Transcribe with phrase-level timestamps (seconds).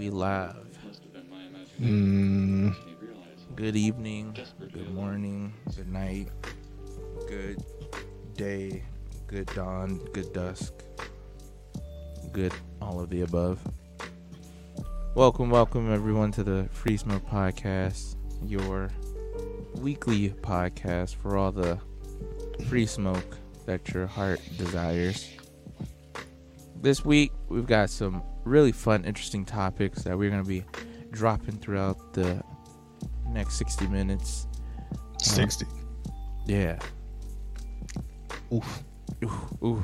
[0.00, 0.56] we live.
[1.78, 2.74] Mm,
[3.54, 6.28] Good evening, good morning, good night,
[7.28, 7.62] good
[8.34, 8.82] day,
[9.26, 10.72] good dawn, good dusk,
[12.32, 13.60] good all of the above.
[15.14, 18.16] Welcome, welcome everyone to the Free Smoke Podcast,
[18.46, 18.88] your
[19.74, 21.78] weekly podcast for all the
[22.68, 25.28] free smoke that your heart desires.
[26.80, 30.64] This week, we've got some really fun, interesting topics that we're going to be
[31.10, 32.42] dropping throughout the
[33.28, 34.46] next 60 minutes.
[35.20, 35.66] 60.
[36.46, 36.78] Yeah.
[38.50, 38.82] Oof.
[39.22, 39.56] Ooh.
[39.62, 39.82] ooh.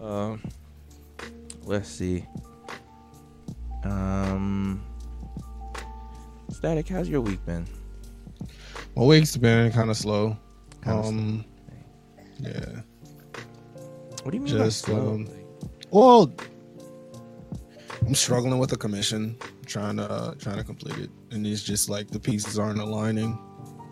[0.00, 0.42] um,
[1.64, 2.24] let's see.
[3.82, 4.80] Um,
[6.50, 7.66] Static, how's your week been?
[8.94, 10.36] My week's been kind of slow.
[10.84, 11.44] Kinda um,
[12.38, 12.82] yeah.
[14.22, 15.28] What do you mean just, um,
[15.90, 16.32] Well,
[18.06, 19.36] I'm struggling with the commission,
[19.66, 23.38] trying to uh, trying to complete it, and it's just like the pieces aren't aligning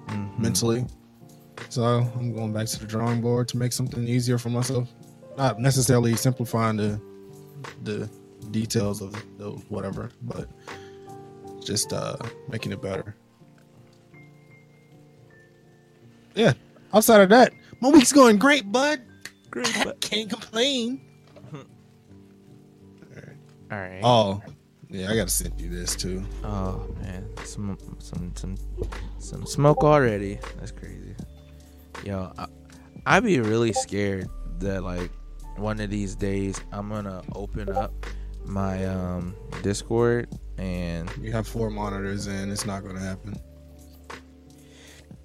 [0.07, 0.39] Mhm.
[0.39, 0.87] mentally.
[1.71, 4.89] So I'm going back to the drawing board to make something easier for myself.
[5.37, 7.01] Not necessarily simplifying the
[7.85, 8.09] the
[8.51, 10.49] details of the whatever, but
[11.65, 12.17] just uh
[12.49, 13.15] making it better.
[16.35, 16.53] Yeah.
[16.95, 19.01] Outside of that, my week's going great, bud.
[19.63, 21.01] Great, but- Can't complain.
[23.71, 24.01] All right.
[24.03, 24.41] Oh,
[24.89, 26.25] yeah, I gotta send you this too.
[26.43, 28.57] Oh man, some some some
[29.19, 30.39] some smoke already.
[30.59, 31.15] That's crazy.
[32.05, 32.47] Yo, I,
[33.05, 34.29] I'd be really scared
[34.61, 35.11] that like
[35.57, 37.93] one of these days I'm gonna open up
[38.47, 43.37] my um Discord and You have four monitors and it's not gonna happen.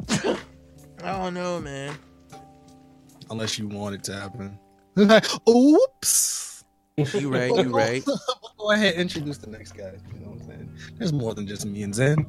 [1.04, 1.96] I don't know, man.
[3.30, 4.60] Unless you want it to happen.
[5.50, 6.64] Oops.
[6.98, 8.06] You right, you right.
[8.58, 9.94] Go ahead, introduce the next guy.
[10.14, 10.70] You know what I'm saying?
[10.98, 12.26] There's more than just me and Zen.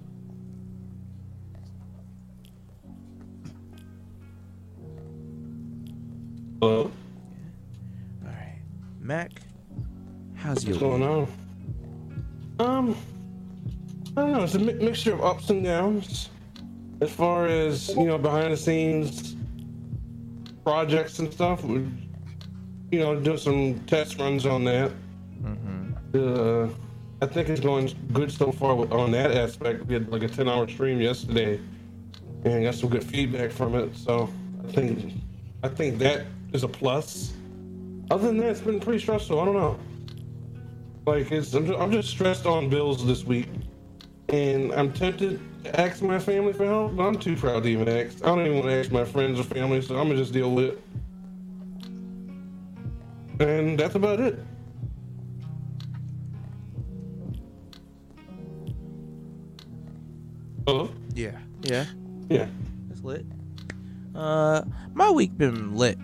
[6.60, 6.90] Hello.
[8.24, 8.62] All right,
[9.00, 9.42] Mac,
[10.34, 11.28] how's your What's going on?
[12.58, 12.96] Um,
[14.16, 14.44] I don't know.
[14.44, 16.30] It's a mi- mixture of ups and downs.
[17.02, 19.36] As far as you know, behind the scenes
[20.64, 21.62] projects and stuff.
[21.62, 21.86] We,
[22.90, 24.90] you know, do some test runs on that.
[25.42, 25.92] Mm-hmm.
[26.14, 26.68] Uh,
[27.22, 29.86] I think it's going good so far on that aspect.
[29.86, 31.60] We had like a ten-hour stream yesterday,
[32.44, 33.96] and got some good feedback from it.
[33.96, 34.28] So
[34.66, 35.14] I think,
[35.62, 37.34] I think that is a plus.
[38.10, 39.40] Other than that, it's been pretty stressful.
[39.40, 39.78] I don't know.
[41.06, 43.48] Like it's, I'm just, I'm just stressed on bills this week,
[44.28, 48.22] and I'm tempted ask my family for help, but I'm too proud to even ask.
[48.22, 50.50] I don't even want to ask my friends or family, so I'm gonna just deal
[50.50, 50.82] with it.
[53.40, 54.38] And that's about it.
[60.66, 60.90] Hello?
[61.14, 61.84] Yeah, yeah.
[62.28, 62.46] Yeah.
[62.90, 63.26] It's lit.
[64.14, 64.62] Uh,
[64.94, 65.98] my week been lit.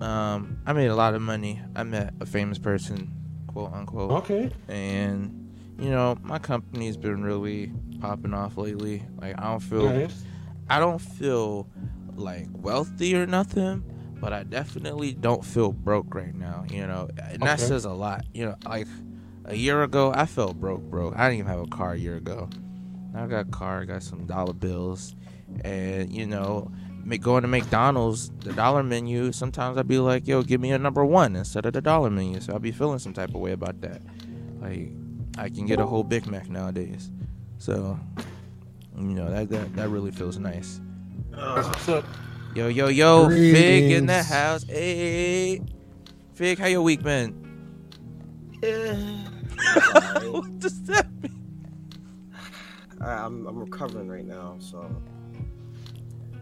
[0.00, 1.60] Um, I made a lot of money.
[1.74, 3.12] I met a famous person,
[3.48, 4.50] quote unquote, Okay.
[4.68, 5.37] and
[5.78, 9.02] you know my company's been really popping off lately.
[9.20, 10.24] Like I don't feel, Nice.
[10.68, 11.68] I don't feel
[12.16, 13.82] like wealthy or nothing,
[14.20, 16.64] but I definitely don't feel broke right now.
[16.68, 18.24] You know, and that says a lot.
[18.34, 18.86] You know, like
[19.44, 21.16] a year ago, I felt broke, broke.
[21.16, 22.48] I didn't even have a car a year ago.
[23.12, 25.14] Now I got a car, I got some dollar bills,
[25.64, 26.70] and you know,
[27.20, 29.32] going to McDonald's, the dollar menu.
[29.32, 32.40] Sometimes I'd be like, "Yo, give me a number one instead of the dollar menu."
[32.40, 34.02] So I'd be feeling some type of way about that.
[34.60, 34.90] Like,
[35.38, 37.10] I can get a whole Big Mac nowadays.
[37.58, 37.98] So,
[38.96, 40.80] you know, that that, that really feels nice.
[41.30, 42.04] What's up?
[42.54, 44.64] Yo, yo, yo, Fig in the house.
[44.64, 45.60] Hey,
[46.34, 47.44] Fig, how your week been?
[48.60, 51.30] what does that mean?
[53.00, 54.90] I, I'm I'm recovering right now, so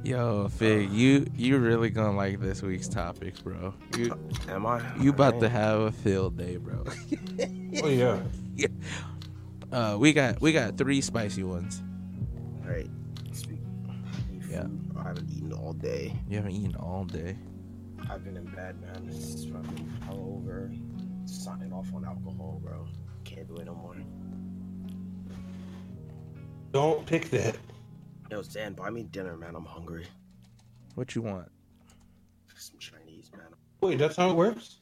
[0.03, 3.75] Yo, Fig, uh, you you really gonna like this week's topics, bro.
[3.99, 4.17] You
[4.49, 4.81] am I?
[4.99, 6.85] you about I to have a field day, bro.
[7.83, 8.21] Oh yeah.
[9.73, 11.83] uh, we got we got three spicy ones.
[12.65, 12.91] Right.
[13.33, 13.59] Speak.
[14.49, 14.67] Yeah.
[14.99, 16.15] I haven't eaten all day.
[16.29, 17.37] You haven't eaten all day.
[18.11, 19.07] I've been in bed, man.
[19.07, 20.77] This is fucking hungover.
[21.29, 22.87] Signing off on alcohol, bro.
[23.25, 23.97] Can't do it no more.
[26.73, 27.57] Don't pick that.
[28.31, 29.55] Yo, Zan, buy me dinner, man.
[29.55, 30.07] I'm hungry.
[30.95, 31.49] What you want?
[32.57, 33.47] Some Chinese, man.
[33.81, 34.79] Wait, that's how it works?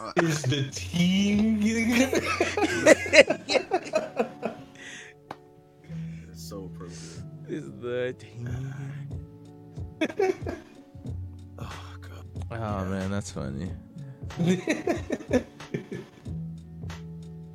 [0.00, 2.24] I don't, Is the team getting it?
[6.30, 7.22] it's so appropriate.
[7.48, 8.74] Is the team?
[11.58, 12.26] Oh god.
[12.50, 13.70] Oh man, that's funny.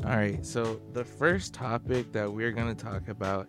[0.06, 3.48] All right, so the first topic that we're going to talk about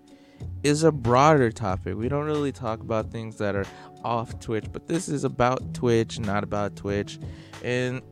[0.64, 1.96] is a broader topic.
[1.96, 3.64] We don't really talk about things that are
[4.04, 7.20] off Twitch, but this is about Twitch, not about Twitch.
[7.62, 8.02] And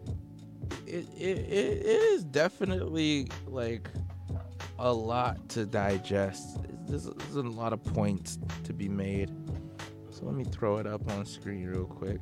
[0.86, 3.88] it, it, it is definitely like
[4.78, 6.58] a lot to digest.
[6.86, 9.30] There's, there's a lot of points to be made.
[10.10, 12.20] So let me throw it up on screen real quick.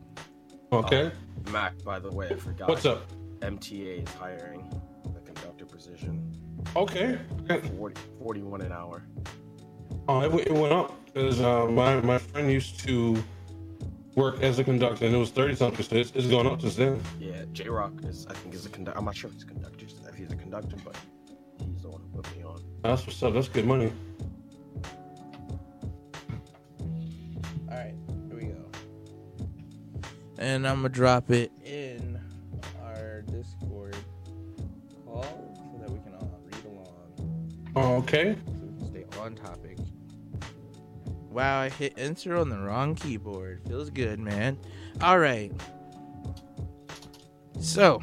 [0.72, 1.12] Okay.
[1.50, 2.69] Mac, by the way, I forgot.
[2.69, 3.10] What's up?
[3.40, 4.69] MTA is hiring
[5.04, 6.34] the conductor position.
[6.75, 7.19] Okay.
[7.76, 9.06] 40, 41 an hour.
[10.08, 13.22] Oh, it, it went up because uh, my my friend used to
[14.16, 15.84] work as a conductor, and it was thirty something.
[15.84, 17.00] So it's, it's going up since then.
[17.20, 18.98] Yeah, J Rock is, I think, is a conductor.
[18.98, 20.96] I'm not sure if he's a conductor, if he's a conductor, but
[21.64, 22.60] he's the one who put me on.
[22.82, 23.34] That's what's up.
[23.34, 23.92] That's good money.
[27.68, 27.94] All right,
[28.28, 28.64] here we go.
[30.38, 32.19] And I'm gonna drop it in
[32.82, 33.96] our Discord
[35.04, 38.36] call so that we can all read along, Oh, okay.
[38.46, 39.65] so we can stay on topic.
[41.36, 43.60] Wow, I hit enter on the wrong keyboard.
[43.69, 44.56] Feels good, man.
[45.02, 45.52] All right.
[47.60, 48.02] So,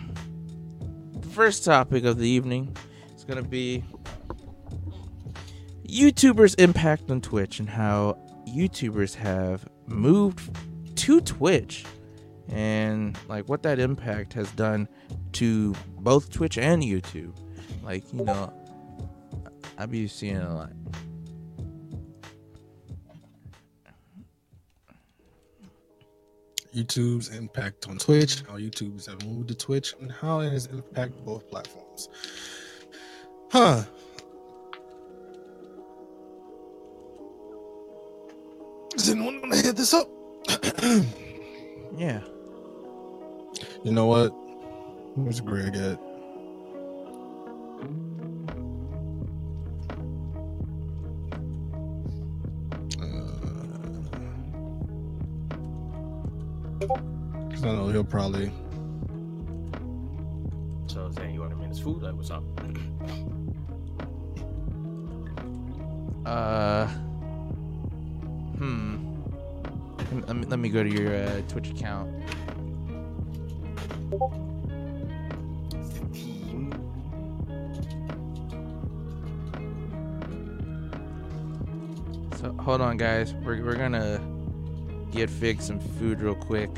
[1.20, 2.78] the first topic of the evening
[3.16, 3.84] is gonna be
[5.88, 10.56] YouTubers' impact on Twitch and how YouTubers have moved
[10.98, 11.86] to Twitch
[12.50, 14.88] and like what that impact has done
[15.32, 17.36] to both Twitch and YouTube.
[17.84, 18.54] Like, you know,
[19.80, 20.74] I be seeing a lot.
[26.74, 31.24] YouTube's impact on Twitch, how YouTubers have moved to Twitch, and how it has impacted
[31.24, 32.10] both platforms.
[33.52, 33.84] Huh.
[38.96, 40.10] Is anyone gonna hit this up?
[41.96, 42.22] Yeah.
[43.84, 44.30] you know what?
[45.16, 46.00] Where's Greg at?
[57.64, 58.52] Because I know he'll probably.
[60.88, 62.02] So, Zan, you want him in his food?
[62.02, 62.44] Like, what's up?
[66.26, 66.88] Uh
[68.58, 68.98] Hmm.
[70.28, 72.12] Let me, let me go to your uh, Twitch account.
[82.36, 83.34] So hold on, guys.
[83.34, 84.22] We're, we're gonna
[85.12, 86.70] get Fig some food real quick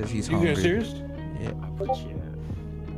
[0.00, 0.54] because he's You hungry.
[0.54, 0.94] guys serious?
[1.40, 2.22] Yeah, I put you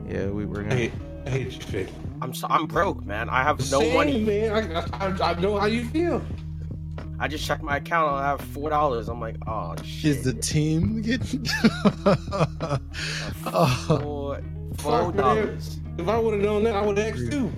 [0.09, 0.27] yeah.
[0.27, 0.75] We we're I gonna.
[0.77, 0.93] hate,
[1.27, 1.89] I hate you, Fig.
[2.21, 3.29] I'm so, I'm broke, man.
[3.29, 4.21] I have no Same, money.
[4.25, 4.77] man.
[4.77, 6.23] I, I, I know how you feel.
[7.19, 8.13] I just checked my account.
[8.13, 9.09] I have four dollars.
[9.09, 10.11] I'm like, oh shit.
[10.19, 11.45] Is the team getting.
[13.47, 14.43] oh, four
[14.79, 15.81] four Fuck, dollars?
[15.99, 17.51] If I would have known that, I would have asked too.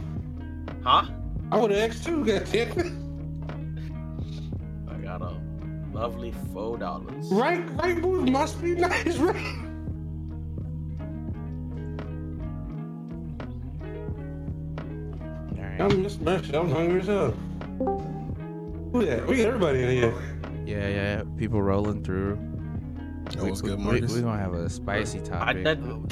[0.83, 1.07] Huh?
[1.53, 2.25] I would have asked too.
[2.27, 3.04] Goddamn.
[5.95, 7.29] I got a lovely four dollars.
[7.31, 9.57] Right, right moves must be nice, right?
[15.57, 15.81] All right.
[15.81, 16.55] I'm just messing.
[16.55, 17.31] I'm hungry as hell.
[18.93, 19.27] Who that?
[19.27, 20.15] We got everybody in here.
[20.67, 21.23] Yeah, yeah.
[21.37, 22.39] People rolling through.
[23.31, 24.13] that was we, good, we, Marcus.
[24.13, 25.67] we gonna have a spicy I topic.
[25.67, 26.05] All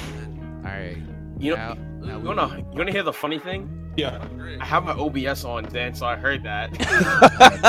[0.63, 0.97] right.
[1.39, 3.69] You know, now you we- wanna you wanna hear the funny thing?
[3.95, 4.23] Yeah.
[4.59, 6.71] I have my OBS on, Dan, so I heard that.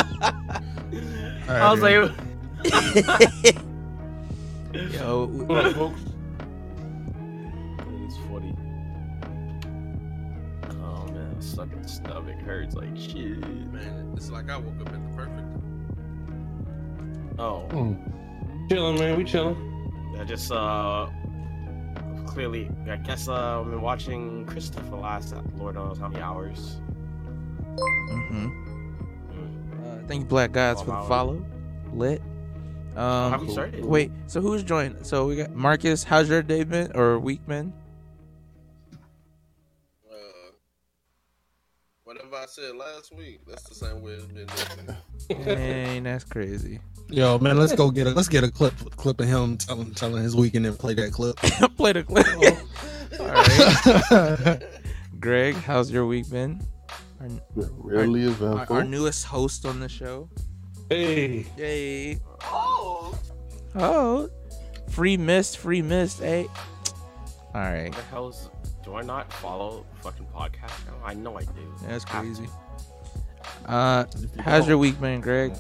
[1.49, 2.13] All right, I was dude.
[2.75, 3.57] like,
[4.93, 6.01] Yo, What up, folks?
[8.07, 8.55] it's funny.
[10.83, 13.39] Oh man, sucking stomach hurts like shit.
[13.73, 15.49] Man, it's like I woke up at the perfect.
[17.39, 17.67] Oh,
[18.71, 19.17] Chilling, man.
[19.19, 19.57] We chilling.
[20.19, 21.09] I just uh
[22.27, 26.81] clearly, I guess uh, I've been watching Christopher last uh, Lord knows how many hours.
[27.79, 28.51] hmm Mm.
[28.51, 28.74] Uh,
[30.07, 31.47] thank you, Black Gods, for the Twelve follow.
[31.93, 32.23] Lit.
[32.97, 33.85] Um, Have you started?
[33.85, 35.05] Wait, so who's joined?
[35.05, 36.05] So we got Marcus.
[36.05, 37.73] How's your day been or week been?
[40.09, 40.15] Uh,
[42.05, 44.47] whatever I said last week, that's the same way it's been.
[44.47, 45.45] this week.
[45.45, 46.79] Dang, that's crazy.
[47.09, 50.23] Yo, man, let's go get a let's get a clip clip of him telling telling
[50.23, 51.37] his weekend and then play that clip.
[51.77, 52.27] Play the clip.
[53.21, 54.63] All right,
[55.21, 56.61] Greg, how's your week been?
[57.25, 58.77] Our, Really our, eventful.
[58.77, 60.29] our newest host on the show.
[60.91, 61.43] Hey.
[61.57, 62.19] Hey.
[62.43, 63.19] Oh,
[63.75, 64.29] Oh.
[64.91, 66.21] free mist, free mist.
[66.21, 66.47] Hey.
[67.55, 68.51] All right, What the hell's
[68.85, 70.95] do I not follow fucking podcast now?
[71.05, 71.75] I know I do.
[71.87, 72.49] that's crazy.
[73.67, 74.05] Uh,
[74.41, 75.53] how's your week been, Greg?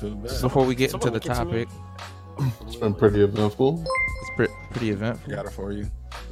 [0.42, 1.64] Before we get into Someone the into me.
[1.64, 3.82] topic, It's been pretty eventful.
[3.82, 5.32] it's pre- pretty eventful.
[5.34, 5.86] Got it for you.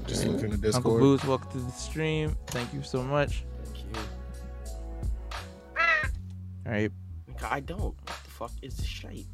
[0.06, 1.00] Just look in the Uncle Discord.
[1.00, 2.36] Booze, welcome to the stream.
[2.48, 3.44] Thank you so much.
[6.66, 6.92] All right.
[7.44, 7.80] I don't.
[7.82, 9.26] What the fuck is this shite?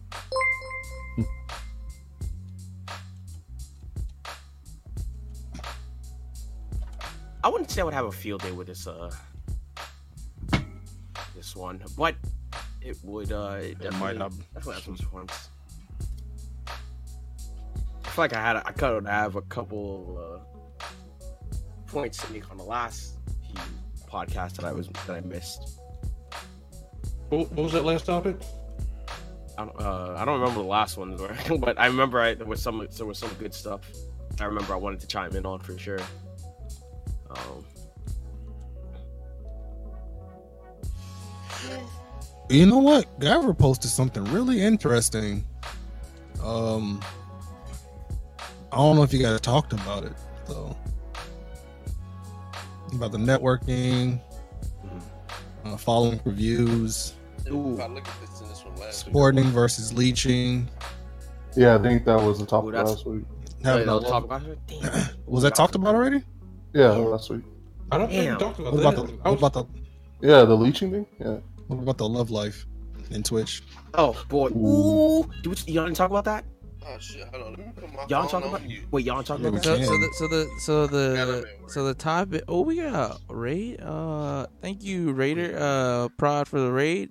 [7.45, 9.11] I wouldn't say I would have a field day with this uh
[11.37, 12.17] this one, but
[12.81, 14.33] it would uh it It might definitely, not.
[14.55, 15.49] definitely have some points.
[18.05, 20.59] I feel like I had a, I could have a couple uh
[21.87, 23.15] points to make on the last
[23.47, 23.61] few
[24.11, 25.78] podcasts that I was that I missed.
[27.29, 28.37] What what was that last topic?
[29.57, 31.17] I don't, uh, I don't remember the last one,
[31.61, 33.81] but I remember I, there was some there was some good stuff.
[34.41, 35.99] I remember I wanted to chime in on for sure.
[37.31, 37.65] Um,
[42.51, 43.21] You know what?
[43.21, 45.45] Guyver posted something really interesting.
[46.43, 47.03] Um,
[48.73, 50.15] I don't know if you guys talked about it
[50.47, 50.75] though.
[52.95, 54.19] About the networking,
[55.67, 57.13] uh, following reviews,
[57.51, 60.69] ooh, If I look at this in this one last week, sporting versus leeching.
[61.57, 63.25] Yeah, I think that was the Ooh, topic that's- last week.
[63.65, 64.43] Having no, a talk about
[65.27, 66.23] was that talked about already?
[66.75, 67.43] Yeah, last week.
[67.91, 68.35] I don't think Damn.
[68.35, 68.89] we talked about What that.
[68.93, 69.65] about the what was- about the
[70.29, 71.07] Yeah, the leeching thing.
[71.21, 71.39] Yeah.
[71.67, 72.67] what about the love life
[73.11, 73.63] in Twitch?
[73.95, 76.45] Oh boy, ooh, do we, y'all didn't talk about that?
[76.87, 77.51] oh shit, hold on.
[77.53, 78.85] Let me Y'all phone talk about mute.
[78.93, 79.65] wait, y'all talk Yeah, about?
[79.65, 81.47] So, so the so the so the be at work.
[81.71, 82.45] so the topic.
[82.49, 83.81] Oh, we got raid.
[83.81, 85.57] Uh, thank you, Raider.
[85.59, 87.11] Uh, prod for the raid,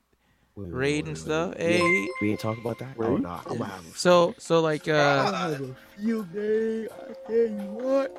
[0.57, 1.49] Wait, wait, raid wait, and wait, stuff.
[1.59, 1.79] wait.
[1.79, 2.95] Hey, we ain't talk about that.
[2.97, 3.21] Oh Raid?
[3.21, 5.55] nah, I'm gonna have a so so like uh,
[5.97, 6.85] field day.
[6.87, 8.17] I tell you what.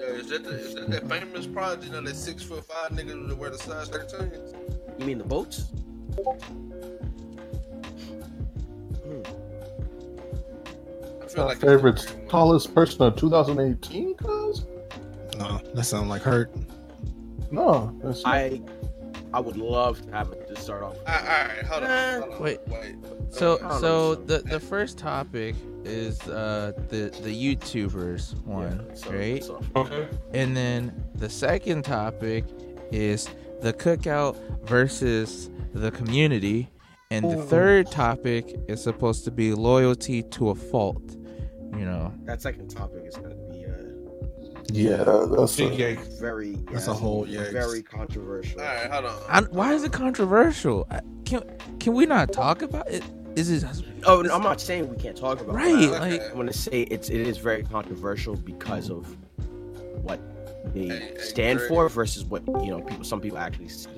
[0.00, 1.84] yeah, is that the, is that, that famous project?
[1.84, 4.98] You know, that six foot five niggas that wear the size 13s?
[4.98, 5.66] You mean the boats?
[11.22, 12.28] I feel My like favorite it's a pretty one.
[12.28, 14.64] tallest person of 2018, cuz?
[15.38, 16.50] No, that sounds like hurt.
[17.52, 18.60] No, that's I
[19.32, 20.96] I would love to have it to start off.
[20.98, 22.14] All right, all right, hold Eh.
[22.16, 22.42] on, hold on.
[22.42, 22.58] Wait.
[22.68, 22.96] wait.
[23.30, 29.10] so I so the the first topic is uh the the YouTubers one, Yeah, so-
[29.12, 29.44] right?
[29.44, 30.08] so- Okay.
[30.34, 32.44] And then the second topic
[32.92, 33.28] is
[33.62, 34.36] the cookout
[34.66, 36.70] versus the community.
[37.12, 41.16] And the third topic is supposed to be loyalty to a fault.
[41.76, 43.39] You know, that second topic is going to be uh,
[44.74, 46.20] yeah, that- that's Big a, yikes.
[46.20, 47.52] very That's yeah, a whole it's yikes.
[47.52, 48.60] very controversial.
[48.60, 49.16] All right, hold on.
[49.28, 50.86] I, why is it controversial?
[50.90, 51.42] I, can
[51.78, 53.02] can we not talk about it?
[53.36, 53.64] Is it
[54.06, 55.56] Oh, no, I'm not saying we can't talk about it?
[55.56, 55.82] right?
[55.82, 55.90] it.
[55.92, 59.06] Like, I'm going to say it's it is very controversial because of
[60.02, 60.20] what
[60.74, 61.68] they Hey, hey, stand Greg.
[61.68, 63.88] for versus what you know people some people actually see.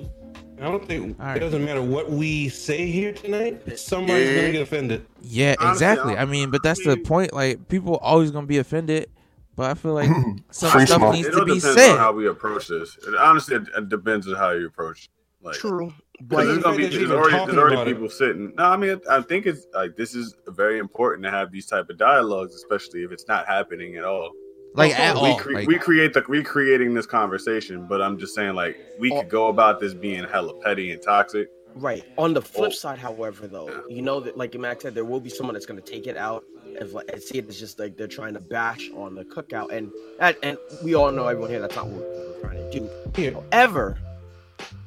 [0.59, 1.37] I don't think All right.
[1.37, 3.77] it doesn't matter what we say here tonight.
[3.77, 4.35] Somebody's Yeah.
[4.35, 5.05] gonna get offended.
[5.21, 6.15] yeah, exactly.
[6.15, 7.33] I- I mean, but that's the point.
[7.33, 9.09] Like, people always gonna be offended,
[9.55, 10.37] but I feel like hmm.
[10.51, 11.13] some Free stuff smoke.
[11.13, 11.91] needs It to be said.
[11.91, 12.97] on how we approach this.
[13.07, 15.05] It, honestly, it, it depends on how you approach.
[15.05, 15.09] it.
[15.45, 17.93] Like, True, but there's gonna be there's already, there's already about it.
[17.93, 18.53] people sitting.
[18.55, 21.89] No, I mean, I think it's like this is very important to have these type
[21.89, 24.31] of dialogues, especially if it's not happening at all.
[24.75, 25.37] Like at we, all.
[25.37, 29.19] cre- Like, we create the recreating this conversation, but I'm just saying like we Oh.
[29.21, 31.49] could go about this being hella petty and toxic.
[31.75, 32.75] Right on the flip Oh.
[32.75, 35.81] side, however, though, you know that like Max said, there will be someone that's going
[35.81, 36.43] to take it out
[36.79, 39.91] and, and see it as just like they're trying to bash on the cookout, and
[40.19, 42.89] that and we all know everyone here that's not what we're trying to do.
[43.15, 43.97] Here, However,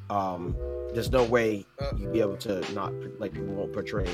[0.09, 0.55] um,
[0.93, 1.65] there's no way
[1.97, 4.07] you'd be able to not like we won't portray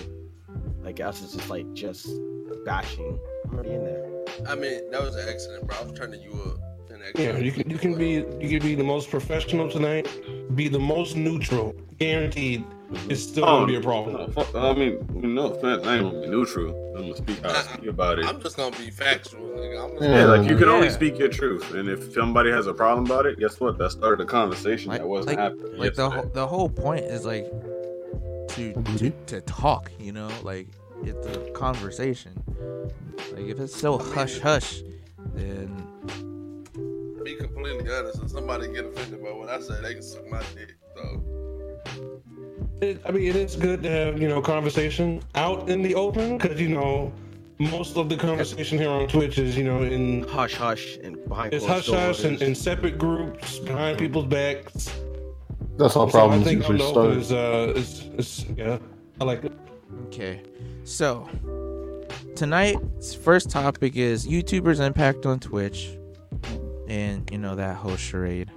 [0.81, 2.07] like us as just like just
[2.65, 3.17] bashing.
[3.45, 4.09] I'm already in there.
[4.47, 5.77] I mean, that was an accident, bro.
[5.77, 6.72] I was turning you up.
[7.03, 7.45] An yeah, accident.
[7.45, 8.11] you can you can be
[8.45, 10.07] you can be the most professional tonight,
[10.55, 12.63] be the most neutral, guaranteed.
[13.09, 14.31] It's still Oh, gonna be a oh, problem.
[14.31, 16.93] fuck, I mean, no offense, I ain't gonna be neutral.
[16.95, 18.25] I'm gonna speak how I speak about it.
[18.25, 19.83] I'm just gonna be factual, nigga.
[19.83, 20.93] I'm just Yeah, like you can only Yeah.
[20.93, 23.77] speak your truth, and if somebody has a problem about it, guess what?
[23.79, 25.77] That started a conversation Like- that wasn't like- happening.
[25.77, 26.21] like the yesterday.
[26.21, 27.51] whole, the whole point is like
[28.49, 29.91] to to to talk.
[29.99, 30.67] You know, like
[31.03, 32.31] it's a conversation.
[33.33, 34.83] Like if it's so hush hush,
[35.33, 35.69] then
[37.23, 38.21] be completely honest.
[38.23, 40.75] If somebody get offended by what I say, they can suck my dick.
[40.95, 41.03] So
[42.81, 46.37] It, I mean, it is good to have you know conversation out in the open
[46.37, 47.11] because you know
[47.59, 51.53] most of the conversation here on Twitch is you know in Hush, hush, and behind
[51.53, 54.91] it's hush hush and in separate groups behind people's backs.
[55.77, 57.17] that's how So I problems think usually on the start.
[57.17, 58.77] is uh is, is yeah
[59.21, 59.53] I like it.
[60.07, 60.41] okay.
[60.83, 61.29] So
[62.35, 65.95] tonight's first topic is YouTubers' impact on Twitch,
[66.93, 68.51] and you know that whole charade.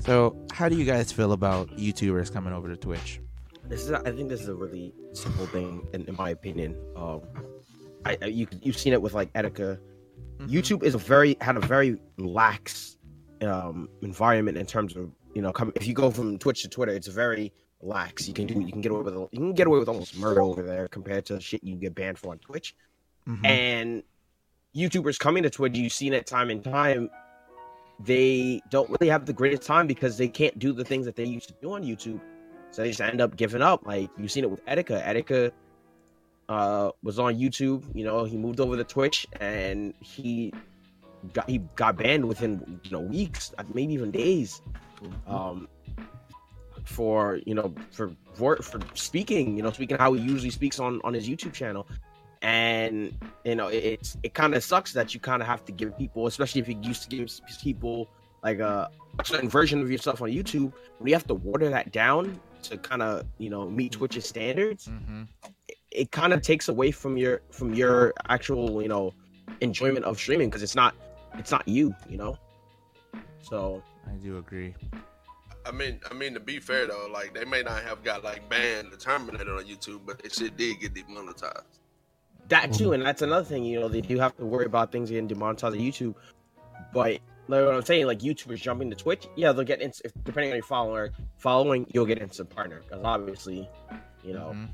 [0.00, 3.20] So how do you guys feel about YouTubers coming over to Twitch?
[3.64, 6.76] This is, I think, this is a really simple thing, in, in my opinion.
[6.94, 7.22] Um,
[8.04, 9.78] I, I you you've seen it with like Etika.
[10.38, 10.46] Mm-hmm.
[10.46, 12.98] YouTube is a very had a very lax
[13.42, 16.92] um environment in terms of you know come if you go from Twitch to Twitter,
[16.92, 18.28] it's very lax.
[18.28, 20.42] You can do you can get away with you can get away with almost murder
[20.42, 22.76] over there compared to shit you can get banned for on Twitch.
[23.26, 23.44] Mhm.
[23.44, 24.02] And
[24.76, 27.10] YouTubers coming to Twitch, you've seen it time and time.
[28.00, 31.24] They don't really have the greatest time because they can't do the things that they
[31.24, 32.20] used to do on YouTube.
[32.70, 33.86] So they just end up giving up.
[33.86, 35.02] Like you've seen it with Etika.
[35.04, 35.50] Etika
[36.48, 37.84] uh, was on YouTube.
[37.94, 40.52] You know, he moved over to Twitch and he
[41.32, 44.60] got he got banned within you know weeks, maybe even days,
[45.26, 45.68] um,
[46.84, 49.56] for you know for for for speaking.
[49.56, 51.86] You know, speaking how he usually speaks on on his YouTube channel.
[52.42, 55.72] And you know, it, it's it kind of sucks that you kind of have to
[55.72, 57.28] give people, especially if you used to give
[57.62, 58.08] people
[58.42, 61.92] like a, a certain version of yourself on YouTube, when you have to water that
[61.92, 65.26] down to kind of you know meet Twitch's standards, Mhm.
[65.68, 69.12] it, it kind of takes away from your from your actual you know
[69.60, 70.94] enjoyment of streaming because it's not
[71.38, 72.36] it's not you, you know.
[73.40, 74.74] So I do agree.
[75.64, 78.48] I mean, I mean to be fair though, like they may not have got like
[78.48, 81.80] banned or terminated on YouTube, but they shit did get demonetized.
[82.48, 83.64] That too, and that's another thing.
[83.64, 86.14] You know, they do have to worry about things getting demonetized on YouTube.
[86.92, 90.12] But like what I'm saying, like YouTubers jumping to Twitch, yeah, they'll get ins- if,
[90.24, 93.68] depending on your follower following, you'll get instant partner because obviously,
[94.24, 94.68] you know, Mhm.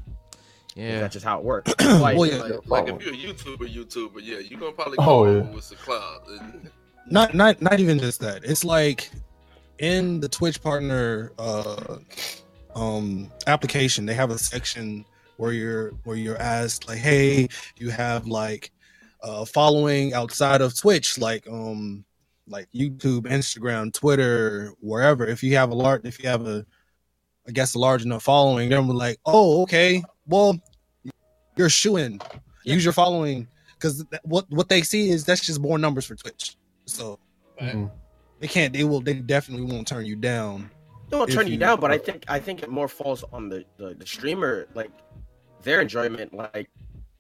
[0.75, 1.01] Yeah.
[1.01, 1.73] that's just how it works.
[1.81, 2.39] Like, Well, yeah.
[2.39, 5.55] Like, like if you're a YouTuber, YouTuber, yeah, you're gonna probably go Oh, go yeah.
[5.55, 6.21] with some cloud.
[6.29, 6.71] And-
[7.11, 9.11] not not not even just that it's like
[9.81, 11.97] in the twitch partner uh
[12.77, 15.05] um application they have a section
[15.43, 18.71] where you're where you're asked like hey you have like
[19.25, 22.05] uh following outside of twitch like um
[22.47, 26.65] like youtube instagram twitter wherever if you have a large if you have a
[27.49, 30.57] i guess a large enough following then we're like oh okay well
[31.57, 32.21] you're shooing
[32.63, 36.55] use your following because what what they see is that's just more numbers for twitch
[36.87, 37.19] so
[37.61, 37.91] Mhm.
[38.41, 38.73] they can't.
[38.73, 39.01] They will.
[39.01, 40.69] They definitely won't turn you down.
[41.11, 43.65] don't turn you you- down, but I think I think it more falls on the
[43.77, 44.91] the, the streamer, like
[45.62, 46.33] their enjoyment.
[46.35, 46.70] Like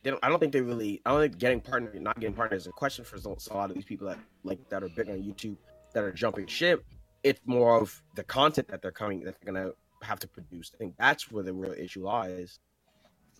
[0.02, 1.00] they don't, I don't think they really.
[1.06, 3.56] I don't think getting partner, not getting partner is a question for so- so a
[3.56, 5.56] lot of these people that like that are big on YouTube
[5.94, 6.84] that are jumping ship.
[7.22, 10.72] It's more of the content that they're coming that they're gonna have to produce.
[10.74, 12.58] I think that's where the real issue lies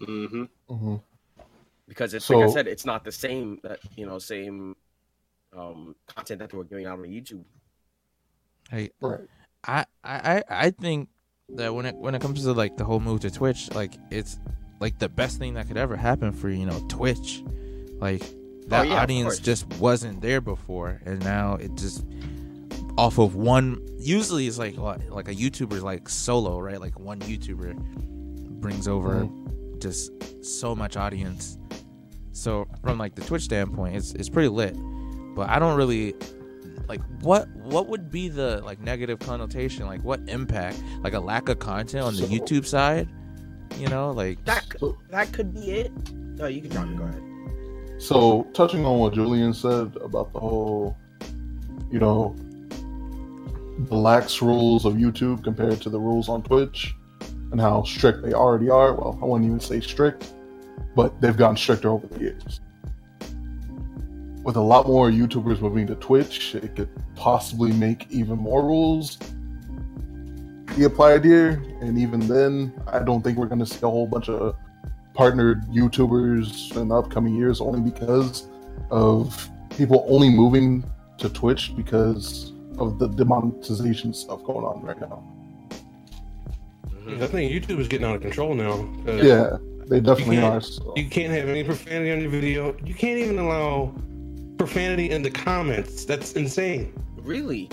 [0.00, 0.44] Mm-hmm.
[0.68, 1.00] Mhm.
[1.88, 4.76] because it's like I said, it's not the same that you know same
[5.56, 7.44] um content that they were giving out on YouTube.
[8.70, 9.20] Hey, Right.
[9.64, 11.08] I, I I- I think
[11.50, 14.38] that when it when it comes to like the whole move to Twitch, like it's
[14.82, 17.42] like the best thing that could ever happen for you know Twitch,
[18.00, 22.04] like oh, that Oh, yeah, audience just wasn't there before, and now it just
[22.98, 23.80] off of one.
[23.98, 26.80] Usually it's like like a YouTuber like solo, right?
[26.80, 27.76] Like one YouTuber
[28.60, 29.78] brings over mm-hmm.
[29.78, 31.58] just so much audience.
[32.32, 34.74] So from like the Twitch standpoint, it's it's pretty lit,
[35.36, 36.16] but I don't really
[36.88, 41.48] like what what would be the like negative connotation like what impact like a lack
[41.48, 43.08] of content on the So- youtube side
[43.78, 45.92] you know like That could, that could be it.
[46.40, 46.96] Oh, you can drop it.
[46.96, 47.22] Go ahead.
[47.98, 50.96] So, touching on what Julian said about the whole,
[51.90, 52.34] you know,
[53.78, 56.94] the lax rules of YouTube compared to the rules on Twitch
[57.52, 58.94] and how strict they already are.
[58.94, 60.32] Well, I wouldn't even say strict,
[60.96, 62.60] but they've gotten stricter over the years.
[64.42, 69.18] With a lot more YouTubers moving to Twitch, it could possibly make even more rules
[70.76, 71.62] be applied here.
[71.80, 74.56] And even then, I don't think we're going to see a whole bunch of
[75.14, 78.46] partnered YouTubers in the upcoming years only because
[78.90, 80.84] of people only moving
[81.18, 85.22] to Twitch because of the demonetization stuff going on right now.
[87.20, 88.88] I think YouTube is getting out of control now.
[89.06, 89.56] Yeah,
[89.88, 90.60] they definitely can't- are.
[90.60, 90.92] So.
[90.96, 92.76] You can't have any profanity on your video.
[92.84, 93.92] You can't even allow
[94.56, 96.04] profanity in the comments.
[96.04, 96.92] That's insane.
[97.18, 97.68] Really?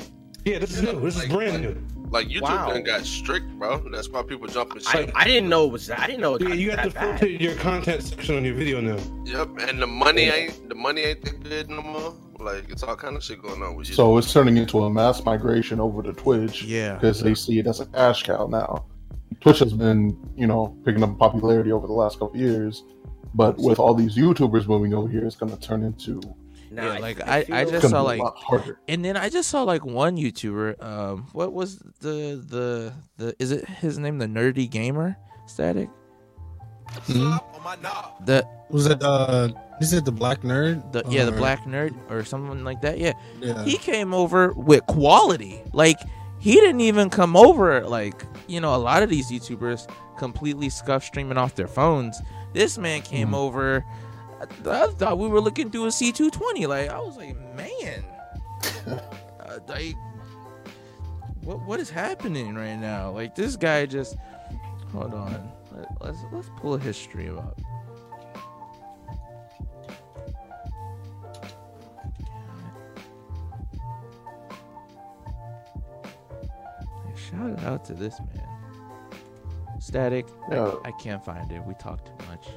[0.45, 0.99] Yeah, this is new.
[0.99, 1.98] This is brand like- new.
[2.11, 2.69] Like YouTube Wow.
[2.73, 3.77] done got strict, bro.
[3.91, 5.11] That's why people jumping I, shit.
[5.15, 5.99] I didn't know it was that.
[5.99, 7.19] I didn't know it Yeah, you have to that bad.
[7.19, 8.97] filter your content section on your video now.
[9.25, 12.15] Yep, and the money ain't the money ain't that good no more.
[12.39, 13.95] Like it's all kind of shit going on with you.
[13.95, 17.67] So it's turning into a mass migration over to Twitch yeah because they see it
[17.67, 18.85] as a cash cow now.
[19.41, 22.83] Twitch has been, you know, picking up popularity over the last couple years,
[23.35, 26.19] but with all these YouTubers moving over here, it's going to turn into
[26.71, 28.79] Nah, Yeah, I- like, I I- I just saw, like- a lot harder.
[28.87, 33.51] and then i just saw like one youtuber um what was the the the is
[33.51, 35.89] it his name the nerdy gamer static
[37.03, 38.25] Stop on my knob.
[38.25, 39.49] the Was it uh?
[39.79, 40.91] Is it the black nerd?
[40.91, 43.63] the yeah the black nerd or something like that yeah Yeah.
[43.63, 45.61] he came over with quality.
[45.73, 45.99] Like
[46.39, 51.03] he didn't even come over like you know a lot of these YouTubers completely scuff
[51.03, 52.19] streaming off their phones.
[52.53, 53.35] This man came Mhm.
[53.35, 53.85] over.
[54.39, 56.67] I, I thought we were looking through a C220.
[56.67, 58.05] Like I was like, man,
[58.87, 59.95] uh, like
[61.41, 63.11] what what is happening right now?
[63.11, 64.15] Like this guy just
[64.91, 65.51] Hold on.
[65.71, 67.59] Let, let's let's pull a history up.
[77.15, 78.47] Shout out to this man.
[79.79, 80.25] Static.
[80.49, 80.75] I- Yeah.
[80.83, 81.63] I, can't find it.
[81.65, 82.47] We talk too much.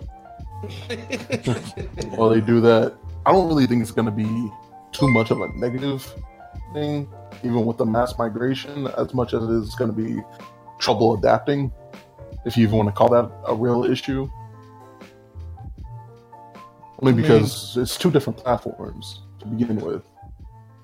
[2.16, 2.94] While they do that,
[3.26, 4.50] I don't really think it's going to be
[4.92, 6.12] too much of a negative
[6.72, 7.08] thing,
[7.42, 10.20] even with the mass migration, as much as it is going to be
[10.78, 11.72] trouble adapting,
[12.44, 14.28] if you even want to call that a real issue.
[17.00, 20.04] Only because it's two different platforms to begin with,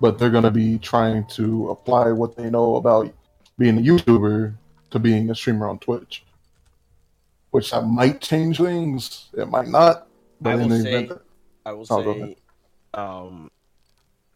[0.00, 3.12] but they're going to be trying to apply what they know about
[3.56, 4.56] being a YouTuber
[4.90, 6.24] to being a streamer on Twitch.
[7.50, 10.06] Which that might change things, it might not.
[10.40, 11.22] But I in will the say- event that
[11.66, 12.36] I will Oh, say,
[12.94, 13.50] um,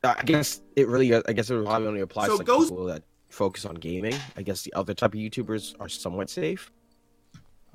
[0.04, 2.84] I guess it really, I guess it probably only applies So to like, Ghost- people
[2.86, 4.14] that focus on gaming.
[4.36, 6.72] I guess the other type of YouTubers are somewhat safe.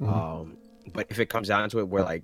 [0.01, 0.07] Mhm.
[0.13, 0.57] Um,
[0.93, 2.23] but if it comes down to it, where like,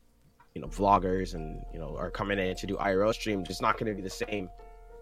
[0.54, 3.78] you know, vloggers and you know are coming in to do IRL streams, it's not
[3.78, 4.50] going to be the same.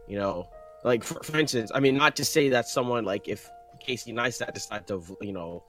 [0.08, 0.48] You know,
[0.84, 4.54] like for, for instance, I mean, not to say that someone like if Casey Neistat
[4.54, 5.64] decide to, you know,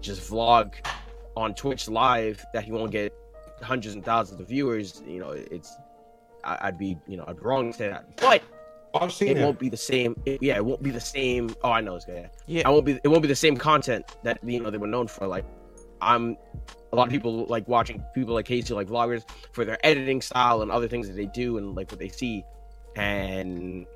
[0.00, 0.74] just vlog
[1.36, 3.12] on Twitch live, that he won't get
[3.62, 5.02] hundreds and thousands of viewers.
[5.06, 5.74] You know, it's
[6.44, 8.42] I, I'd be you know I'd be wrong to say that, but
[8.94, 9.42] I've seen it it.
[9.44, 10.14] won't be the same.
[10.24, 11.50] it- yeah, it won't be the same.
[11.64, 12.30] Oh, I know it's good.
[12.46, 12.60] Yeah.
[12.60, 12.68] Yeah.
[12.68, 13.00] I won't be.
[13.02, 15.26] It won't be the same content that you know they were known for.
[15.26, 15.44] Like,
[16.00, 16.36] I'm
[16.92, 20.62] a lot of people like watching people like Casey, like vloggers, for their editing style
[20.62, 22.44] and other things that they do and like what they see,
[22.96, 23.86] and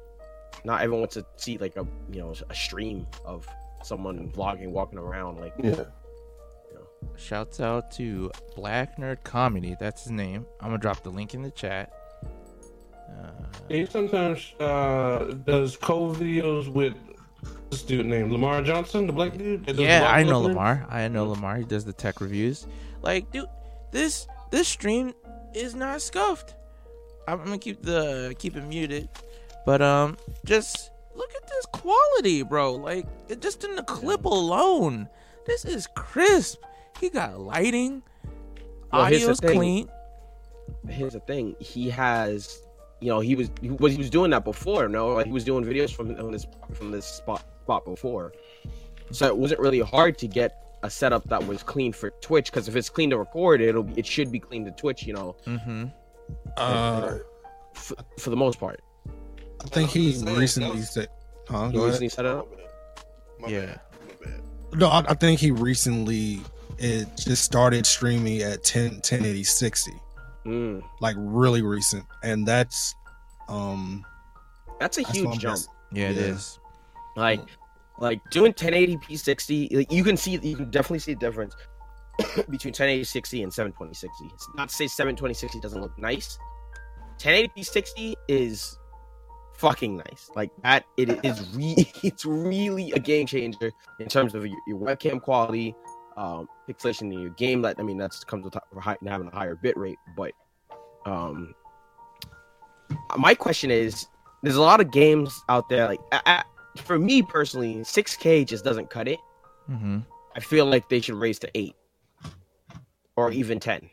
[0.64, 3.46] not everyone wants to see like a you know a stream of
[3.84, 5.38] someone vlogging, walking around.
[5.38, 5.84] Like, Yeah.
[7.16, 9.76] Shouts out to Black Nerd Comedy.
[9.78, 10.46] That's his name.
[10.60, 11.92] I'm gonna drop the link in the chat.
[13.08, 13.30] Uh,
[13.68, 16.94] He sometimes uh, does co videos with
[17.70, 19.68] this dude named Lamar Johnson, the black dude.
[19.78, 20.40] yeah, I know.
[20.40, 20.86] Lamar.
[20.88, 21.56] I know Lamar.
[21.56, 22.66] He does the tech reviews.
[23.02, 23.48] Like, dude,
[23.90, 25.12] this this stream
[25.54, 26.54] is not scuffed.
[27.26, 29.08] I'm gonna keep the keep it muted,
[29.66, 32.74] but um, just look at this quality, bro.
[32.74, 35.08] Like, it just in the clip alone,
[35.46, 36.62] this is crisp.
[37.00, 38.02] He got lighting,
[38.92, 39.88] Well, here's the audio's clean.
[40.88, 42.62] here's the thing he has
[43.00, 45.44] you know he was he was, he was doing that before no like he was
[45.44, 48.32] doing videos from from this from this spot spot before
[49.12, 52.66] so it wasn't really hard to get a setup that was clean for twitch because
[52.68, 55.36] if it's clean to record it'll be it should be clean to twitch you know
[55.46, 55.84] Mm-hmm.
[56.56, 57.18] Uh,
[57.74, 58.80] f- for the most part
[59.64, 61.08] I think he recently Ghost- said,
[61.48, 62.46] "Huh?" he recently set it up
[63.40, 63.60] My Yeah.
[63.66, 63.80] bad.
[64.20, 64.40] My bad.
[64.78, 66.40] No, I, I think he recently
[66.78, 69.92] it just started streaming at 10 1080 60,
[70.46, 72.94] mm, like really recent, and that's
[73.48, 74.04] um
[74.80, 75.60] that's a that's huge what jump.
[75.92, 76.22] Yeah, it Yeah.
[76.22, 76.58] is.
[77.16, 77.40] like
[78.00, 81.56] like doing 1080p 60 like, you can see you can definitely see the difference
[82.48, 86.38] between 1080 60 and 720 60 it's not to say 720 60 doesn't look nice.
[87.18, 88.78] 1080p 60 is
[89.56, 90.30] fucking nice.
[90.36, 94.78] Like that it is re- it's really a game changer in terms of your, your
[94.78, 95.74] webcam quality
[96.18, 99.54] um pixelation in your game that i mean that's comes with hi- having a higher
[99.54, 100.32] bit rate but
[101.06, 101.54] um
[103.16, 104.06] my question is
[104.42, 106.42] there's a lot of games out there like I, I,
[106.82, 109.18] for me personally 6k just doesn't cut it
[109.70, 109.98] Mm-hmm.
[110.34, 111.74] i feel like they should raise to 8
[113.16, 113.88] or even 10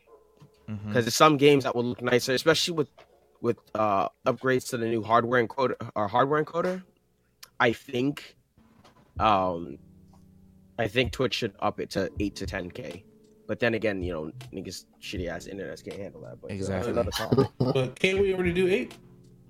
[0.68, 0.88] Mm-hmm.
[0.90, 2.90] because there's some games that will look nicer especially with
[3.42, 6.82] with uh upgrades to the new hardware encoder or hardware encoder
[7.60, 8.36] i think
[9.20, 9.78] um
[10.80, 13.04] i think twitch should up it to 8 to 10k
[13.48, 16.92] but then again you know niggas shitty ass internets can't handle that but uh, Exactly.
[16.92, 17.48] another topic.
[17.60, 18.94] But can't we already do eight?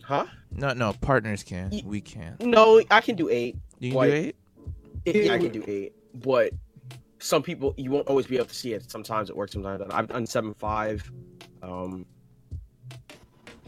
[0.03, 1.71] huh No, no, partners can.
[1.71, 2.39] Ye- We can't.
[2.41, 4.35] no i can do 8 You can Why- do eight.
[5.05, 6.51] It, Yeah, yeah, I can do eight, but
[7.19, 8.89] some people you won't always be able to see it.
[8.91, 9.93] Sometimes it works, sometimes not.
[9.93, 11.09] I've done seven five.
[11.63, 12.05] Um,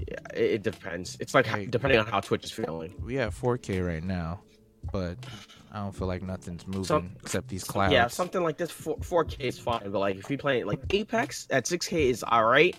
[0.07, 1.17] yeah, it, it depends.
[1.19, 1.65] It's like Hey.
[1.65, 2.93] depending on how Twitch is feeling.
[3.03, 4.41] We have 4K right now,
[4.91, 5.17] but
[5.71, 7.93] I don't feel like nothing's moving Some- except these clouds.
[7.93, 8.71] Yeah, something like this.
[8.71, 12.09] Four four K is fine, but like if you play like Apex at six K
[12.09, 12.75] is all right,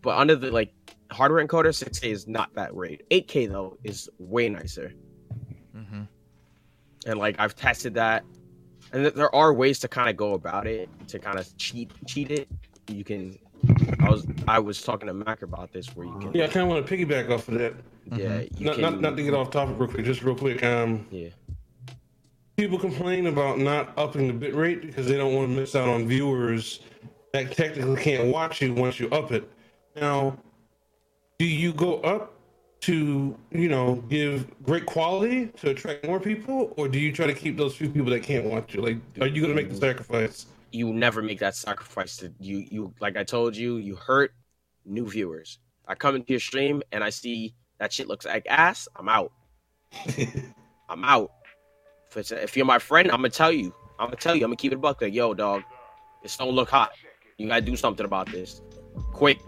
[0.00, 0.72] but under the like
[1.10, 3.02] hardware encoder, six K is not that great.
[3.10, 4.92] Eight K though is way nicer.
[5.76, 6.02] Mm-hmm.
[7.06, 8.24] and like I've tested that,
[8.92, 11.90] and th- there are ways to kind of go about it to kind of cheat
[12.06, 12.48] cheat it.
[12.88, 13.38] You can.
[14.00, 16.32] I was I was talking to Mac about this where you can.
[16.32, 17.74] Yeah, I kind of want to piggyback off of that.
[18.16, 18.40] Yeah.
[18.58, 20.64] You Not, can, not, not to get off topic real quick, just real quick.
[20.64, 21.28] Um, Yeah.
[22.56, 25.88] People complain about not upping the bit rate because they don't want to miss out
[25.88, 26.80] on viewers
[27.32, 29.50] that technically can't watch you once you up it.
[29.96, 30.36] Now,
[31.38, 32.34] do you go up
[32.82, 37.34] to you know give great quality to attract more people, or do you try to
[37.34, 38.82] keep those few people that can't watch you?
[38.82, 40.46] Like, are you going to make the sacrifice?
[40.72, 44.32] you never make that sacrifice to you you like I told you, you hurt
[44.84, 45.58] new viewers.
[45.86, 49.32] I come into your stream and I see that shit looks like ass, I'm out.
[50.88, 51.32] I'm out.
[52.12, 53.74] If, it's, if you're my friend, I'm gonna tell you.
[53.98, 54.44] I'm gonna tell you.
[54.44, 55.00] I'm gonna keep it a buck.
[55.00, 55.62] Like, yo, dog,
[56.22, 56.92] this don't look hot.
[57.38, 58.60] You gotta do something about this,
[59.12, 59.38] quick.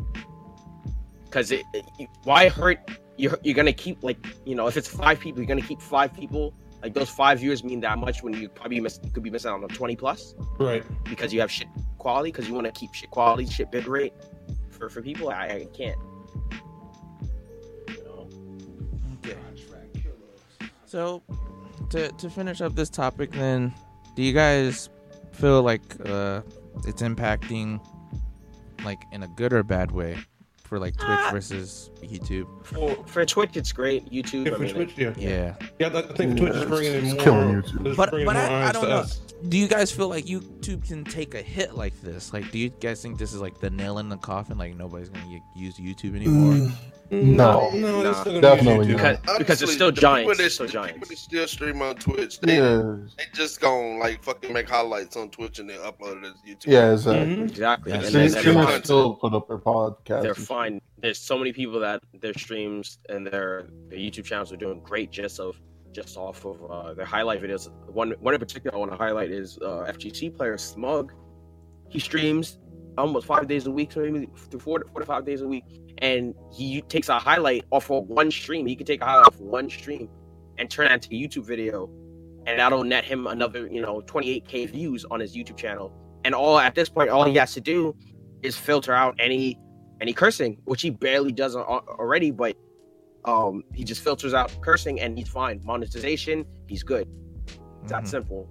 [1.30, 2.78] Cause it, it- why hurt?
[3.18, 6.14] You're you're gonna keep like you know if it's five people, you're gonna keep five
[6.14, 6.54] people.
[6.82, 9.62] Like those five viewers mean that much when you probably miss could be missing out
[9.62, 10.84] on 20 plus Right.
[11.04, 11.66] because you have shit
[11.98, 14.12] quality because you want to keep shit quality, shit bit rate
[14.70, 15.30] for for people.
[15.30, 15.98] I, I can't.
[17.88, 18.28] You know?
[19.24, 19.38] Okay.
[20.84, 21.22] So,
[21.90, 23.72] to to finish up this topic, then,
[24.14, 24.88] do you guys
[25.32, 26.42] feel like uh,
[26.86, 27.80] it's impacting,
[28.84, 30.16] like in a good or bad way,
[30.64, 31.30] for like Twitch Ah.
[31.32, 32.46] versus YouTube?
[32.64, 34.10] For, for Twitch, it's great.
[34.10, 35.12] YouTube, Yeah, I for mean, Twitch, yeah.
[35.16, 35.54] Yeah.
[35.78, 37.22] Yeah, I think Twitch is bringing in it's more.
[37.24, 37.86] killing YouTube.
[37.86, 38.96] it's But but more I, I don't know.
[38.98, 39.20] us.
[39.48, 42.32] Do you guys feel like YouTube can take a hit like this?
[42.32, 44.56] Like, do you guys think this is like the nail in the coffin?
[44.56, 46.72] Like nobody's gonna use YouTube anymore?
[47.10, 47.70] No.
[47.70, 48.02] no, Nah.
[48.02, 49.20] they're still gonna Definitely use not.
[49.22, 50.30] because because it's still the giants.
[50.30, 50.92] People that, still the giants.
[50.94, 55.14] people that still stream on Twitch, they, Yeah, they just gonna like fucking make highlights
[55.18, 56.66] on Twitch and then upload it as YouTube.
[56.72, 57.36] yeah, exactly.
[57.36, 57.42] Mhm.
[57.50, 57.92] Exactly.
[57.92, 60.22] Yeah, And Stream- then Streamers Streamers still put up their podcast.
[60.22, 60.80] they're fine.
[61.04, 65.10] There's so many people that their streams and their their YouTube channels are doing great
[65.10, 65.60] just of
[65.92, 67.68] just off of uh, their highlight videos.
[67.92, 71.12] One one in particular I want to highlight is uh, FGC player Smug.
[71.90, 72.58] He streams
[72.96, 75.64] almost five days a week, maybe four to, four to five days a week,
[75.98, 78.64] and he takes a highlight off of one stream.
[78.64, 80.08] He can take a highlight off one stream
[80.56, 81.90] and turn that into a YouTube video,
[82.46, 85.92] and that'll net him another you know 28k views on his YouTube channel.
[86.24, 87.94] And all at this point, all he has to do
[88.42, 89.58] is filter out any
[90.04, 92.56] any cursing, which he barely does already, but
[93.24, 95.58] um, he just filters out cursing and he's fine.
[95.64, 97.08] Monetization, he's good.
[97.82, 98.08] It's that Mhm.
[98.08, 98.48] simple.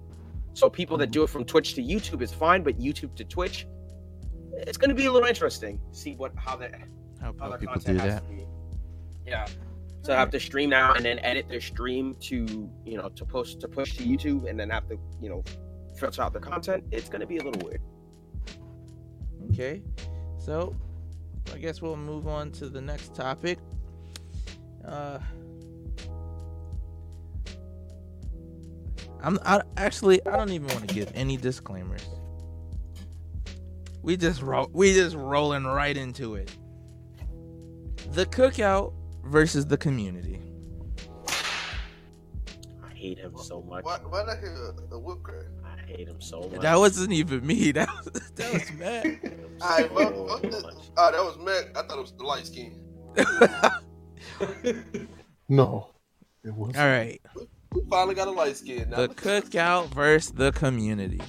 [0.54, 3.68] So people that do it from Twitch to YouTube is fine, but YouTube to Twitch,
[4.66, 5.80] it's going to be a little interesting.
[5.92, 6.72] See what how that
[7.20, 8.24] How, how how people do content has that?
[9.24, 9.46] Yeah.
[10.02, 12.36] So have to stream now and then edit their stream to
[12.84, 15.42] you know to post to push to YouTube and then have to you know
[15.96, 16.82] filter out the content.
[16.90, 17.80] It's going to be a little weird.
[19.50, 19.82] Okay,
[20.38, 20.74] so
[21.52, 23.58] I guess we'll move on to the next topic.
[24.86, 25.18] Uh,
[29.22, 32.06] I'm I, actually I don't even want to give any disclaimers.
[34.02, 36.54] We just ro- we just rolling right into it.
[38.12, 38.92] The cookout
[39.24, 40.42] versus the community.
[41.26, 43.84] I hate him so much.
[43.84, 45.46] Why, why the hell a whip crack?
[45.84, 46.60] I hate him so much.
[46.60, 47.72] That wasn't even me.
[47.72, 49.06] That was that was Matt.
[49.06, 50.74] I hate Alright, so what, what the, much.
[50.96, 51.76] oh, that was Mac.
[51.76, 52.80] I thought it was the light skin.
[55.48, 55.88] No,
[56.42, 56.74] it was.
[56.74, 57.20] All right.
[57.72, 58.88] We finally got a light skin.
[58.88, 58.96] Now.
[58.96, 61.20] the cookout versus the community.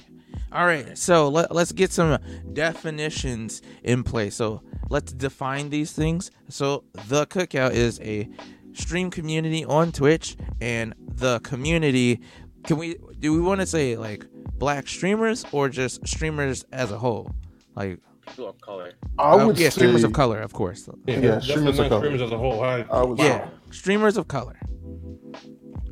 [0.50, 2.18] All right, so let, let's get some
[2.54, 4.36] definitions in place.
[4.36, 6.30] So let's define these things.
[6.48, 8.26] So the cookout is a
[8.72, 12.20] stream community on Twitch, and the community.
[12.64, 14.24] Can we do we want to say like
[14.58, 17.34] black streamers or just streamers as a whole?
[17.74, 18.92] Like People of color.
[19.18, 20.88] I uh, would yeah, say, streamers of color, of course.
[21.06, 22.00] Yeah, Yeah, streamers of color.
[22.00, 22.62] streamers as a whole.
[22.64, 24.58] I, I would Yeah, streamers of color.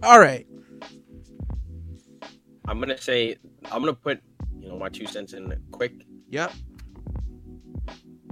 [0.03, 0.47] All right.
[2.67, 3.37] I'm gonna say
[3.71, 4.21] I'm gonna put
[4.59, 5.93] you know my two cents in quick.
[6.31, 6.53] Yep.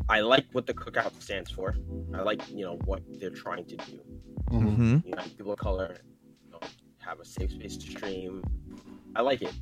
[0.09, 1.77] I like what the cookout stands for.
[2.15, 4.01] I like you know what they're trying to do.
[4.51, 4.63] Mhm.
[4.63, 4.97] Mm-hmm.
[5.09, 5.99] You know, people of color
[6.45, 6.59] you know,
[6.99, 8.43] have a safe space to stream.
[9.15, 9.53] I like it.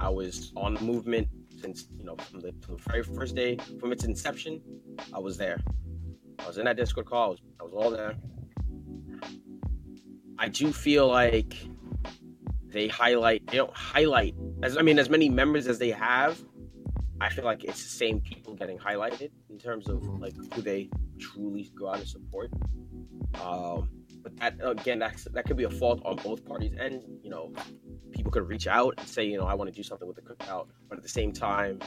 [0.00, 1.28] I was on the movement
[1.60, 4.60] since you know from the, from the very first day from its inception.
[5.12, 5.60] I was there.
[6.38, 7.24] I was in that Discord call.
[7.24, 8.14] I was, I was all there.
[10.38, 11.54] I do feel like
[12.68, 13.46] they highlight.
[13.46, 16.40] They don't highlight as I mean as many members as they have.
[17.20, 20.20] I feel like it's the same people getting highlighted in terms of Mhm.
[20.20, 22.50] like who they truly go out and support.
[23.40, 23.88] Um,
[24.22, 27.52] but that again, that's that could be a fault on both parties, and you know,
[28.12, 30.22] people could reach out and say, you know, I want to do something with the
[30.22, 31.80] cookout, but at the same time,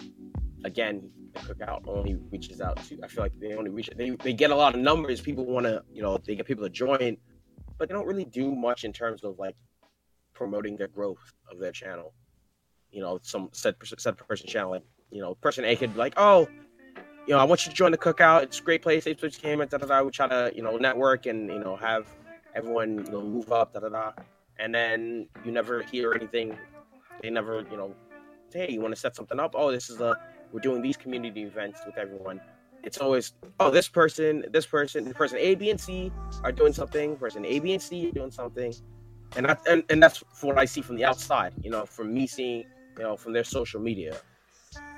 [0.64, 3.00] again, the cookout only reaches out to.
[3.04, 3.90] I feel like they only reach.
[3.96, 5.22] They they get a lot of numbers.
[5.22, 7.18] People want to, you know, they get people to join,
[7.78, 9.56] but they don't really do much in terms of like
[10.34, 12.14] promoting their growth of their channel.
[12.92, 16.14] You know, some set set person channel, like you know, person A could be like,
[16.18, 16.48] oh,
[17.28, 18.44] you know, I want you to join the cookout.
[18.44, 19.06] It's a great place.
[19.06, 20.04] Safe Switch came and da da da.
[20.04, 22.08] We try to, you know, network and you know have
[22.56, 24.12] everyone you know move up da da da.
[24.58, 26.58] And then you never hear anything.
[27.22, 27.94] They never, you know,
[28.54, 29.54] hey, you want to set something up?
[29.56, 30.18] Oh, this is a
[30.52, 32.40] we're doing these community events with everyone.
[32.84, 36.12] It's always oh this person, this person, person A, B, and C
[36.44, 37.18] are doing something.
[37.18, 38.74] Person A, B, and C are doing something.
[39.36, 41.54] And that and, and that's what I see from the outside.
[41.62, 42.66] You know, from me seeing,
[42.98, 44.18] you know, from their social media.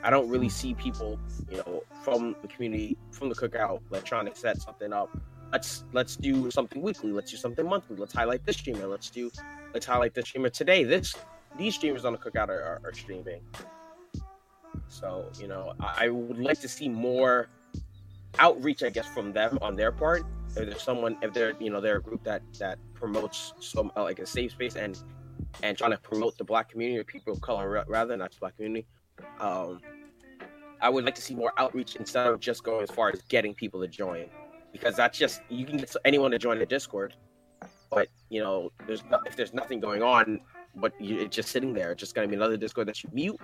[0.03, 4.25] I don't really see people, you know, from the community, from the cookout, like trying
[4.25, 5.15] to set something up.
[5.51, 7.11] Let's let's do something weekly.
[7.11, 7.95] Let's do something monthly.
[7.95, 8.87] Let's highlight this streamer.
[8.87, 9.31] Let's do
[9.73, 10.83] let's highlight this streamer today.
[10.83, 11.15] This
[11.57, 13.41] these streamers on the cookout are, are, are streaming.
[14.89, 17.47] So you know, I, I would like to see more
[18.39, 20.23] outreach, I guess, from them on their part.
[20.49, 24.03] If there's someone, if they're you know they're a group that that promotes some uh,
[24.03, 24.99] like a safe space and
[25.63, 28.55] and trying to promote the black community or people of color rather not the black
[28.55, 28.85] community.
[29.39, 29.81] Um,
[30.81, 33.53] I would like to see more outreach instead of just going as far as getting
[33.53, 34.29] people to join,
[34.77, 37.13] because that's just you can get anyone to join the Discord,
[37.89, 40.39] but you know there's no, if there's nothing going on,
[40.75, 43.39] but you, it's just sitting there, it's just gonna be another Discord that you mute,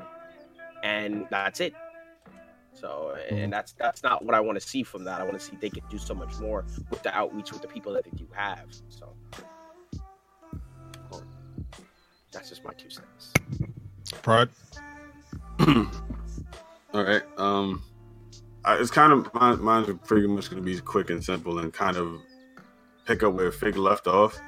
[0.83, 1.73] and that's it.
[2.73, 5.21] So, and that's that's not what I want to see from that.
[5.21, 7.67] I want to see they can do so much more with the outreach with the
[7.67, 8.65] people that they do have.
[8.89, 9.13] So,
[11.11, 11.23] well,
[12.31, 13.31] that's just my two cents.
[14.21, 14.49] Pride.
[16.93, 17.23] All right.
[17.37, 17.83] Um,
[18.65, 21.73] I, it's kind of mine, mine's pretty much going to be quick and simple and
[21.73, 22.21] kind of
[23.05, 24.39] pick up where Fig left off.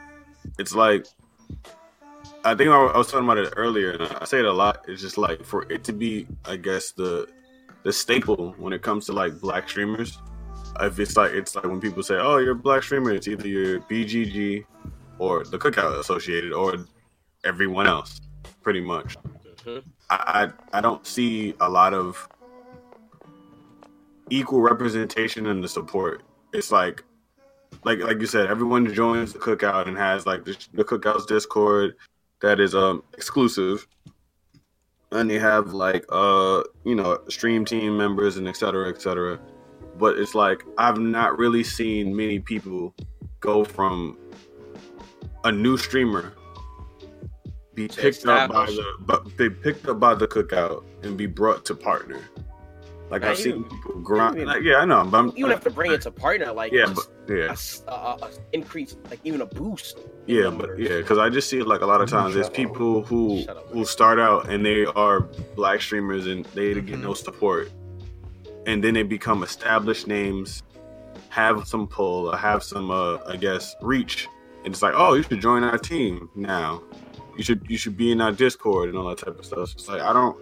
[0.57, 1.05] It's like
[2.43, 4.85] I think I, I was talking about it earlier, and I say it a lot.
[4.87, 7.27] It's just like for it to be, I guess the
[7.83, 10.19] the staple when it comes to like black streamers.
[10.79, 13.47] If it's like it's like when people say, "Oh, you're a black streamer," it's either
[13.47, 14.65] your BGG
[15.17, 16.75] or the Cookout Associated or
[17.45, 18.21] everyone else,
[18.61, 19.17] pretty much.
[19.63, 19.83] Mhm.
[20.09, 22.27] I, I I don't see a lot of
[24.29, 26.23] equal representation and the support.
[26.53, 27.03] It's like
[27.83, 31.95] like like you said, everyone joins the cookout and has like the, the cookouts Discord
[32.41, 33.87] that is um exclusive,
[35.11, 39.39] and they have like uh you know stream team members and et cetera, et cetera.
[39.97, 42.93] But it's like I've not really seen many people
[43.39, 44.17] go from
[45.43, 46.33] a new streamer
[47.75, 51.65] be picked up by the but be picked up by the cookout and be brought
[51.65, 52.21] to partner.
[53.09, 54.35] Like Yeah, I've seen people grind.
[54.35, 55.03] mean- Like, yeah, I know.
[55.05, 57.83] But I'm, You don't have to bring it to partner like yeah, but yeah, s-
[57.87, 59.99] a- a- a increase, like even a boost.
[60.27, 63.03] in yeah, but yeah, because I just see like a lot of times there's people
[63.03, 63.69] who Shut up.
[63.69, 65.19] who start out and they are
[65.55, 67.01] black streamers and they get Mhm.
[67.03, 67.69] no support,
[68.65, 70.63] and then they become established names,
[71.29, 74.27] have some pull, or have some uh, I guess reach,
[74.63, 76.81] and it's like, oh, you should join our team now.
[77.37, 79.73] You should you should be in our Discord and all that type of stuff.
[79.73, 80.37] It's like I don't.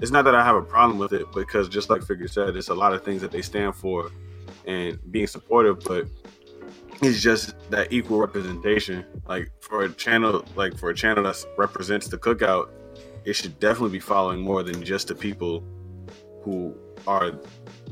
[0.00, 2.68] It's not that I have a problem with it because just like Figure said, it's
[2.68, 4.10] a lot of things that they stand for
[4.66, 6.06] and being supportive, but
[7.02, 9.04] it's just that equal representation.
[9.26, 12.70] Like for a channel, like for a channel that represents the cookout,
[13.24, 15.64] it should definitely be following more than just the people
[16.42, 16.74] who
[17.06, 17.32] are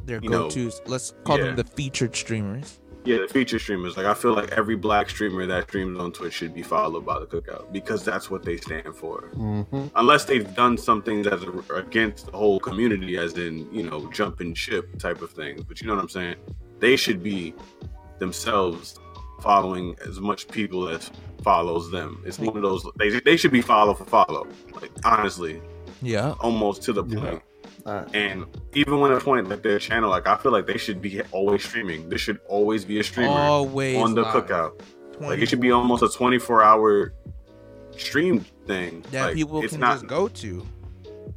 [0.05, 0.81] Their go-tos.
[0.87, 1.47] Let's call yeah.
[1.47, 2.81] them the featured streamers.
[3.07, 3.97] Yeah the feature streamers.
[3.97, 7.19] Like I feel like every black streamer that streams on Twitch should be followed by
[7.19, 9.31] the cookout because that's what they stand for.
[9.35, 9.87] Mm-hmm.
[9.95, 11.45] Unless they've done something that's
[11.75, 15.65] against the whole community, as in you know jumping ship type of thing.
[15.69, 16.37] But you know what I'm saying?
[16.81, 17.55] They should be
[18.19, 18.99] themselves
[19.41, 21.11] following as much people as
[21.43, 22.23] follows them.
[22.27, 24.47] It's one of those they they should be follow for follow.
[24.81, 25.61] Like honestly,
[26.03, 26.33] Yeah.
[26.41, 27.39] almost to the Yeah.
[27.87, 27.99] Point.
[27.99, 28.17] Alright.
[28.17, 31.23] And even when a point like their channel, like I feel like they should be
[31.33, 32.09] always streaming.
[32.09, 34.47] There should always be a streamer Always on the live.
[34.47, 34.81] cookout.
[35.21, 37.15] Like it should be almost a 24 hour
[37.97, 39.05] stream thing.
[39.11, 40.67] that like, people it's can not, just go to.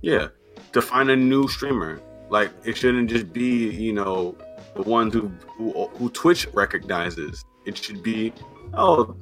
[0.02, 0.28] Yeah,
[0.74, 2.02] to find a new streamer.
[2.30, 4.36] Like it shouldn't just be you know
[4.76, 7.44] the ones who who, who Twitch recognizes.
[7.66, 8.34] It should be
[8.74, 9.16] oh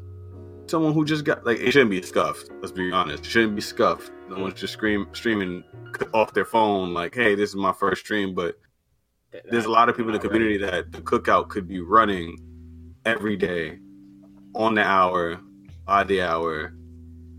[0.68, 2.50] someone who just got like it shouldn't be scuffed.
[2.62, 3.26] Let's be honest.
[3.26, 4.12] It shouldn't be scuffed.
[4.30, 5.64] No one's just scream streaming
[6.14, 8.36] off their phone like hey this is my first stream.
[8.36, 8.56] But
[9.50, 12.38] there's a lot of people in the community that the cookout could be running
[13.06, 13.80] every day
[14.56, 15.40] on the hour,
[15.86, 16.74] by the hour,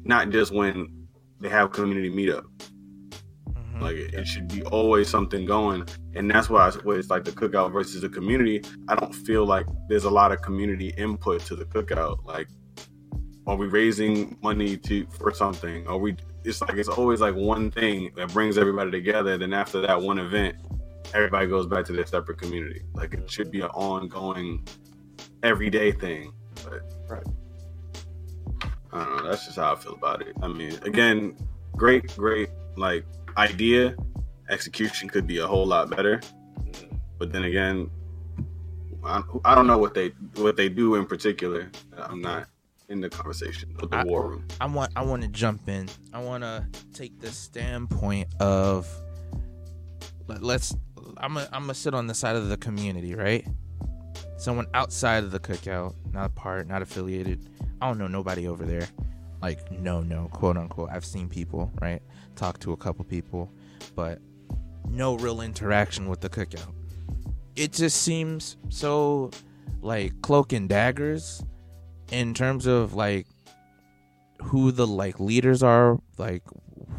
[0.05, 1.09] not just when
[1.41, 2.45] they have community meetup.
[3.51, 3.81] Mhm.
[3.81, 7.25] Like it, it should be always something going, and that's why it's, why it's like
[7.25, 8.63] the cookout versus the community.
[8.89, 12.25] I don't feel like there's a lot of community input to the cookout.
[12.25, 12.49] Like,
[13.49, 15.87] are we raising money to for something?
[15.89, 16.17] Are we?
[16.45, 19.39] It's like it's always like one thing that brings everybody together.
[19.39, 20.57] Then after that one event,
[21.15, 22.83] everybody goes back to their separate community.
[22.95, 24.69] Like it should be an ongoing,
[25.43, 26.33] everyday thing.
[26.63, 27.27] But Right.
[28.93, 29.31] I don't know.
[29.31, 30.37] That's just how I feel about it.
[30.43, 31.37] I mean, again,
[31.77, 33.97] great, great like idea.
[34.51, 36.21] Execution could be a whole lot better.
[37.19, 37.91] But then again,
[39.05, 41.71] I, I don't know what they what they do in particular.
[41.97, 42.49] I'm not
[42.89, 44.45] in the conversation with the I- war room.
[44.61, 45.89] I want I want to jump in.
[46.13, 48.89] I want to take the standpoint of
[50.27, 50.75] let, let's
[51.19, 53.47] I'm a, I'm gonna sit on the side of the community, right?
[54.37, 57.49] Someone outside of the cookout, not a part, not affiliated.
[57.81, 58.89] I don't know nobody over there.
[59.43, 60.91] Like no, no, quote unquote.
[60.91, 62.03] I've seen people, right?
[62.37, 63.53] Talk to a couple people,
[63.95, 64.21] but
[64.89, 66.73] no real interaction with the cookout.
[67.57, 69.31] It just seems so
[69.81, 71.43] like cloak and daggers
[72.11, 73.27] in terms of like
[74.43, 76.43] who the like leaders are, like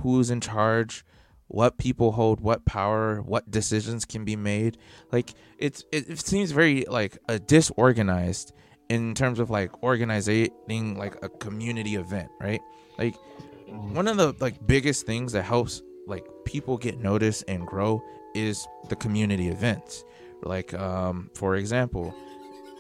[0.02, 1.04] who's in charge,
[1.48, 4.78] what people hold, what power, what decisions can be made.
[5.12, 8.54] Like it's it, it seems very like a disorganized
[8.90, 10.50] in terms of like organizing
[10.98, 12.62] like a community event, right?
[12.98, 13.16] Like
[13.68, 18.04] one of the like biggest things that helps like people get noticed and grow
[18.36, 20.04] is the community events.
[20.44, 22.14] Like um for example,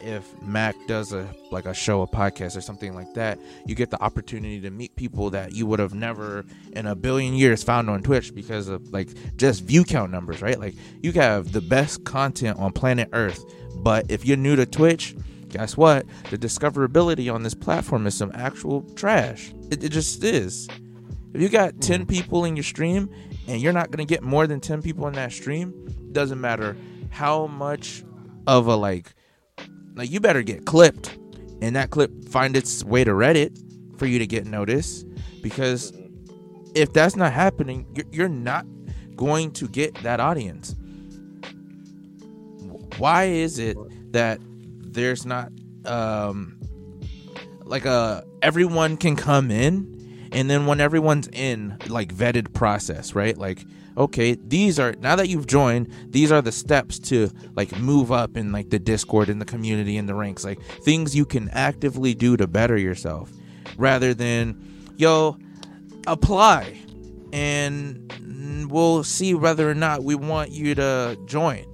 [0.01, 3.89] if Mac does a like a show, a podcast, or something like that, you get
[3.89, 7.89] the opportunity to meet people that you would have never in a billion years found
[7.89, 10.59] on Twitch because of like just view count numbers, right?
[10.59, 13.43] Like you have the best content on planet Earth,
[13.77, 15.15] but if you're new to Twitch,
[15.49, 16.05] guess what?
[16.29, 19.53] The discoverability on this platform is some actual trash.
[19.71, 20.67] It, it just is.
[21.33, 22.07] If you got 10 hmm.
[22.07, 23.09] people in your stream
[23.47, 25.73] and you're not going to get more than 10 people in that stream,
[26.11, 26.75] doesn't matter
[27.09, 28.03] how much
[28.47, 29.13] of a like
[29.95, 31.17] like you better get clipped
[31.61, 33.57] and that clip find its way to Reddit
[33.97, 35.05] for you to get noticed
[35.41, 35.93] because
[36.75, 38.65] if that's not happening, you're, not
[39.15, 40.75] going to get that audience.
[42.97, 43.77] Why is it
[44.13, 45.51] that there's not
[45.85, 46.59] um
[47.63, 53.37] like a everyone can come in and then when everyone's in like vetted process, right?
[53.37, 53.65] Like
[53.97, 58.37] okay, these are now that you've joined, these are the steps to like move up
[58.37, 62.13] in like the Discord and the community and the ranks, like things you can actively
[62.13, 63.31] do to better yourself
[63.77, 64.59] rather than
[64.97, 65.37] yo
[66.07, 66.77] apply
[67.31, 71.65] and we'll see whether or not we want you to join.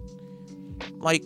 [0.98, 1.24] Like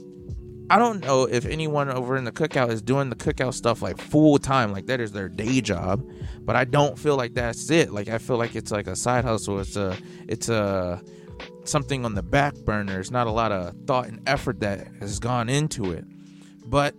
[0.70, 4.00] I don't know if anyone over in the cookout is doing the cookout stuff like
[4.00, 6.08] full time, like that is their day job.
[6.50, 7.92] But I don't feel like that's it.
[7.92, 9.60] Like I feel like it's like a side hustle.
[9.60, 9.96] It's a
[10.28, 11.00] it's a
[11.64, 13.00] something on the back burner.
[13.00, 16.06] It's not a lot of thought and effort that has gone into it.
[16.66, 16.96] But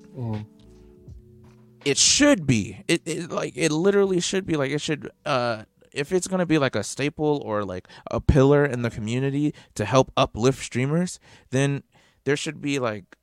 [1.84, 2.84] it should be.
[2.86, 6.46] It, it like it literally should be like it should uh if it's going to
[6.46, 11.18] be like a staple or like a pillar in the community to help uplift streamers,
[11.50, 11.82] then
[12.22, 13.16] there should be like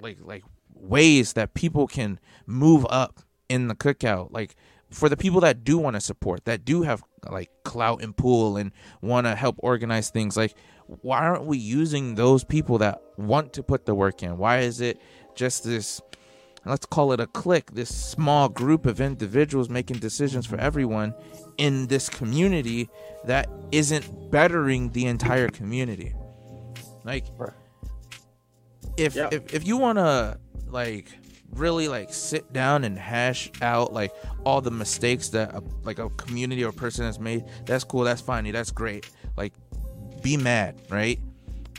[0.00, 0.42] like like
[0.74, 4.56] ways that people can move up in the cookout like
[4.92, 8.56] for the people that do want to support that do have like clout and pull
[8.56, 10.54] and want to help organize things like
[10.86, 14.36] why aren't we using those people that want to put the work in?
[14.36, 15.00] Why is it
[15.34, 16.00] just this
[16.64, 21.14] let's call it a clique this small group of individuals making decisions for everyone
[21.58, 22.88] in this community
[23.24, 26.14] that isn't bettering the entire community?
[27.04, 27.26] Like
[28.96, 29.28] if Yeah.
[29.32, 31.08] if if you want to like
[31.54, 34.12] really like sit down and hash out like
[34.44, 38.20] all the mistakes that a, like a community or person has made that's cool that's
[38.20, 39.08] funny that's great.
[39.36, 39.52] Like
[40.22, 41.18] be mad right?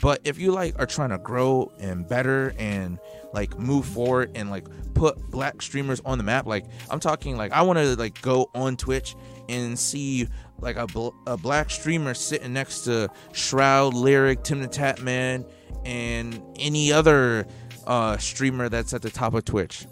[0.02, 2.98] But if you like are trying to grow and better and
[3.34, 7.52] like move forward and like put black streamers on the map like i'm talking like
[7.52, 9.16] i want to like go on twitch
[9.48, 10.26] and see
[10.60, 15.44] like a, bl- a black streamer sitting next to shroud Lirik tim the tap man
[15.84, 17.46] and any other
[17.86, 19.86] uh streamer that's at the top of twitch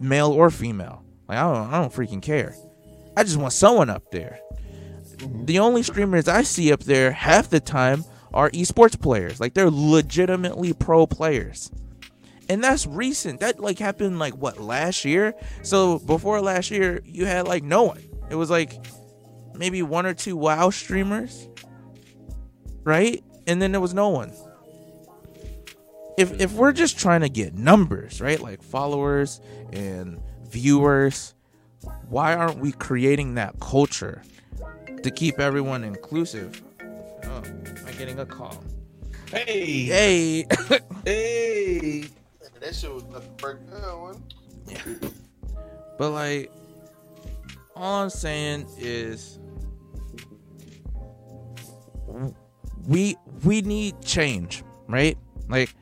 [0.00, 2.54] male or female like i don't i don't freaking care
[3.16, 4.40] i just want someone up there
[5.18, 8.04] the only streamers I see up there half the time
[8.34, 9.40] are esports players.
[9.40, 11.70] Like they're legitimately pro players.
[12.48, 13.40] And that's recent.
[13.40, 15.34] That like happened like what last year?
[15.62, 18.02] So before last year, you had like no one.
[18.30, 18.86] It was like
[19.54, 21.48] maybe one or two WoW streamers.
[22.84, 23.24] Right?
[23.46, 24.32] And then there was no one.
[26.16, 28.40] If if we're just trying to get numbers, right?
[28.40, 29.40] Like followers
[29.72, 31.34] and viewers,
[32.08, 34.22] why aren't we creating that culture
[35.02, 36.62] to keep everyone inclusive?
[37.24, 38.62] Oh, am I getting a call?
[39.30, 40.46] Hey, Hey,
[41.04, 42.04] hey.
[42.60, 44.00] That shit was nothing break down.
[44.00, 44.24] One.
[44.66, 44.78] Yeah.
[45.98, 46.50] But like,
[47.74, 49.38] all I'm saying is,
[52.86, 55.18] we we need change, right?
[55.48, 55.74] Like,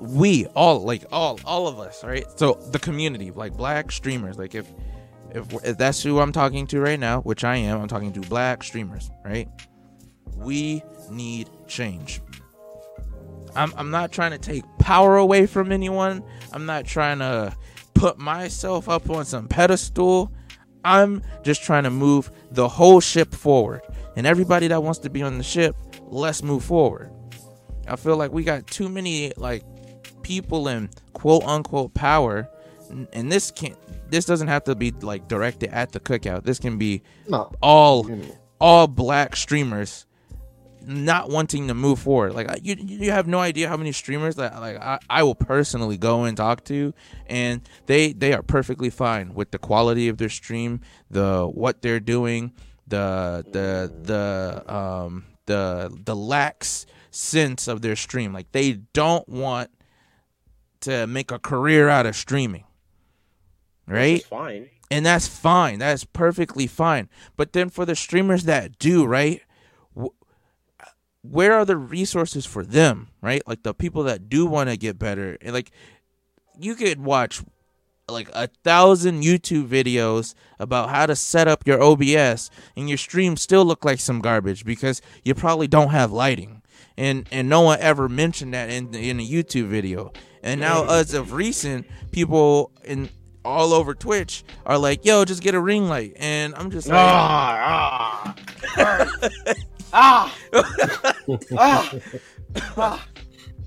[0.00, 2.24] we all like all all of us, right?
[2.36, 4.66] So the community, like black streamers, like if
[5.30, 8.20] if, if that's who I'm talking to right now, which I am, I'm talking to
[8.20, 9.48] black streamers, right?
[10.36, 12.20] We need change.
[13.54, 16.22] I'm I'm not trying to take power away from anyone.
[16.52, 17.54] I'm not trying to
[17.94, 20.32] put myself up on some pedestal.
[20.84, 23.82] I'm just trying to move the whole ship forward.
[24.16, 27.10] And everybody that wants to be on the ship, let's move forward.
[27.88, 29.64] I feel like we got too many like
[30.22, 32.48] people in quote unquote power
[33.12, 33.76] and this can't
[34.10, 36.44] this doesn't have to be like directed at the cookout.
[36.44, 37.50] This can be No.
[37.62, 38.08] all
[38.60, 40.06] all black streamers
[40.86, 42.32] not wanting to move forward.
[42.32, 45.98] Like you, you have no idea how many streamers that like I, I will personally
[45.98, 46.94] go and talk to,
[47.26, 50.80] and they they are perfectly fine with the quality of their stream,
[51.10, 52.52] the what they're doing,
[52.86, 58.32] the the the um the the lax sense of their stream.
[58.32, 59.70] Like they don't want
[60.80, 62.64] to make a career out of streaming,
[63.86, 64.22] right?
[64.24, 64.68] Fine.
[64.90, 65.78] and that's fine.
[65.80, 67.08] That's perfectly fine.
[67.36, 69.42] But then for the streamers that do, right?
[71.22, 73.42] Where are the resources for them, right?
[73.46, 75.72] Like the people that do want to get better, and like
[76.58, 77.42] you could watch
[78.08, 83.36] like a thousand YouTube videos about how to set up your OBS, and your stream
[83.36, 86.57] still look like some garbage because you probably don't have lighting,
[86.98, 90.12] and and no one ever mentioned that in in a YouTube video.
[90.42, 93.08] And now, as of recent, people in
[93.44, 96.96] all over Twitch are like, "Yo, just get a ring light," and I'm just like,
[96.98, 98.34] Ah,
[98.76, 99.10] ah,
[99.92, 100.34] ah,
[101.56, 101.94] ah,
[102.76, 103.06] ah.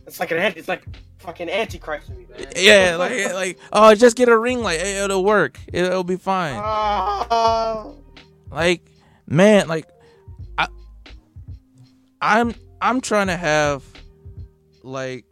[0.08, 0.84] It's like an it's like
[1.20, 2.48] fucking antichrist to me, man.
[2.56, 6.56] yeah, like like oh, just get a ring light, It- it'll work, it'll be fine.
[6.58, 7.92] Ah.
[8.52, 8.82] Like,
[9.28, 9.88] man, like
[10.58, 10.68] I,
[12.22, 13.84] I'm I'm trying to have
[14.84, 15.26] like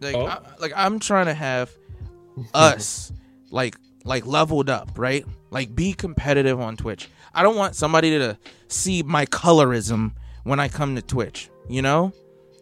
[0.00, 0.26] like Oh.
[0.26, 1.70] I, like I'm trying to have
[2.54, 3.12] us
[3.50, 5.24] like like leveled up, right?
[5.50, 7.08] Like be competitive on Twitch.
[7.34, 10.12] I don't want somebody to see my colorism
[10.44, 12.12] when I come to Twitch, you know?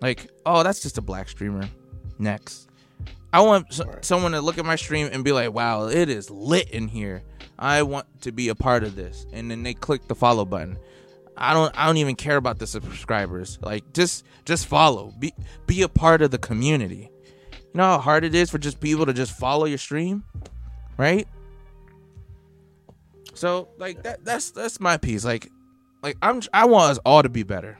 [0.00, 1.68] Like, oh, that's just a black streamer.
[2.18, 2.68] Next.
[3.32, 6.30] I want s someone to look at my stream and be like, "Wow, it is
[6.30, 7.22] lit in here.
[7.58, 10.78] I want to be a part of this." And then they click the follow button.
[11.36, 13.58] I don't I don't even care about the subscribers.
[13.62, 15.12] Like just just follow.
[15.18, 15.32] Be
[15.66, 17.10] be a part of the community.
[17.52, 20.24] You know how hard it is for just people to just follow your stream?
[20.96, 21.26] Right?
[23.34, 25.24] So, like that that's that's my piece.
[25.24, 25.50] Like
[26.02, 27.78] like I'm I want us all to be better.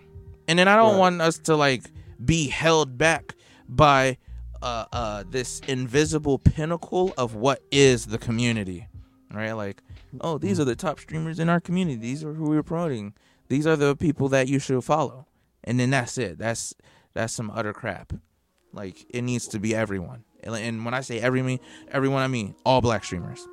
[0.48, 0.98] And then I don't Right.
[0.98, 1.84] want us to like
[2.24, 3.34] be held back
[3.68, 4.18] by
[4.62, 8.86] uh, uh, this invisible pinnacle of what is the community,
[9.34, 9.52] right?
[9.52, 9.82] Like,
[10.20, 10.62] oh, these mm-hmm.
[10.62, 11.96] are the top streamers in our community.
[11.96, 13.14] These are who we're promoting.
[13.48, 15.26] These are the people that you should follow,
[15.62, 16.38] and then that's it.
[16.38, 16.74] That's
[17.12, 18.12] that's some utter crap.
[18.72, 20.24] Like, it needs to be everyone.
[20.42, 21.60] And- when I say everyone,
[21.90, 23.46] everyone, I mean all black streamers.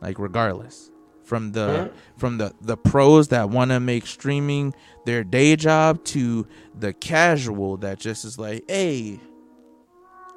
[0.00, 0.90] Like, regardless
[1.30, 4.74] from the from the the pros that want to make streaming
[5.06, 6.44] their day job to
[6.76, 9.20] the casual that just is like, hey,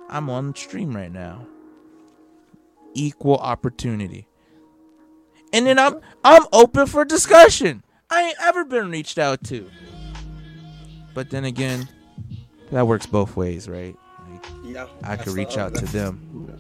[0.08, 1.48] I'm on stream right now.
[2.94, 4.28] Equal opportunity.
[5.54, 7.84] And then I'm I'm open for discussion.
[8.10, 9.70] I ain't ever been reached out to.
[11.14, 11.88] But then again,
[12.72, 13.96] that works both ways, right?
[14.28, 16.60] Like Yeah, I could reach out to them.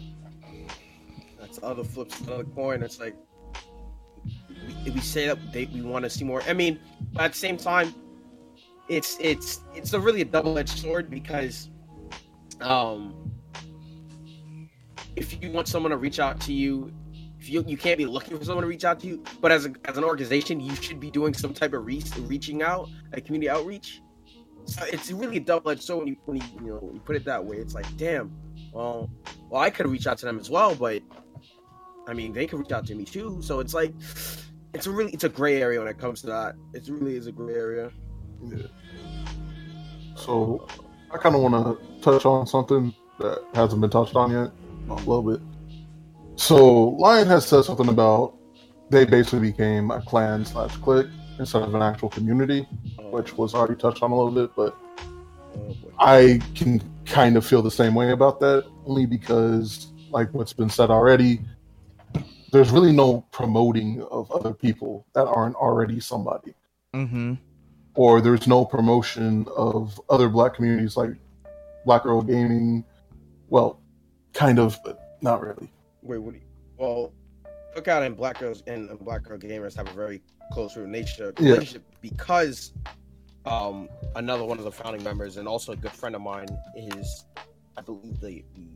[1.39, 2.83] That's the other flips of the coin.
[2.83, 3.15] It's like
[4.85, 6.43] we, we say that they, we want to see more.
[6.43, 6.79] I mean,
[7.17, 7.93] at the same time,
[8.87, 11.69] it's it's it's a really a double edged sword because,
[12.61, 13.31] um,
[15.15, 16.91] if you want someone to reach out to you,
[17.49, 19.73] you you can't be looking for someone to reach out to you, but as a,
[19.85, 23.49] as an organization, you should be doing some type of reach, reaching out, like community
[23.49, 24.01] outreach.
[24.65, 27.15] So it's really a double edged sword when you when you you know you put
[27.15, 27.57] it that way.
[27.57, 28.31] It's like, damn,
[28.71, 29.09] well,
[29.49, 31.01] well, I could reach out to them as well, but
[32.07, 33.41] I mean, they could reach out to me too.
[33.41, 33.93] So it's like,
[34.73, 36.55] it's a really, it's a gray area when it comes to that.
[36.73, 37.91] It really is a gray area.
[40.15, 40.67] So
[41.11, 44.51] I kind of want to touch on something that hasn't been touched on yet
[44.89, 45.41] a little bit.
[46.35, 48.35] So Lion has said something about
[48.89, 51.07] they basically became a clan slash clique
[51.39, 52.67] instead of an actual community,
[53.11, 54.77] which was already touched on a little bit, but.
[55.99, 60.69] I can kind of feel the same way about that, only because, like what's been
[60.69, 61.41] said already,
[62.51, 66.55] there's really no promoting of other people that aren't already somebody,
[66.95, 67.35] Mm-hmm.
[67.95, 71.11] or there's no promotion of other black communities like
[71.85, 72.83] Black Girl Gaming.
[73.49, 73.79] Well,
[74.33, 75.71] kind of, but not really.
[76.03, 76.33] Wait, what?
[76.33, 76.45] Do you,
[76.77, 77.13] well,
[77.75, 81.53] Cookout and Black Girls and, and Black Girl Gamers have a very close relationship, Yeah.
[81.53, 82.73] relationship because
[83.45, 87.25] um another one of the founding members and also a good friend of mine is,
[87.77, 88.67] I believe, the, the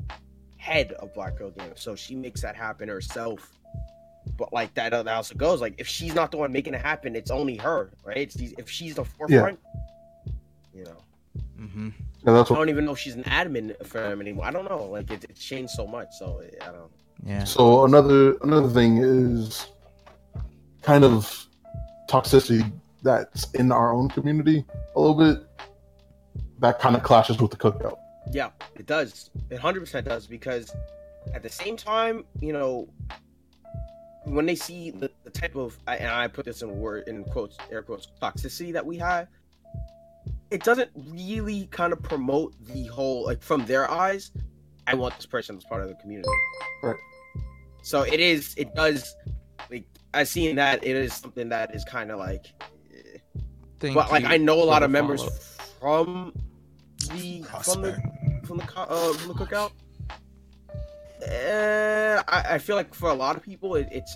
[0.58, 1.80] head of Black Girl Gamers.
[1.80, 3.52] So she makes that happen herself.
[4.38, 5.62] But like that, that also goes.
[5.62, 8.18] Like if she's not the one making it happen, it's only her, right?
[8.18, 9.60] It's these, if she's the forefront,
[10.74, 10.98] you know.
[11.60, 11.90] Mm-hmm.
[12.26, 14.46] Yeah, that's I don't even know if she's an admin for them anymore.
[14.46, 14.84] I don't know.
[14.86, 16.10] Like it, it's changed so much.
[16.20, 16.92] So I don't.
[17.26, 17.44] Yeah.
[17.44, 19.68] So another another thing is
[20.82, 21.48] kind of
[22.10, 22.72] toxicity
[23.04, 24.66] that's in our own community
[24.96, 25.44] a little bit.
[26.60, 27.98] That kind of clashes with the cookout.
[28.32, 29.30] Yeah, it does.
[29.50, 30.76] It hundred percent does because
[31.34, 32.90] at the same time, you know,
[34.24, 37.24] when they see the, the type of I- and I put this in word in
[37.26, 39.28] quotes air quotes toxicity that we have,
[40.52, 44.32] it doesn't really kind of promote the whole like from their eyes.
[44.88, 46.30] I want this person as part of the community.
[46.82, 46.96] Right.
[47.84, 48.56] So it is.
[48.58, 49.16] It does.
[49.70, 52.46] Like I seen that it is something that is kind of like.
[53.80, 55.22] Thank but like I know a lot of members
[55.80, 56.04] follow.
[56.04, 56.34] from
[57.16, 58.02] the from the
[58.46, 59.72] from the co- uh, from the cookout.
[61.22, 64.16] Uh, I, I feel like for a lot of people, it, it's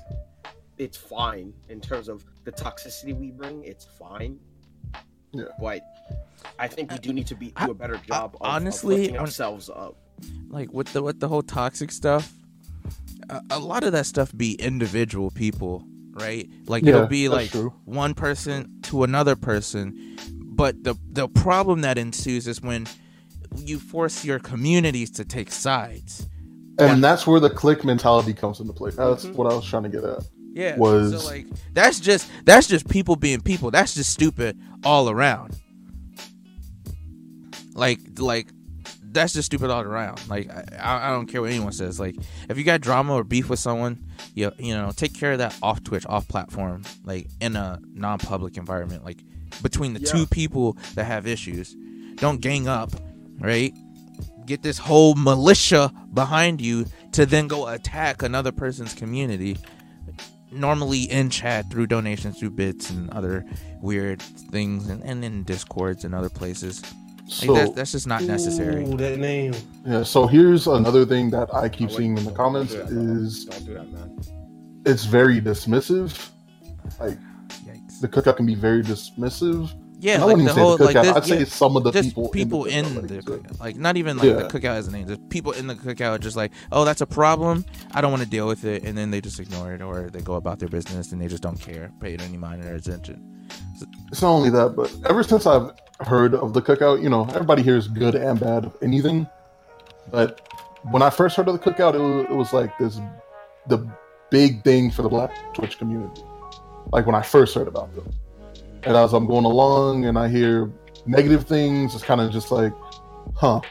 [0.78, 3.64] it's fine in terms of the toxicity we bring.
[3.64, 4.40] It's fine.
[5.34, 5.46] Yeah.
[5.60, 5.82] But
[6.58, 8.36] I think we do need to be do a better job.
[8.36, 9.96] of, honestly, of lifting I'm- ourselves up.
[10.50, 12.34] Like with the with the whole toxic stuff
[13.30, 17.52] a, a lot of that stuff be individual people right like Yeah, it'll be like
[17.52, 17.74] true.
[17.86, 20.18] one person to another person
[20.54, 22.88] but the the problem that ensues is when
[23.58, 26.28] you force your communities to take sides
[26.80, 28.92] And that's where the click mentality comes into play.
[28.92, 29.36] That's Mhm.
[29.36, 30.24] what I was trying to get at.
[30.54, 35.10] yeah Was- so like that's just that's just people being people that's just stupid all
[35.10, 35.56] around
[37.74, 38.48] like like
[39.14, 40.28] that's just stupid all around.
[40.30, 40.50] Like
[40.80, 42.00] I, I don't care what anyone says.
[42.00, 42.16] Like
[42.50, 44.04] if you got drama or beef with someone
[44.34, 48.58] you, you know take care of that off twitch off platform like in a non-public
[48.58, 49.24] environment like
[49.62, 50.12] between the Yeah.
[50.12, 51.76] two people that have issues.
[52.16, 52.92] Don't gang up
[53.40, 53.74] right?
[54.46, 59.58] Get this whole militia behind you to then go attack another person's community
[60.52, 63.46] normally in chat through donations through bits and other
[63.82, 66.82] weird things and, and in discords and other places
[67.40, 69.54] like So that's, that's just not necessary Ooh, that name.
[69.86, 72.88] yeah, so here's another thing that I keep Oh, wait, seeing in the comments don't
[72.90, 74.20] do that, is don't do that, man.
[74.86, 76.30] it's very dismissive.
[77.00, 78.00] Yikes.
[78.02, 79.72] The cookout can be very dismissive.
[80.02, 82.30] Yeah And like the whole the like this I'd say some of the just people,
[82.30, 85.08] people in in the, the cookout, like, not even like the cookout as a name.
[85.08, 87.64] Just people in the cookout are just like oh that's a problem.
[87.92, 88.84] I don't want to deal with it.
[88.84, 91.44] And then they just ignore it or they go about their business and they just
[91.44, 93.48] don't care pay it any mind or attention.
[94.12, 97.62] It's not only that, but ever since I've heard of the cookout, you know, everybody
[97.62, 99.28] here is good and bad of anything.
[100.10, 100.48] But
[100.90, 103.00] when I first heard of the cookout, it was, it was like this
[103.68, 103.88] the
[104.32, 106.24] big thing for the Black Twitch community.
[106.92, 108.12] Like when I first heard about them,
[108.84, 110.72] and as I'm going along and I hear
[111.06, 112.74] negative things, it's kind of just like,
[113.36, 113.62] huh,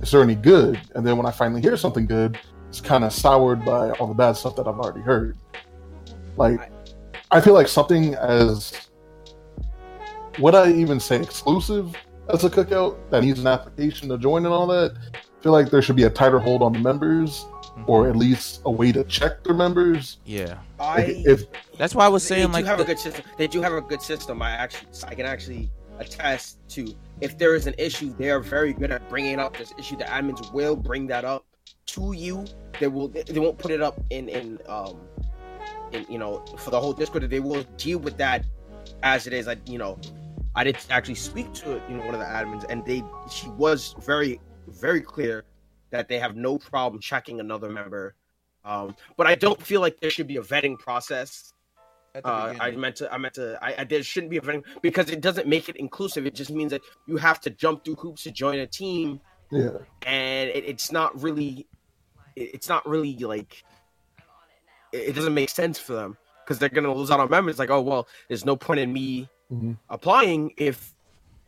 [0.00, 0.80] is there any good?
[0.94, 4.14] And then when I finally hear something good, it's kind of soured by all the
[4.14, 5.36] bad stuff that I've already heard.
[6.36, 6.72] Like,
[7.30, 8.88] I feel like something as
[10.38, 11.94] would I even say exclusive
[12.28, 14.96] as a cookout that needs an application to join and all that?
[15.12, 17.44] I feel like there should be a tighter hold on the members,
[17.86, 20.18] or at least a way to check their members.
[20.24, 21.42] yeah I if
[21.78, 23.24] that's why i was they saying do like have the- a good system.
[23.38, 24.42] They do have a good system.
[24.42, 28.72] I actually, I can actually attest to if there is an issue, they are very
[28.72, 29.96] good at bringing up this issue.
[29.96, 31.44] The admins will bring that up
[31.86, 32.44] to you.
[32.80, 33.08] They will.
[33.08, 34.96] They won't put it up in in um
[35.92, 37.28] in you know for the whole Discord.
[37.30, 38.44] They will deal with that
[39.02, 39.46] as it is.
[39.48, 39.98] I you know
[40.54, 43.94] I did actually speak to you know one of the admins, and they she was
[44.00, 45.44] very very clear
[45.92, 48.14] that they have no problem checking another member.
[48.64, 51.52] Um, but I don't feel like there should be a vetting process
[52.24, 53.10] uh, I meant to.
[53.10, 53.58] I meant to.
[53.62, 56.26] I, I there shouldn't be a vetting because it doesn't make it inclusive.
[56.26, 59.18] It just means that you have to jump through hoops to join a team,
[59.50, 59.70] yeah,
[60.04, 61.66] and it, it's not really.
[62.36, 63.64] it- It's not really like.
[64.92, 67.58] It, it doesn't make sense for them because they're gonna lose out on members.
[67.58, 69.78] Like, oh well, there's no point in me Mhm.
[69.88, 70.94] applying if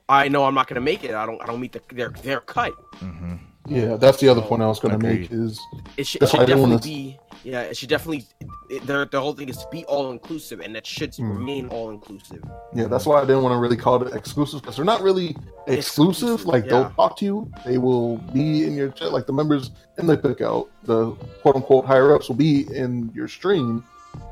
[0.09, 1.15] I know I'm not gonna make it.
[1.15, 1.43] I don't.
[1.43, 2.73] I don't meet the their their cut.
[3.01, 3.39] Mhm.
[3.67, 5.61] Yeah, that's the other point I was going to make is
[5.97, 7.19] It should, it should definitely wanna- be.
[7.45, 8.25] Yeah, it should definitely.
[8.71, 11.31] It, their the whole thing is to be all inclusive, and that should Hmm.
[11.33, 12.43] remain all inclusive.
[12.75, 15.37] yeah, that's why I didn't want to really call it exclusive because they're not really
[15.67, 16.31] exclusive.
[16.31, 16.71] Exclusive, Like yeah.
[16.71, 19.13] they'll talk to you, they will be in your chat.
[19.13, 21.11] Like the members in the cookout, the
[21.43, 23.85] quote unquote higher ups will be in your stream.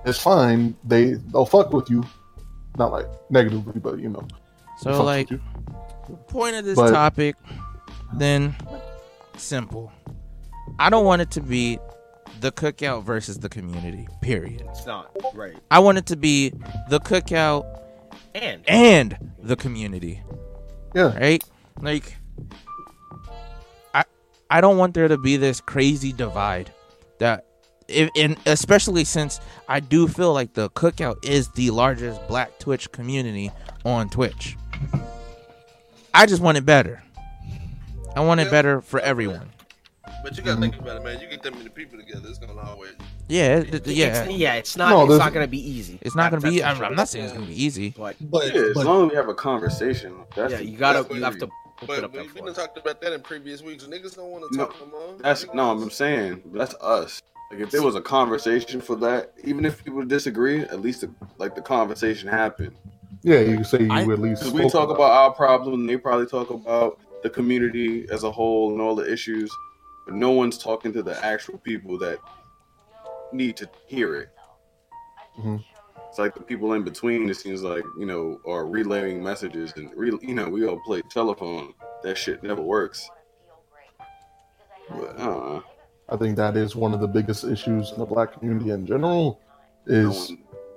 [0.06, 0.74] It's fine.
[0.84, 2.02] They they'll fuck with you,
[2.78, 4.26] not like negatively, but you know.
[4.78, 5.38] so like you.
[6.28, 7.36] point of this But- topic
[8.14, 8.54] then
[9.36, 9.92] simple.
[10.78, 11.78] I don't want it to be
[12.40, 14.64] the cookout versus the community period.
[14.70, 15.56] It's not right.
[15.70, 16.50] i want it to be
[16.88, 17.64] the cookout
[18.34, 18.68] And.
[18.68, 20.22] and the community.
[20.94, 21.42] Yeah, right?
[21.80, 22.16] Like
[23.94, 24.04] i
[24.50, 26.72] i don't want there to be this crazy divide
[27.18, 27.46] that
[27.88, 32.90] if, and especially since i do feel like the cookout is the largest black twitch
[32.92, 33.50] community
[33.84, 34.56] on twitch.
[36.14, 37.02] I just want it better
[38.16, 39.48] i want it better for everyone
[40.24, 41.20] But you gotta think about it, man.
[41.20, 42.92] You get that many people together, it's gonna always.
[43.28, 44.90] yeah it- it- yeah it's, yeah, it's not.
[44.90, 45.98] No, it's there's- not gonna be easy.
[46.02, 48.74] it's not gonna be I'm, I'm not saying it's gonna be easy But Yeah, as
[48.74, 50.14] but long as we have a conversation.
[50.36, 51.02] That's Yeah, you gotta.
[51.02, 51.48] that's You have to
[51.86, 52.54] But up we, that we for it.
[52.54, 53.84] talked about that in previous weeks.
[53.84, 55.14] Niggas don't want to No, talk no more.
[55.20, 55.70] that's no.
[55.70, 57.20] I'm saying that's us.
[57.50, 61.10] Like if there was a conversation for that, even if people disagree, at least the,
[61.38, 62.74] like the conversation happened.
[63.22, 64.42] Yeah, you can say you I- at least.
[64.42, 68.30] Because we spoke talk about our problem, they probably talk about the community as a
[68.30, 69.50] whole and all the issues,
[70.04, 72.18] but no one's talking to the actual people that
[73.32, 74.30] need to hear it.
[75.38, 75.64] Mhm.
[76.08, 77.30] It's like the people in between.
[77.30, 81.00] It seems like you know are relaying messages, and re- you know we all play
[81.10, 81.72] telephone.
[82.02, 83.08] That shit never works.
[84.90, 85.60] But, uh,
[86.10, 89.40] I think that is one of the biggest issues in the black community in general.
[89.86, 90.32] Is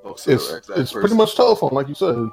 [0.06, 2.30] to it's it's pretty much telephone, like you said.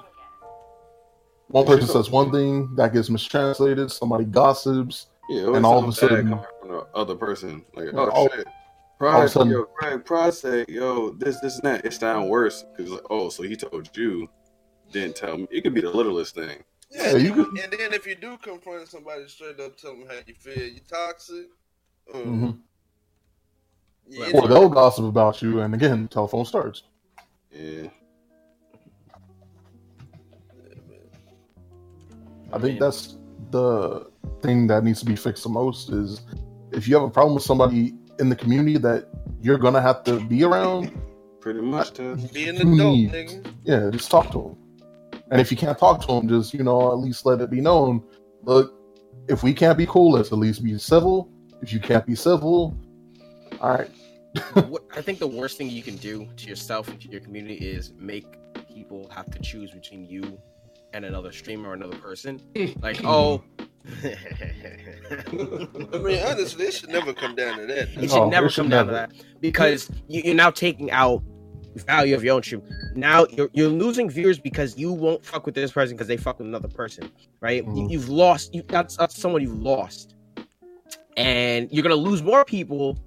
[1.53, 3.91] One person says one thing that gets mistranslated.
[3.91, 5.07] Somebody gossips.
[5.29, 8.39] Yeah, and all of a sudden- coming from the other person, like, oh all- shit,
[8.39, 11.85] all of a Pride, sudden- yo, Pride, Pride say, yo, this, this, and that.
[11.85, 14.29] It's down worse because, like, oh, so he told you,
[14.91, 15.47] didn't tell me.
[15.51, 16.63] It could be the littlest thing.
[16.91, 20.17] Yeah, you could- And then if you do confront somebody straight up, tell them how
[20.27, 21.47] you feel, you toxic.
[22.13, 22.59] Uh, Mhm.
[24.09, 26.83] yeah, Or they'll gossip about you, and again, telephone starts.
[27.51, 27.89] Yeah,
[32.53, 33.17] I think that's
[33.51, 36.23] the thing that needs to be fixed the most is
[36.73, 39.09] if you have a problem with somebody in the community that
[39.41, 40.93] you're gonna have to be around,
[41.41, 41.93] pretty much.
[41.93, 43.55] To, be an you adult, need- nigga.
[43.65, 44.57] yeah, just talk to them.
[45.31, 47.61] And if you can't talk to them, just you know at least let it be
[47.61, 48.03] known.
[48.43, 48.75] Look,
[49.29, 51.31] if we can't be cool, let's at least be civil.
[51.63, 52.77] If you can't be civil,
[53.61, 53.91] all right.
[54.69, 57.55] what, I think the worst thing you can do to yourself and to your community
[57.57, 58.25] is make
[58.69, 60.41] people have to choose between you
[60.93, 62.41] and another streamer or another person.
[62.83, 63.43] Like, oh,
[64.05, 67.89] I mean, honestly, it should never come down to that.
[67.89, 70.91] it should No, never it should come down to that because you, you're now taking
[70.91, 71.23] out
[71.77, 72.63] value of your own stream.
[72.95, 76.39] Now you're you're losing viewers because you won't fuck with this person because they fuck
[76.39, 77.65] with another person, right?
[77.65, 77.91] You, Mhm.
[77.91, 78.55] you've lost.
[78.55, 80.15] You that's that's someone you've lost,
[81.17, 82.99] and you're gonna lose more people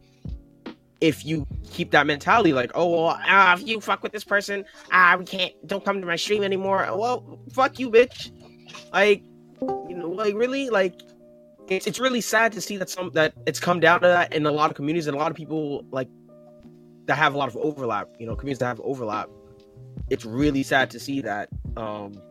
[1.01, 2.53] if you keep that mentality.
[2.53, 5.53] Like, oh, well, ah, if you fuck with this person, ah, we can't.
[5.67, 6.87] Don't come to my stream anymore.
[6.95, 8.31] Well, fuck you, bitch.
[8.93, 9.23] Like,
[9.61, 10.99] you know, like really, like.
[11.67, 14.45] It's, it's really sad to see that some that it's come down to that in
[14.45, 16.07] a lot of communities and a lot of people like
[17.07, 19.29] that have a lot of overlap you know communities that have overlap
[20.11, 22.21] it's really sad to see that um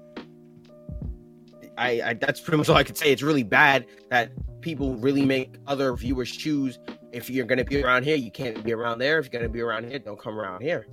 [1.77, 5.25] I, I that's pretty much all i could say it's really bad that people really
[5.25, 6.79] make other viewers choose
[7.15, 9.45] if you're going to be around here you can't be around there if you're going
[9.45, 10.87] to be around here don't come around here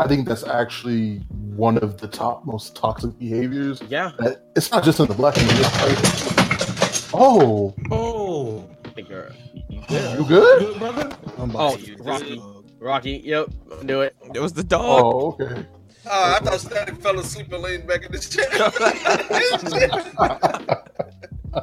[0.00, 1.18] I think that's actually
[1.66, 3.82] one of the top most toxic behaviors.
[3.88, 4.12] yeah
[4.56, 5.62] it's not just in the black community.
[5.62, 5.98] like-
[7.14, 10.26] Oh, Oh, I think you're, you, you you good.
[10.28, 10.58] good?
[10.60, 11.16] good brother.
[11.38, 12.44] I'm oh about to use rocky this.
[12.78, 13.48] rocky yep
[13.86, 15.04] do it It was the dog.
[15.04, 15.66] Oh, okay.
[16.10, 18.46] Oh, I thought Static fell asleep and leaned back in his chair.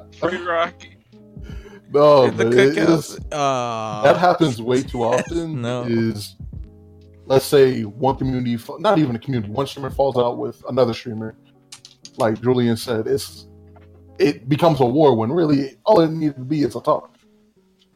[0.20, 0.95] Free Rocky.
[1.96, 2.90] No, the but it cookouts.
[2.90, 5.62] is, Uh, that happens way too often.
[5.62, 5.84] No.
[5.84, 6.36] Is
[7.26, 11.36] let's say one community, not even a community, one streamer falls out with another streamer.
[12.18, 13.48] Like Julian said, it's
[14.20, 17.16] it becomes a war when really all it needed to be is a talk.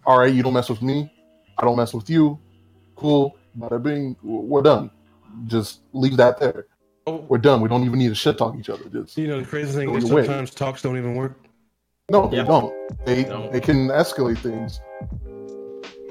[0.06, 1.12] All right, you don't mess with me,
[1.58, 2.40] I don't mess with you.
[2.96, 4.92] Cool, bada bing, we're done.
[5.46, 6.66] Just leave that there.
[7.08, 7.62] Oh, We're done.
[7.62, 8.84] We don't even need to shit talk each other.
[8.90, 10.26] Just you know the crazy thing is your way.
[10.26, 11.40] sometimes talks don't even work.
[12.10, 12.44] No, they Yeah.
[12.44, 12.74] don't.
[13.06, 13.50] They No.
[13.52, 14.80] they can escalate things.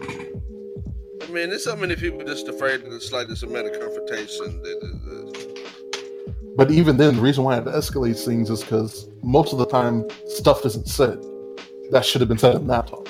[0.01, 4.62] I mean, there's so many people just afraid of the slightest amount of confrontation.
[4.62, 5.59] That, that,
[6.57, 10.05] But even then, the reason why it escalates things is because most of the time
[10.26, 11.22] stuff isn't said
[11.90, 13.09] that should have been said in that talk.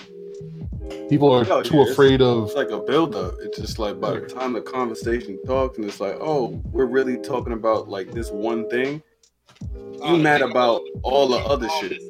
[1.09, 2.45] People are Oh, too yeah, it's- afraid of.
[2.47, 3.37] It's like a buildup.
[3.41, 7.17] It's just like by the time the conversation talks, and it's like, oh, we're really
[7.17, 9.03] talking about like this one thing.
[9.71, 12.03] You oh, mad about all the other shit?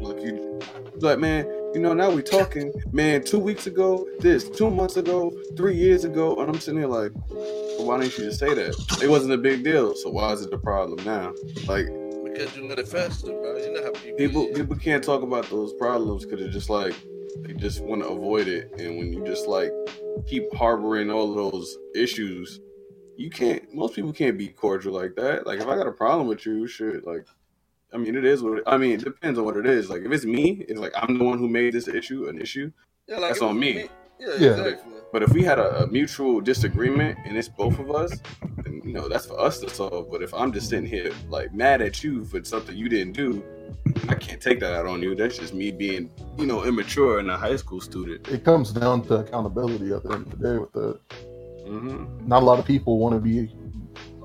[0.00, 0.60] Look, you
[0.96, 1.46] like, man.
[1.72, 3.22] You know, now we talking, man.
[3.22, 4.48] Two weeks ago, this.
[4.48, 8.24] Two months ago, three years ago, and I'm sitting here like, well, why didn't you
[8.24, 9.00] just say that?
[9.02, 9.94] It wasn't a big deal.
[9.94, 11.32] So why is it the problem now?
[11.66, 11.86] Like
[12.24, 13.56] because you let it fester, bro.
[13.56, 14.16] You know how people.
[14.16, 16.94] people, people can't talk about those problems because they're just like
[17.42, 18.72] they just want to avoid it.
[18.78, 19.72] And when you just like
[20.26, 22.60] keep harboring all of those issues,
[23.20, 23.72] you can't.
[23.74, 25.46] Most people can't be cordial like that.
[25.46, 27.06] Like if I got a problem with you, shit.
[27.06, 27.26] Like
[27.92, 28.92] I mean, it is what it, I mean.
[28.92, 29.90] It depends on what it is.
[29.90, 32.72] Like if it's me, it's like I'm the one who made this issue an issue.
[33.06, 33.88] Yeah, like, that's on was me.
[34.18, 34.50] Yeah, Yeah.
[34.52, 34.94] exactly.
[35.12, 38.16] But if we had a, a mutual disagreement and it's both of us,
[38.64, 40.10] then you know that's for us to solve.
[40.10, 43.44] But if I'm just sitting here like mad at you for something you didn't do,
[44.08, 45.14] I can't take that out on you.
[45.14, 48.28] That's just me being, you know, immature and a high school student.
[48.28, 50.58] It comes down to accountability at the end of the day.
[50.58, 51.00] With the
[51.70, 53.52] hmm not a lot of people want to be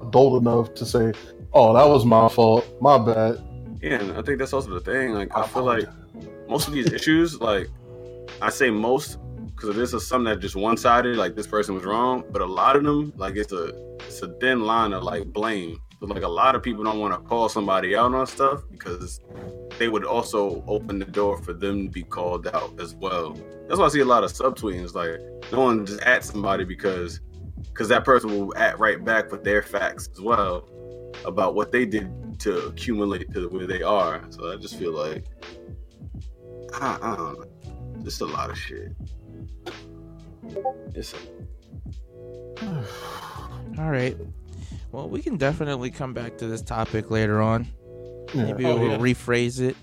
[0.02, 1.14] adult enough to say,
[1.54, 3.42] "Oh, that was my fault, my bad."
[3.82, 5.14] Yeah, and I think that's also the thing.
[5.14, 5.88] Like I feel like
[6.48, 7.70] most of these issues, like
[8.42, 9.18] I say most,
[9.48, 12.24] because this is something that just one sided, like this person was wrong.
[12.32, 13.66] But a lot of them, like it's a
[14.00, 15.80] it's a thin line of like blame.
[16.00, 19.22] So like a lot of people don't want to call somebody out on stuff because
[19.80, 23.38] they would also open the door for them to be called out as well.
[23.68, 24.94] That's why I see a lot of subtweetings.
[24.94, 25.20] Like
[25.52, 27.22] no one just at somebody because
[27.70, 30.68] because that person will act right back with their facts as well
[31.26, 34.22] about what they did to accumulate to where they are.
[34.30, 35.26] So I just feel like
[36.74, 37.46] I, I don't know,
[38.04, 38.92] just a lot of shit.
[40.94, 41.18] It's a,
[43.80, 44.16] All right.
[44.92, 47.68] Well, we can definitely come back to this topic later on.
[48.34, 48.44] Yeah.
[48.46, 48.98] Maybe Oh, we'll yeah.
[48.98, 49.76] rephrase it.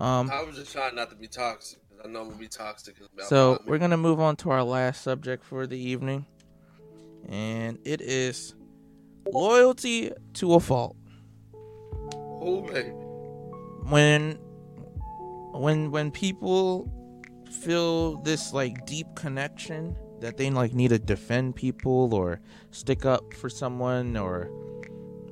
[0.00, 1.80] Um, I was just trying not to be toxic.
[1.90, 2.96] 'cause I know I'm gonna be toxic.
[3.00, 6.24] about so my- we're gonna move on to our last subject for the evening,
[7.28, 8.54] and it is
[9.32, 10.96] loyalty to a fault.
[12.40, 12.90] Who, baby?
[13.88, 14.38] When,
[15.52, 16.90] when, when people
[17.50, 23.32] feel this like deep connection that they like need to defend people or stick up
[23.34, 24.50] for someone or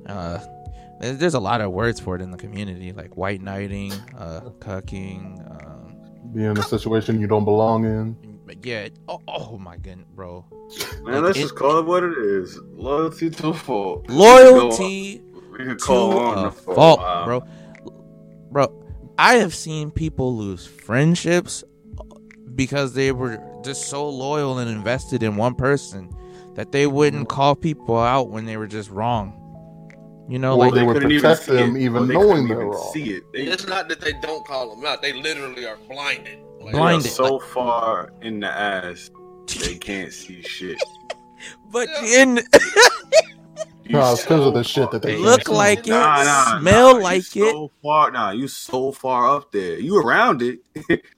[0.07, 0.39] uh
[0.99, 5.39] there's a lot of words for it in the community like white knighting uh cucking
[5.51, 5.95] um
[6.33, 8.26] Be in a situation you don't belong in.
[8.47, 10.43] But yeah oh, oh my goodness bro
[11.03, 12.57] man, let's It- just call it what it is.
[12.73, 14.09] Loyalty to a fault.
[14.09, 15.21] loyalty
[15.51, 17.25] We could to on a the fault Wow.
[17.25, 17.43] bro
[18.51, 18.85] bro
[19.19, 21.63] i have seen people lose friendships
[22.55, 26.09] because they were just so loyal and invested in one person
[26.55, 27.29] that they wouldn't mm.
[27.29, 29.33] call people out when they were just wrong
[30.29, 32.47] you know Or like they would couldn't protect see them even or they knowing couldn't
[32.47, 32.91] they're even wrong.
[32.93, 33.23] See it.
[33.33, 36.39] They, It's not that they don't call them out; they literally are blinded.
[36.67, 37.11] Like, they are Blinded.
[37.11, 39.09] so far in the ass
[39.61, 40.77] they can't see shit.
[41.71, 42.43] but in You
[43.89, 45.53] No, it's because of the shit that they look see.
[45.53, 49.33] like it Nah, nah, smell nah, like you it So far, nah, you so far
[49.37, 49.79] up there.
[49.79, 50.59] You around it.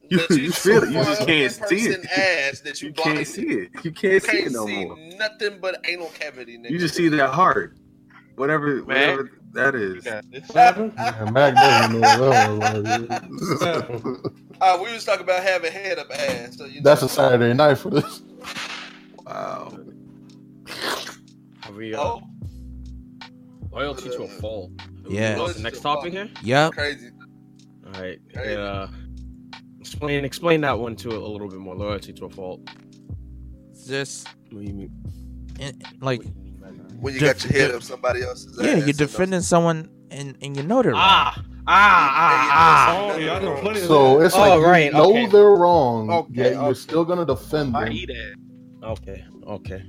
[0.09, 0.89] you But you feel it.
[0.91, 2.05] You just can't see it.
[2.11, 3.69] Ass that you, You can't see it.
[3.83, 4.97] You can't see it Can't no see more.
[5.17, 6.59] nothing but anal cavity.
[6.59, 6.69] Nigga.
[6.69, 7.75] You just see that heart,
[8.35, 10.05] whatever, whatever that is.
[10.05, 10.93] What happened?
[10.95, 14.31] Yeah, Mac doesn't know what that was.
[14.61, 16.57] Uh, we was talking about having head up ass.
[16.57, 17.07] So you That's know.
[17.07, 18.21] a Saturday night for this.
[19.25, 19.77] Wow.
[21.65, 22.21] Are we uh, Oh,
[23.71, 24.71] loyalty to a fall.
[25.07, 25.37] Yeah.
[25.39, 26.29] What's the next topic here?
[26.43, 27.09] yep crazy.
[27.85, 28.19] All right.
[28.33, 28.55] Crazy.
[28.55, 28.87] Uh,
[29.79, 31.75] explain explain that one to a little bit more.
[31.75, 32.61] Loyalty to a fault.
[33.87, 34.91] just What do you mean?
[35.59, 36.21] in, like
[36.99, 40.37] When you Def- got your head def- up somebody else's yeah you're defending someone and
[40.41, 42.97] and you know they're wrong Ah, ah, ah, ah.
[43.13, 44.25] Oh, yeah, I know plenty of So that.
[44.25, 45.25] it's Oh, like right, you know okay.
[45.27, 46.79] they're wrong, Okay, yet you're okay.
[46.79, 47.93] still gonna defend them.
[48.83, 49.83] Okay, okay.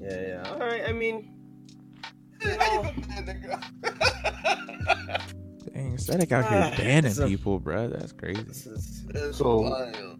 [0.00, 0.50] Yeah, yeah.
[0.50, 0.82] All right.
[0.88, 1.32] I mean,
[2.42, 3.60] those- How you gonna that girl?
[5.72, 7.88] Dang, Static out here Ah, banning so- people, bro.
[7.88, 8.42] That's crazy.
[8.42, 10.18] this is That's So- wild.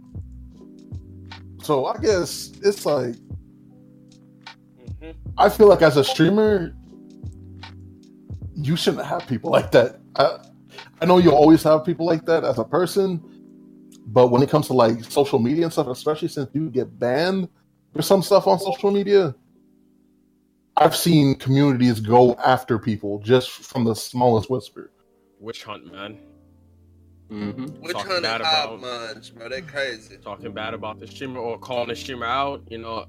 [1.63, 3.15] So I guess it's like
[5.01, 5.15] Mhm.
[5.39, 6.75] I feel like as a streamer,
[8.55, 10.01] you shouldn't have people like that.
[10.17, 10.39] I,
[11.01, 13.23] I know you'll always have people like that as a person,
[14.07, 17.49] but when it comes to like social media and stuff, especially since you get banned
[17.95, 19.35] for some stuff on social media,
[20.77, 24.91] I've seen communities go after people just from the smallest whisper.
[25.39, 26.19] witch hunt, man.
[27.29, 27.51] hmm
[27.81, 29.49] Which Talking hundred bad hive about- minds, bro?
[29.49, 30.17] They crazy.
[30.19, 32.63] Talking bad about the streamer or calling the streamer out.
[32.71, 33.07] You know,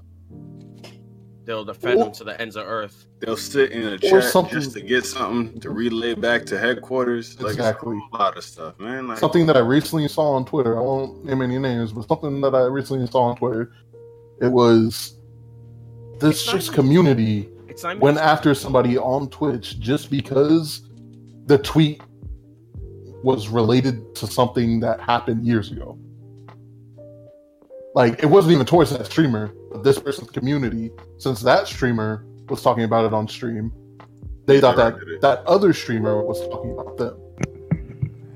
[1.44, 3.06] they'll defend them to the ends of earth.
[3.20, 7.40] They'll sit in a Or chat just to get something to relay back to headquarters.
[7.40, 7.96] Like Exactly.
[7.96, 9.08] it's a lot of stuff, man.
[9.08, 10.78] Like Something that I recently saw on Twitter.
[10.78, 13.72] I won't name any names, but something that I recently saw on Twitter.
[14.40, 15.16] It was
[16.18, 20.88] this It's just even- community It's not even went after somebody on Twitch just because
[21.46, 22.00] the tweet
[23.22, 25.98] was related to something that happened years ago.
[27.94, 32.62] Like it wasn't even towards that streamer, but this person's community, since that streamer was
[32.62, 33.72] talking about it on stream,
[34.46, 37.16] they thought that that other streamer was talking about them.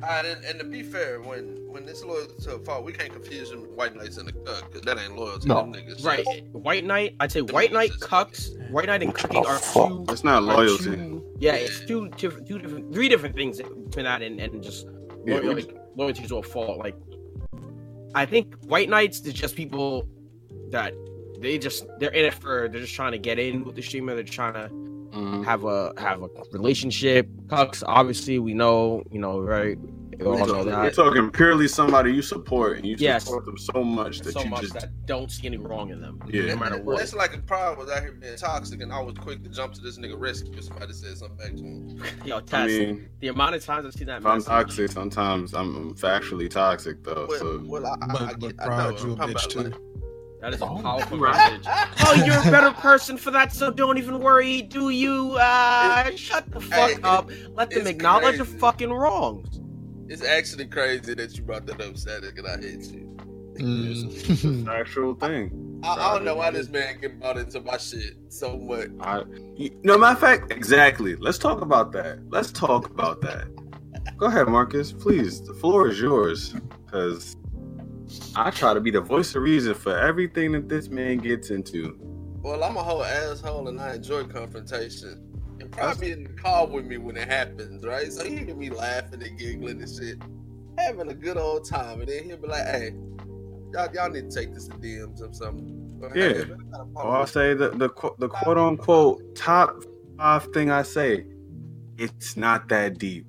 [0.03, 3.13] Alright, and, and to be fair, when when it's loyal to a fault, we can't
[3.13, 5.55] confuse them with white knights and the cuck, because that ain't loyal to No.
[5.61, 6.05] them niggas.
[6.05, 6.25] right.
[6.53, 7.15] White Knight.
[7.21, 8.51] I'd say White Knight cucks.
[8.73, 10.13] White Knight and cucking are two.
[10.13, 10.85] It's not are loyalty.
[10.97, 14.87] two- yeah, it's two different, two different, three different things between that and, and just
[15.25, 16.79] Yeah, loyal, we- loyalty to a fault.
[16.79, 16.97] Like,
[18.17, 20.09] I think White Knights is just people
[20.71, 20.95] that
[21.41, 24.15] they just they're in it for they're just trying to get in with the streamer.
[24.15, 24.69] They're trying to
[25.17, 25.45] Mhm.
[25.45, 27.27] have a have a relationship.
[27.47, 29.79] Cucks, obviously, we know, you know, right?
[30.19, 30.95] We all know You're that.
[30.95, 33.23] talking purely somebody you support, and you Yes.
[33.25, 36.01] support them so much that So you much just that don't see any wrong in
[36.01, 36.47] them, Yeah.
[36.47, 37.01] no matter what.
[37.01, 39.75] It's like a problem was out here being toxic, and I was quick to jump
[39.75, 42.03] to this nigga rescue if somebody said something back to him.
[42.27, 45.75] Yo, I mean, the amount of times I've seen that if I'm toxic, sometimes I'm,
[45.77, 47.27] I'm factually toxic though.
[47.29, 48.97] Well, So well, I, I, I, But, get, but I know.
[48.99, 49.61] you a I'm talking bitch too.
[49.61, 49.75] like-
[50.41, 51.53] that is a Oh, powerful right.
[51.63, 51.67] message.
[52.07, 55.37] oh, you're a better person for that, so don't even worry, do you?
[55.41, 57.31] Uh, shut the fuck Hey, up.
[57.55, 58.59] Let them it's acknowledge the crazy.
[58.59, 59.61] fucking wrongs.
[60.09, 63.17] It's actually crazy that you brought that up, Static, and I hate you.
[63.59, 64.63] it's Mm.
[64.63, 65.81] an actual thing.
[65.83, 68.89] I, I don't know why this man get brought into my shit so much.
[69.01, 69.23] I,
[69.57, 71.17] you, no matter of fact, exactly.
[71.17, 72.19] Let's talk about that.
[72.31, 73.47] Let's talk about that.
[74.17, 74.93] Go ahead, Marcus.
[74.93, 76.55] Please, the floor is yours.
[76.87, 77.37] Because
[78.37, 81.99] I try to be the voice of reason for everything that this man gets into.
[82.43, 85.25] Well, I'm a whole asshole and I enjoy confrontation.
[85.61, 88.13] And probably in the car with me when it happens, right?
[88.13, 90.23] So he hear me laughing and giggling and shit,
[90.79, 92.95] having a good old time, and then he'll be like, "Hey,
[93.73, 96.45] y'all, y'all need to take this to DMs or something." Or, Yeah.
[96.45, 96.53] "Hey,
[96.95, 97.89] or I'll say the the
[98.19, 99.83] the quote unquote top
[100.17, 101.27] five thing I say.
[101.97, 103.27] It's not that deep.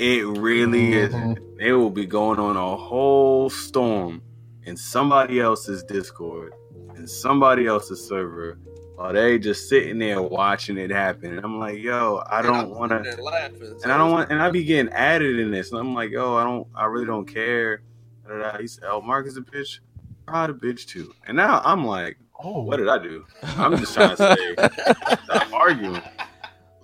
[0.00, 1.08] It really Mhm.
[1.08, 1.38] isn't.
[1.58, 4.22] They will be going on a whole storm
[4.64, 6.54] in somebody else's Discord
[6.96, 8.56] and somebody else's server
[8.96, 11.32] while they just sitting there watching it happen.
[11.36, 13.02] And I'm like, yo, I don't want to.
[13.84, 16.34] And I don't want, and I be getting added in this, and I'm like, yo,
[16.36, 17.82] I don't, I really don't care.
[18.58, 19.80] He said, "Oh, Mark is a bitch.
[20.26, 23.26] Pride a bitch too." And now I'm like, Oh, what did I do?
[23.42, 24.54] I'm just trying to say,
[25.24, 26.00] stop arguing.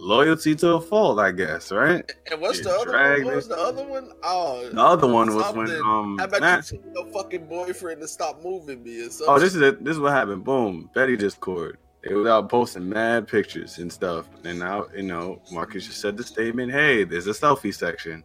[0.06, 2.08] Loyalty to a fault, I guess, right?
[2.30, 3.34] And what's the other dragged one?
[3.34, 4.12] What was the other one?
[4.22, 8.00] Oh, The other one was when um, How about Matt, you tell your fucking boyfriend
[8.02, 9.26] to stop moving me or something?
[9.34, 9.82] oh, this is it.
[9.84, 10.44] This is what happened.
[10.44, 11.78] Boom, Betty Discord.
[12.04, 16.16] They was out posting mad pictures and stuff, and now you know Marcus just said
[16.16, 18.22] the statement, "Hey, there's a selfie section.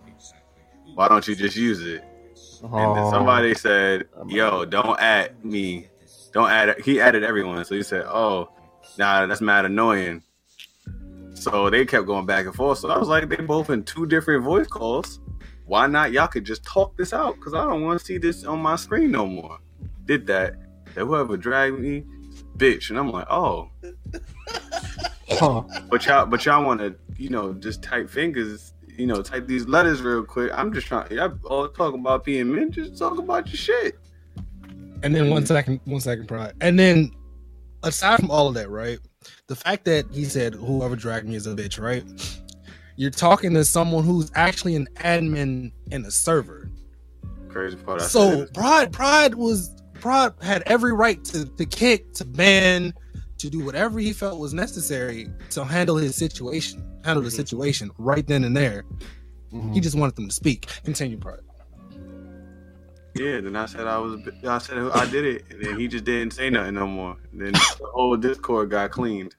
[0.94, 2.04] Why don't you just use it?"
[2.62, 3.10] And then Oh.
[3.10, 5.88] somebody said, "Yo, don't add me.
[6.32, 8.50] Don't add." He added everyone, so he said, "Oh,
[9.00, 10.22] nah, that's mad annoying."
[11.34, 12.80] So they kept going back and forth.
[12.80, 15.20] So I was like, they both in two different voice calls.
[15.66, 16.12] Why not?
[16.12, 18.76] Y'all could just talk this out because I don't want to see this on my
[18.76, 19.60] screen no more.
[20.06, 20.56] Did that?
[20.94, 22.04] That whoever dragged me,
[22.58, 23.70] bitch, and I'm like, oh,
[25.40, 25.64] Huh.
[25.90, 29.68] but y'all, but y'all want to, you know, just type fingers, you know, type these
[29.68, 30.52] letters real quick.
[30.54, 31.12] I'm just trying.
[31.12, 32.72] Y'all all talking about being men.
[32.72, 33.98] Just talk about your shit.
[35.04, 36.54] And then one second, one second, pride.
[36.62, 37.12] And then
[37.84, 39.00] aside from all of that, right?
[39.48, 42.04] The fact that he said whoever dragged me is a bitch, right?
[42.96, 46.70] You're talking to someone who's actually an admin in a server.
[47.50, 48.02] Crazy part.
[48.02, 48.46] I so.
[48.54, 52.94] Pride, Pride was Pride had every right to, to kick, to ban,
[53.38, 57.36] to do whatever he felt was necessary to handle his situation, handle the Mhm.
[57.36, 58.84] situation right then and there.
[59.54, 59.74] Mhm.
[59.74, 60.68] He just wanted them to speak.
[60.84, 61.40] Continue, Pride.
[63.14, 64.20] Yeah, then I said I was.
[64.48, 67.18] I said I did it, and then he just didn't say nothing no more.
[67.32, 69.36] And then the whole Discord got cleaned.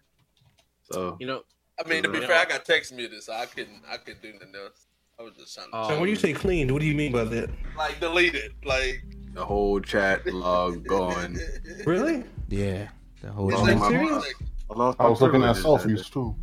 [0.90, 1.42] So You know,
[1.82, 2.26] I mean, to be Yeah.
[2.26, 4.86] fair, I got text muted, so I couldn't, I couldn't do nothing else.
[5.18, 7.12] I was just trying to, Uh, So when you say cleaned, what do you mean
[7.12, 7.50] by that?
[7.76, 8.52] like, deleted.
[8.64, 9.02] Like,
[9.34, 11.38] the whole chat log gone.
[11.86, 12.24] Really?
[12.48, 12.88] Yeah,
[13.22, 14.24] the whole It's Oh, like, my serious?
[14.70, 16.36] I, lost I was looking at privileges that selfies too.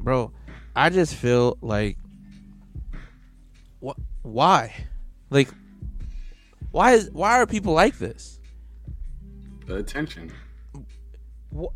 [0.00, 0.32] bro.
[0.76, 2.07] I just feel like, what?
[4.32, 4.74] Why?
[5.30, 5.48] Like,
[6.70, 8.38] why is why are people like this?
[9.66, 10.32] The attention.
[11.54, 11.72] Wh-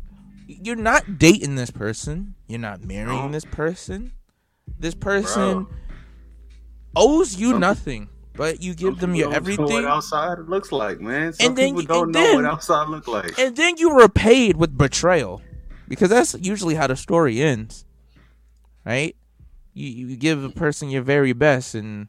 [0.47, 2.35] You're not dating this person.
[2.47, 3.31] You're not marrying No.
[3.31, 4.11] this person.
[4.79, 5.69] This person Bro.
[6.95, 11.33] owes you nothing, but you give them your everything, What outside looks like, man.
[11.33, 13.37] Some And then people don't know then- what outside look like.
[13.39, 15.41] and then you were paid with betrayal,
[15.87, 17.85] because that's usually how the story ends,
[18.85, 19.15] right?
[19.73, 22.07] You you give a person your very best, and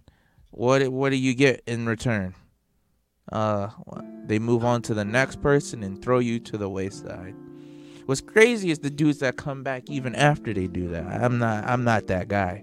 [0.55, 2.35] what what do you get in return?
[3.33, 3.71] Uh,
[4.27, 7.35] they move on to the next person and throw you to the wayside.
[8.07, 11.07] What's crazy is the dudes that come back even after they do that.
[11.07, 12.63] I'm not I'm not that guy.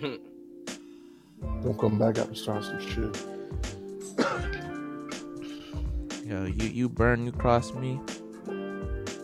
[0.00, 3.22] Don't come back after starting some shit.
[6.26, 8.00] Yo, you you burn, you cross me.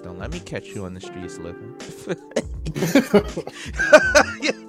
[0.03, 1.75] Don't let me catch you on the street slipping.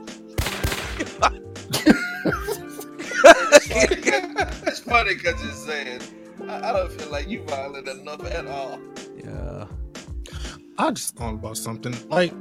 [5.04, 6.02] funny because you're saying,
[6.48, 8.80] I, I don't feel like you violent enough at all.
[9.16, 9.66] yeah.
[10.78, 11.96] I just thought about something.
[12.10, 12.34] Like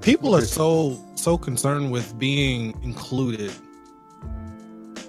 [0.00, 3.52] people are so so concerned with being included.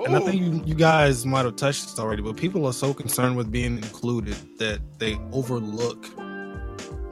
[0.06, 2.94] And I think you, you guys might have touched this already, but people are so
[2.94, 6.06] concerned with being included that they overlook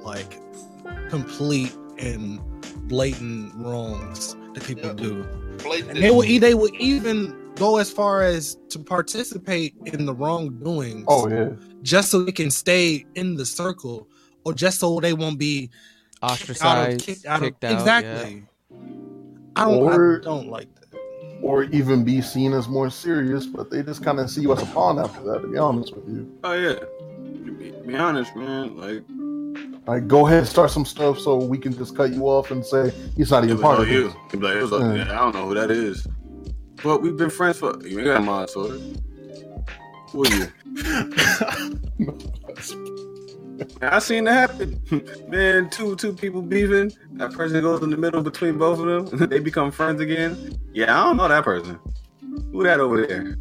[0.04, 0.38] like
[0.84, 2.42] like complete and
[2.90, 4.98] blatant wrongs that people Yep.
[4.98, 5.24] do.
[5.64, 5.92] Blatant.
[5.92, 11.06] And they will they will even go as far as to participate in the wrongdoings
[11.08, 11.50] Oh yeah.
[11.82, 14.08] just so they can stay in the circle
[14.46, 15.70] or just so they won't be
[16.22, 17.72] uh, Ostracized, kicked out of kicked out.
[17.72, 17.80] yeah.
[17.80, 18.44] exactly.
[19.56, 21.00] I don't Or- I don't like that.
[21.42, 24.62] Or even be seen as more serious, but they just kind of see you as
[24.62, 25.42] a pawn after that.
[25.42, 26.76] To be honest with you, Oh yeah.
[26.76, 28.78] To be, be honest, man.
[28.78, 29.04] Like
[29.86, 32.66] like go ahead and start some stuff so we can just cut you off and
[32.66, 34.08] say he's not even part of you.
[34.08, 34.16] it.
[34.32, 35.06] He'd like, it was all- Yeah.
[35.06, 36.08] yeah, I don't know who that is.
[36.84, 37.78] But we've been friends for.
[37.88, 38.82] You ain't got a mind sword.
[40.10, 40.48] Who are you?
[43.82, 44.82] I seen it happen.
[45.28, 46.92] Man, two two people beefing.
[47.14, 49.30] That person goes in the middle between both of them.
[49.30, 50.58] they become friends again.
[50.74, 51.80] Yeah, I don't know that person.
[52.52, 53.38] Who that over there?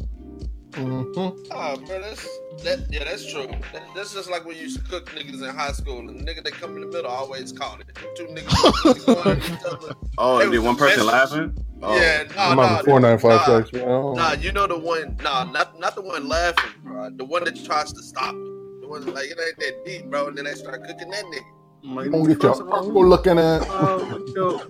[0.73, 1.47] Mhm.
[1.51, 2.27] Ah, bro, that's
[2.63, 2.87] that.
[2.89, 3.45] Yeah, that's true.
[3.73, 6.13] That, that's just like when you used to cook niggas in high school, and the
[6.23, 7.97] nigga that come in the middle always called it.
[8.15, 9.93] Two niggas going at each other.
[10.17, 11.11] Oh, They and did one person messing-
[11.51, 11.65] laughing?
[11.81, 11.95] Oh.
[11.95, 14.13] Yeah, no, I'm no, not four nine five nah, sex, man.
[14.13, 15.17] Nah, you know the one.
[15.23, 17.09] Nah, not not the one laughing, bro.
[17.09, 18.81] The one that tries to stop it.
[18.81, 20.27] The one like it ain't that deep, bro.
[20.27, 21.41] And then they start cooking that nigga.
[21.83, 23.63] I'm like, Don't get your first of all, uncle looking at.
[23.69, 24.61] Oh, with your,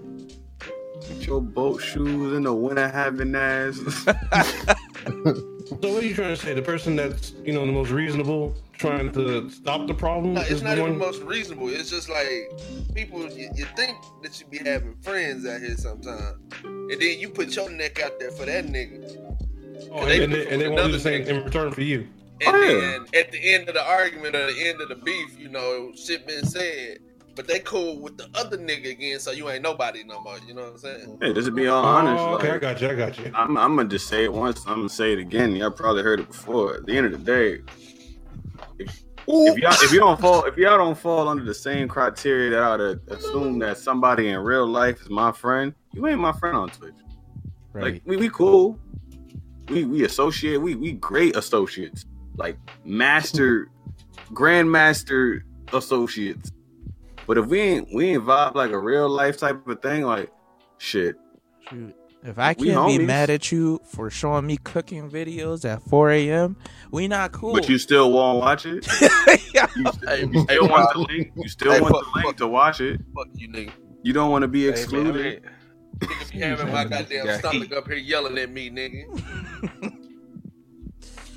[1.10, 3.80] with your boat shoes and the winter having ass.
[5.66, 6.54] So what are you trying to say?
[6.54, 10.52] The person that's you know the most reasonable, trying to stop the problem, No, it's
[10.52, 11.00] is not the even one.
[11.00, 11.70] most reasonable.
[11.70, 12.52] It's just like
[12.94, 13.30] people.
[13.32, 17.56] You, you think that you be having friends out here sometimes, and then you put
[17.56, 19.18] your neck out there for that nigga.
[19.92, 22.08] Oh, they and, they, and they won't do the same another in return for you.
[22.42, 22.80] And Oh, yeah.
[22.82, 25.92] then at the end of the argument or the end of the beef, you know,
[25.96, 27.00] shit been said.
[27.36, 30.38] But they cool with the other nigga again, so you ain't nobody no more.
[30.48, 31.18] You know what I'm saying?
[31.22, 32.90] hey, just to be all honest, Oh, okay, I got you.
[32.90, 33.32] I got you.
[33.34, 34.62] I'm, I'm gonna just say it once.
[34.68, 35.56] I'm gonna say it again.
[35.56, 36.76] Y'all probably heard it before.
[36.76, 37.62] At the end of the day,
[38.78, 42.52] if, if y'all if you don't fall if y'all don't fall under the same criteria
[42.52, 46.34] that I would assume that somebody in real life is my friend, you ain't my
[46.34, 46.94] friend on Twitch.
[47.72, 47.94] Right.
[47.94, 48.78] Like we, we cool.
[49.70, 50.58] We we associate.
[50.58, 52.06] We we great associates.
[52.36, 53.70] Like master,
[54.32, 55.42] grandmaster
[55.72, 56.52] associates.
[57.34, 60.32] But if we ain't we ain't vibe like a real life type of thing, like
[60.78, 61.16] shit.
[61.68, 61.96] Shoot.
[62.22, 66.56] If I can't be mad at you for showing me cooking videos at 4 a.m.,
[66.92, 67.54] we not cool.
[67.54, 68.86] But you still won't watch it.
[69.56, 69.66] yeah.
[69.76, 71.32] You, Hey, you still want fuck- the link.
[71.36, 73.02] You still hey, want fuck- the link fuck- to watch it.
[73.16, 73.72] Fuck you, nigga.
[74.04, 75.44] You don't want to be Hey, man, excluded.
[76.02, 79.06] Nigga be having my goddamn Yeah, stomach he- up here yelling at me, nigga.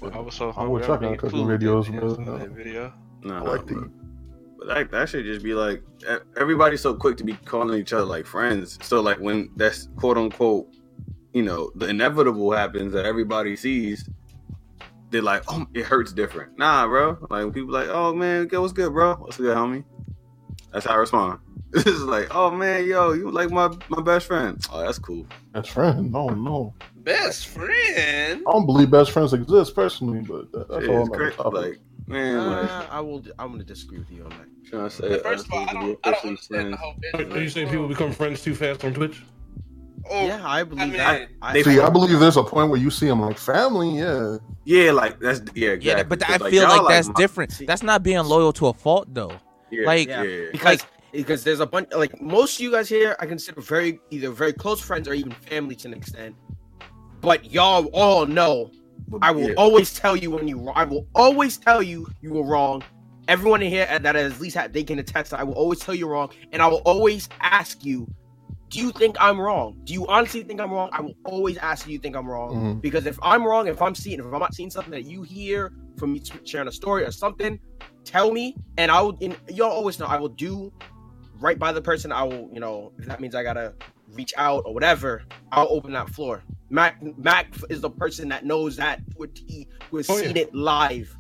[0.12, 0.74] I was so I hungry.
[0.81, 2.48] wish I I could made videos, that- bro.
[2.55, 2.93] Video.
[3.23, 3.81] No, I like bro.
[3.81, 3.90] the
[4.67, 7.93] But that, that should just be like e- everybody's so quick to be calling each
[7.93, 8.79] other like friends.
[8.83, 10.75] So like when that's quote unquote,
[11.33, 14.09] you know, the inevitable happens that everybody sees,
[15.11, 16.59] they're like, oh, it hurts different.
[16.59, 17.17] Nah, bro.
[17.31, 19.15] Like people like, oh man, what's good, bro?
[19.17, 19.85] What's good, homie?
[20.73, 21.41] That's how I respond.
[21.73, 24.59] This is like, oh man, yo, you like my my best friend.
[24.73, 25.27] Oh, that's cool.
[25.53, 26.11] best friend.
[26.11, 26.73] No, no.
[26.99, 28.43] Best friend.
[28.47, 31.35] I don't believe best friends exist personally, but that's Shit, all it's another great.
[31.35, 31.53] topic.
[31.53, 33.23] Like, man, like, Uh, I will.
[33.39, 34.47] I'm gonna disagree with you on that.
[34.70, 36.77] trying to say, First of all, I us to don't, I don't officially understand the
[36.77, 39.23] whole Are, are you saying people become friends too fast on Twitch?
[40.09, 41.28] Oh, yeah, I believe mean, that.
[41.43, 43.99] I, they- See, I believe there's a point where you see them like family.
[43.99, 45.89] Yeah, Yeah, like that's yeah, exactly.
[45.89, 47.53] Yeah, but I 'Cause, feel y'all like that's my- different.
[47.53, 49.33] See- That's not being loyal to a fault, though.
[49.70, 50.45] Yeah, like- yeah, Yeah.
[50.53, 53.99] because Like- because there's a bunch like most of you guys here I consider very
[54.11, 56.37] either very close friends or even family to an extent.
[57.20, 58.77] But y'all all know But,
[59.23, 59.55] I will yeah.
[59.56, 62.82] always tell you when you I will always tell you you were wrong.
[63.28, 65.35] Everyone in here that at least had, they can attest.
[65.35, 68.06] I will always tell you wrong, and I will always ask you,
[68.68, 69.81] "Do you think I'm wrong?
[69.85, 72.55] Do you honestly think I'm wrong?" I will always ask you, "You think I'm wrong?"
[72.55, 72.81] Mhm.
[72.81, 75.73] Because if I'm wrong, if I'm seeing, if I'm not seeing something that you hear
[75.97, 77.59] from me sharing a story or something,
[78.05, 79.18] tell me, and I will.
[79.20, 80.73] And y'all always know I will do
[81.40, 82.12] right by the person.
[82.12, 83.74] I will, you know, if that means I gotta
[84.12, 86.43] reach out or whatever, I'll open that floor.
[86.71, 90.27] Mac Mac is the person that knows that to a T, who has Oh, yeah.
[90.29, 91.15] seen it live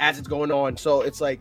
[0.00, 0.76] as it's going on.
[0.76, 1.40] So it's like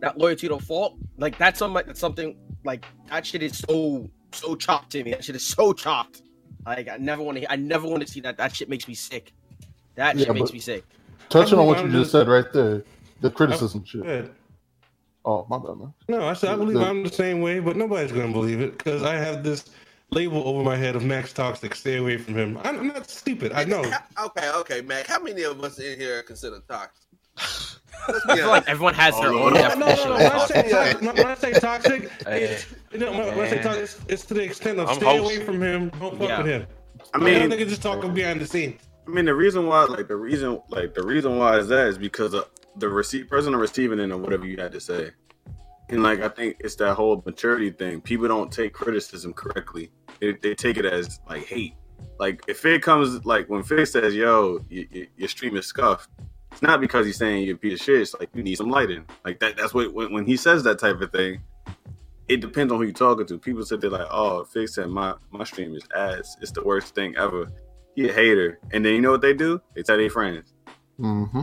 [0.00, 0.96] that loyalty to fault.
[1.16, 1.82] Like that's something.
[1.86, 5.12] That's something like that shit is so so chopped to me.
[5.12, 6.22] That shit is so chopped.
[6.66, 7.50] Like I never want to.
[7.52, 8.36] I never want to see that.
[8.38, 9.32] That shit makes me sick.
[9.94, 10.84] That Yeah, shit makes me sick.
[11.28, 12.84] touching on what you just just- said right there,
[13.20, 14.04] the criticism shit.
[14.04, 14.22] Yeah.
[15.24, 15.92] Oh, my bad, man.
[16.08, 18.78] No, I said I believe The- I'm the same way, but nobody's gonna believe it
[18.78, 19.64] because I have this
[20.10, 21.74] label over my head of Max Toxic.
[21.74, 22.58] Stay away from him.
[22.64, 23.52] I'm not stupid.
[23.52, 23.82] I know.
[24.24, 25.06] Okay, okay, Mac.
[25.06, 27.06] How many of us in here are considered toxic?
[27.36, 30.14] I feel like everyone has their Oh, own no, No, no, no.
[30.14, 31.00] Uh, when I say toxic.
[31.00, 34.34] toxic, when I say toxic, it's, you know, when I say toxic, it's, it's to
[34.34, 35.20] the extent of I'm stay host.
[35.36, 35.90] away from him.
[36.00, 36.38] Don't fuck Yeah.
[36.38, 36.66] with him.
[37.14, 38.80] I I mean, mean, nigga just talking behind the scenes.
[39.06, 41.96] I mean, the reason why, like the reason, like the reason why is that is
[41.98, 45.10] because of the receipt person receiving it or whatever you had to say.
[45.90, 48.00] And like I think it's that whole maturity thing.
[48.00, 49.90] People don't take criticism correctly.
[50.20, 51.74] They, they take it as like hate.
[52.18, 56.10] Like if it comes like when Fig says, "Yo, your stream is scuffed,"
[56.52, 58.02] it's not because he's saying you're a piece of shit.
[58.02, 59.06] It's like you need some lighting.
[59.24, 59.56] Like that.
[59.56, 61.40] That's what when, when he says that type of thing.
[62.28, 63.38] It depends on who you're talking to.
[63.38, 66.36] People sit there like, "Oh, Fig said my my stream is ass.
[66.42, 67.48] It's the worst thing ever."
[67.96, 69.60] He a hater, and then you know what they do?
[69.74, 70.52] They tell their friends
[71.00, 71.42] Mm-hmm.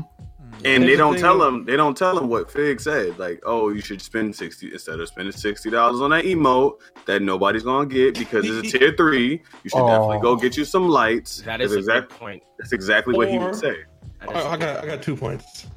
[0.63, 3.17] And they don't tell them they don't tell them what Fig said.
[3.19, 7.21] Like, oh, you should spend sixty instead of spending sixty dollars on that emote that
[7.21, 9.41] nobody's gonna get because it's a tier three.
[9.63, 10.35] You should definitely go Oh.
[10.35, 11.41] get you some lights.
[11.41, 12.43] That is that's, exact, point.
[12.57, 13.75] that's exactly what he would say.
[14.21, 15.67] I, I got I got two points.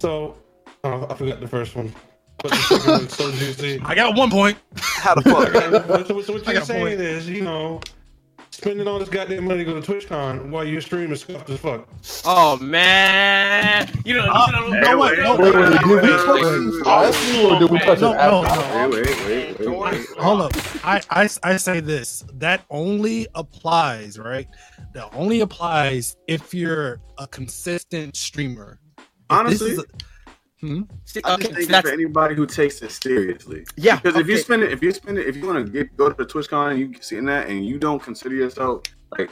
[0.00, 0.36] So
[0.84, 1.92] oh, I forgot the first one.
[2.42, 3.80] But the second one's so juicy.
[3.82, 4.58] I got one point.
[4.76, 5.52] How the fuck?
[6.06, 7.00] so, so what I you're saying point.
[7.00, 7.80] is, you know,
[8.56, 11.60] spending all this goddamn money to go to TwitchCon while your stream is scuffed as
[11.60, 11.86] fuck.
[12.24, 15.16] Oh man, you know, you know, Hey, know what?
[15.16, 17.70] wait, No, Wait, wait, wait, did we wait, touch wait, these wait, last or did
[17.70, 18.78] we touch No, it no, after?
[18.78, 18.88] no.
[18.88, 20.06] Wait, wait, wait, wait, wait.
[20.18, 20.52] Hold up.
[20.84, 22.24] I, I I say this.
[22.34, 24.48] That only applies, right?
[24.94, 28.80] That only applies if you're a consistent streamer.
[28.98, 29.84] If this Honestly, is a-
[30.60, 30.82] hmm?
[31.04, 33.64] See, I okay, just think that's for anybody who takes it seriously.
[33.76, 33.96] yeah.
[33.96, 36.08] Because if you spend it, if you spend it, if you want to get go
[36.08, 38.82] to the TwitchCon and you see that and you don't consider yourself
[39.16, 39.30] like,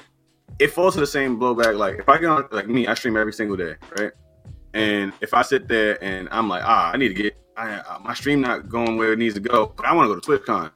[0.58, 1.76] it falls to the same blowback.
[1.76, 4.12] Like if I get on, like me, I stream every single day, right?
[4.74, 7.98] And if I sit there and I'm like, ah, I need to get, I, uh,
[8.00, 10.44] my stream not going where it needs to go, but I want to go to
[10.44, 10.70] TwitchCon.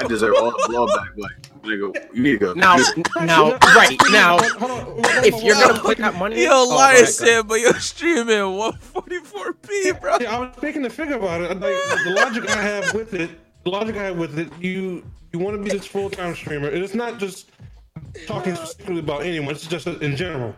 [0.00, 1.16] I deserve all the blowback.
[1.16, 2.52] Like, nigga, you need to go.
[2.54, 2.76] now,
[3.20, 6.94] now, right now, Hold on, if you're gonna put that money, Yo, oh, go liar
[6.94, 10.16] ahead, go said, but you're streaming 144p, bro.
[10.20, 11.50] Yeah, I was making the figure about it.
[11.50, 13.30] Like the logic I have with it,
[13.62, 16.68] the logic I have with it, you you want to be this full time streamer,
[16.68, 17.50] and it's not just
[18.26, 19.54] talking specifically about anyone.
[19.54, 20.54] It's just in general.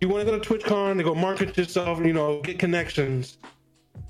[0.00, 3.38] You want to go to TwitchCon to go market yourself, you know, get connections,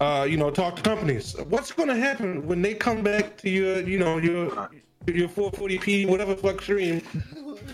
[0.00, 1.34] uh, you know, talk to companies.
[1.48, 4.68] What's going to happen when they come back to your, you know, your
[5.06, 7.00] your 440p whatever fuck stream,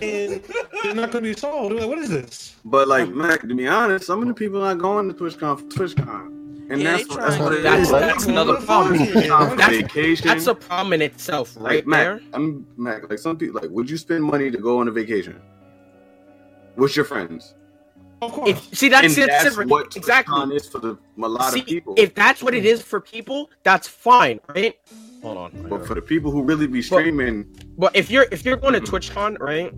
[0.03, 0.43] and
[0.83, 1.73] they're not going to be sold?
[1.73, 2.57] They're like, what is this?
[2.65, 5.65] But like Mac, to be honest, some of the people are going to TwitchCon for
[5.79, 7.91] TwitchCon, and Yeah, that's, what, that's trying what to- it That's is.
[7.91, 8.99] that's another problem.
[8.99, 12.21] That's- That's a problem in itself, right like Mac, there.
[12.35, 13.09] I'm Mac.
[13.09, 15.41] Like some people, like, would you spend money to go on a vacation
[16.77, 17.55] with your friends?
[18.23, 18.51] Of course.
[18.51, 20.55] If see that's, and it, that's what exactly.
[20.57, 21.95] Is for the a lot See, of people.
[21.99, 24.79] if that's what it is for people, that's fine, right?
[25.23, 25.67] Hold on.
[25.69, 27.47] but for the people who really be streaming,
[27.77, 28.87] But if you're if you're going to Mhm.
[28.87, 29.73] TwitchCon, right,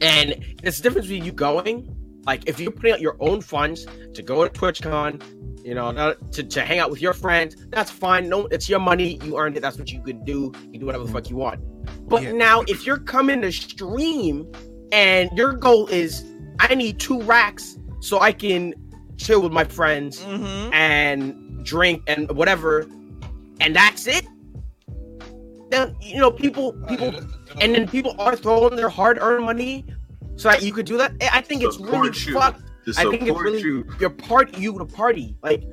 [0.00, 1.94] and it's the difference between you going,
[2.26, 6.42] like if you're putting out your own funds to go to TwitchCon, you know, to,
[6.44, 8.28] to hang out with your friends, that's fine.
[8.28, 9.18] No, it's your money.
[9.24, 9.60] You earned it.
[9.60, 10.52] That's what you could do.
[10.70, 11.60] You do whatever the fuck you want.
[12.08, 12.32] But Yeah.
[12.32, 14.50] now, if you're coming to stream
[14.92, 16.24] and your goal is,
[16.60, 18.74] I need two racks so I can
[19.16, 20.72] chill with my friends Mm-hmm.
[20.72, 22.86] and drink and whatever,
[23.60, 24.26] and that's it.
[25.70, 27.12] Then you know people people
[27.60, 29.84] and then people are throwing their hard-earned money
[30.36, 31.12] so that you could do that.
[31.20, 32.34] I- I think it's really Support you.
[32.34, 32.62] fucked.
[32.96, 35.36] I think it's support really you, your part you to party.
[35.42, 35.64] Like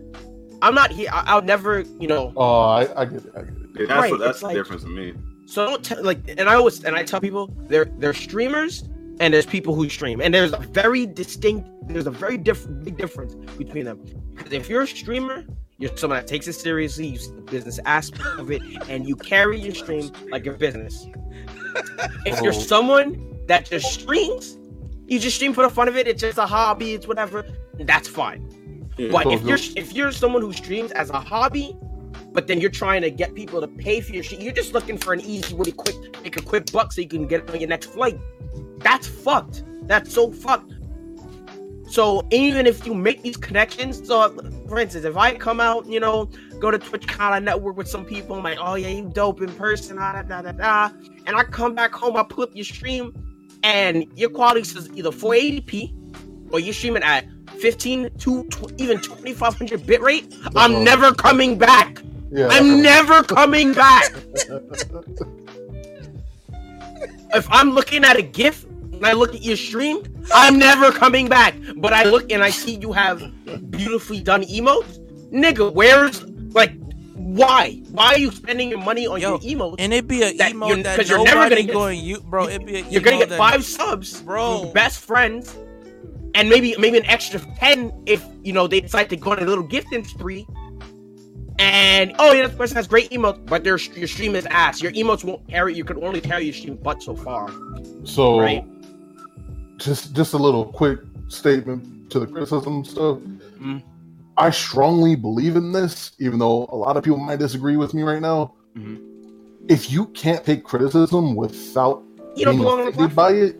[0.61, 1.09] I'm not here.
[1.13, 2.33] I, I'll never, you know.
[2.35, 3.31] Oh, I, I get it.
[3.37, 3.73] I get it.
[3.87, 5.13] that's Right, what that's it's the like- difference to me.
[5.45, 8.83] So don't tell like, and I always and I tell people they're they're streamers
[9.19, 12.97] and there's people who stream, and there's a very distinct, there's a very different big
[12.97, 13.99] difference between them.
[14.35, 15.45] Because if you're a streamer,
[15.77, 19.15] you're someone that takes it seriously, you see the business aspect of it, and you
[19.15, 21.07] carry your stream like a business.
[22.25, 22.59] If you're Oh.
[22.59, 24.57] someone that just streams,
[25.07, 26.07] you just stream for the fun of it.
[26.07, 26.93] It's just a hobby.
[26.93, 27.45] It's whatever.
[27.79, 28.49] That's fine.
[28.97, 29.11] Yeah.
[29.11, 31.75] But if you're if you're someone who streams as a hobby,
[32.35, 34.97] but then you're trying to get people to pay for your shit, you're just looking
[34.97, 37.69] for an easy, really quick, make a quick buck so you can get on your
[37.69, 38.19] next flight.
[38.79, 39.63] That's fucked.
[39.83, 40.73] That's so fucked.
[41.87, 44.35] So even if you make these connections, so
[44.67, 46.25] for instance, if I come out, you know,
[46.59, 49.53] go to TwitchCon, I network with some people, I'm like, oh yeah, you dope in
[49.53, 50.89] person, da da da da da,
[51.25, 53.13] and I come back home, I put up your stream,
[53.63, 57.25] and your quality says either 480p or you're streaming at
[57.59, 62.01] 15 to tw- even 2500 bit rate, I'm never coming back.
[62.35, 62.47] Yeah.
[62.49, 64.11] I'm never coming back.
[67.33, 70.03] if I'm looking at a GIF and I look at your stream,
[70.33, 71.55] I'm never coming back.
[71.77, 73.23] But I look and I see you have
[73.71, 74.99] beautifully done emotes.
[75.31, 76.73] Nigga, where's like
[77.13, 77.81] why?
[77.91, 79.75] Why are you spending your money on Yo, your emotes?
[79.79, 82.19] And it'd be a That emo you're- that 'cause you're never gonna get- going you
[82.19, 82.47] bro.
[82.47, 84.71] It'd be a You're gonna get that- five subs, Bro.
[84.73, 85.55] best friends,
[86.35, 89.45] and maybe maybe an extra ten if you know they decide to go on a
[89.45, 90.45] little gifting spree.
[91.57, 94.81] And oh yeah, this person has great emotes, but their your stream is ass.
[94.81, 95.73] Your emotes won't carry.
[95.73, 97.49] You can only carry your stream but so far,
[98.03, 98.65] So, right?
[99.77, 103.19] just just a little quick statement to the criticism stuff.
[103.59, 103.81] Mm.
[104.37, 108.03] I strongly believe in this, even though a lot of people might disagree with me
[108.03, 108.53] right now.
[108.77, 108.99] Mhm.
[109.69, 112.03] If you can't take criticism without
[112.35, 113.55] You don't being belong on the offended by it,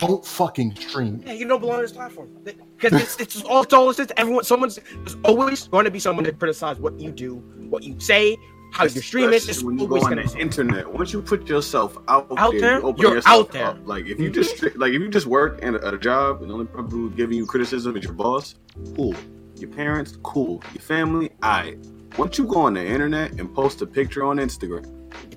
[0.00, 1.22] don't fucking stream.
[1.26, 4.08] Yeah, you don't belong on this platform because it's it's all it's all it is.
[4.16, 7.36] Everyone, someone's there's always going to be someone to criticize what you do,
[7.68, 8.36] what you say,
[8.72, 9.34] how you stream it.
[9.34, 10.92] It's Especially when you go always on going the to internet.
[10.92, 13.66] Once you put yourself out, Out there, there, you open you're yourself out there.
[13.66, 13.86] up.
[13.86, 14.32] Like if you mm-hmm.
[14.32, 16.84] just like if you just work in a, at a job and the only people
[16.84, 18.54] who giving you criticism is your boss,
[18.96, 19.14] cool.
[19.56, 20.62] Your parents, cool.
[20.72, 21.78] Your family, alright.
[22.16, 24.86] Once you go on the internet and post a picture on Instagram,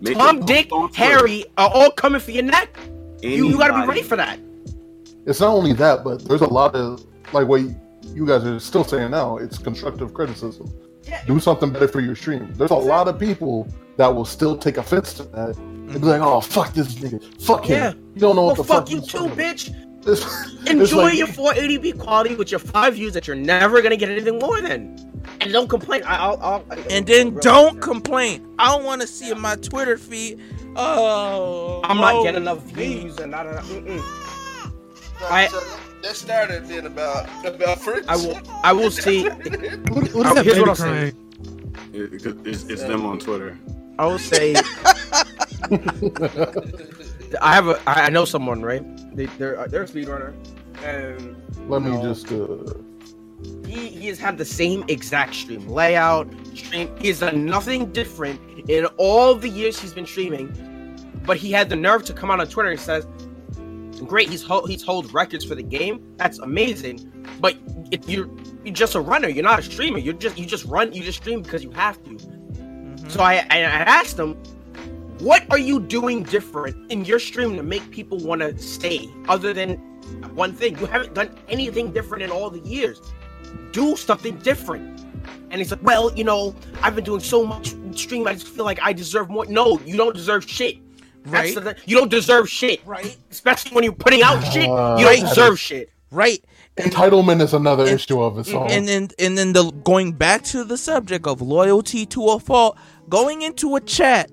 [0.02, 2.78] make Tom, Dick, Harry are all coming for your neck.
[3.22, 4.40] You, you got to be ready for that.
[5.26, 7.62] It's not only that, but there's a lot of like what
[8.04, 9.38] you guys are still saying now.
[9.38, 10.72] It's constructive criticism.
[11.28, 12.54] Do something better for your stream.
[12.56, 13.68] There's a lot of people
[13.98, 17.66] that will still take offense to that and be like, "Oh, fuck this nigga, fuck
[17.66, 17.94] him." Yeah.
[18.16, 19.70] You don't know Well, what the fuck fuck you too, bitch.
[19.70, 19.80] about.
[20.04, 23.96] It's- it's Enjoy like- your 480p quality with your five views that you're never gonna
[23.96, 24.98] get anything more than,
[25.40, 26.04] and don't complain.
[26.04, 28.46] I, I'll, I'll, I- And then don't complain.
[28.60, 30.42] I don't want to see in my Twitter feed.
[30.76, 33.66] Oh, I'm not oh, getting enough views and not enough.
[33.70, 34.02] Mm-mm.
[35.20, 35.60] So, I- so
[36.02, 38.10] that started being about about friendship.
[38.10, 38.42] I will.
[38.64, 39.24] I will see.
[39.30, 39.38] What,
[39.90, 41.14] what is Oh, that here's baby what I'll say.
[41.94, 43.58] It- it- it's, it's them on Twitter.
[44.00, 44.56] I will say.
[47.42, 47.80] I have a.
[47.88, 48.84] I know someone, right?
[49.16, 50.34] They, they're they're a speedrunner,
[50.84, 51.36] and
[51.70, 52.02] Let me No.
[52.04, 52.32] just.
[52.32, 52.74] Uh,
[53.68, 56.28] he he has had the same exact stream layout.
[56.56, 56.90] Stream.
[57.00, 60.48] He's done nothing different in all the years he's been streaming,
[61.26, 63.06] but he had the nerve to come out on Twitter and says,
[64.02, 66.04] "Great, he's ho- he's holds records for the game.
[66.18, 67.58] That's amazing, but
[67.92, 68.30] if you're
[68.64, 70.00] you're just a runner, you're not a streamer.
[70.00, 73.10] You're just you just run, you just stream because you have to." Mm-hmm.
[73.10, 74.38] So I, I I asked him,
[75.20, 79.54] what are you doing different in your stream to make people want to stay other
[79.54, 79.78] than
[80.36, 80.78] one thing?
[80.78, 83.00] You haven't done anything different in all the years.
[83.72, 85.00] Do something different.
[85.50, 88.66] And he's like, well, you know, I've been doing so much stream, I just feel
[88.66, 89.46] like I deserve more.
[89.46, 90.78] No, you don't deserve shit.
[91.26, 91.64] That's Right.
[91.64, 92.82] the, you don't deserve shit.
[92.86, 93.16] Right.
[93.32, 95.20] Especially when you're putting out shit, you don't Right.
[95.22, 95.90] deserve shit.
[96.12, 96.44] Right.
[96.78, 98.70] entitlement is another and- issue of its own.
[98.72, 102.78] And then and then the going back to the subject of loyalty to a fault,
[103.08, 104.32] going into a chat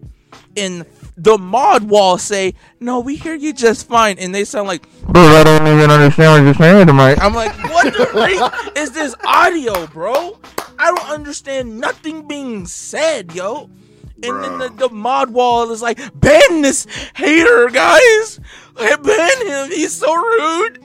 [0.57, 0.87] and
[1.19, 5.21] the mod wall say, "No, we hear you just fine," and they sound like, "Bro,
[5.23, 8.41] I don't even understand what you're saying to me." I'm like, "What the freak
[8.77, 10.39] is this audio, bro?
[10.79, 13.69] I don't understand nothing being said, yo."
[14.23, 18.41] And then the, the mod wall is like, "Ban this hater, guys!
[18.77, 19.69] Ban him.
[19.69, 20.85] He's so rude."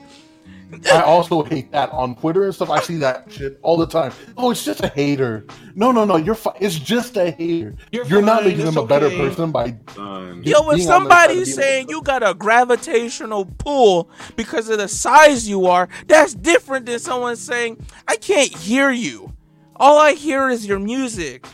[0.92, 2.70] I also hate that on Twitter and stuff.
[2.70, 4.12] I see that shit all the time.
[4.36, 5.46] Oh, it's just a hater.
[5.74, 6.16] No, no, no.
[6.16, 6.54] You're fine.
[6.60, 7.74] It's just a hater.
[7.92, 9.76] You're, You're not making them it's a better person by.
[9.94, 10.42] Son.
[10.42, 14.68] Yo, if being on there trying to somebody's saying you got a gravitational pull because
[14.68, 19.32] of the size you are, that's different than someone saying, I can't hear you.
[19.76, 21.46] All I hear is your music.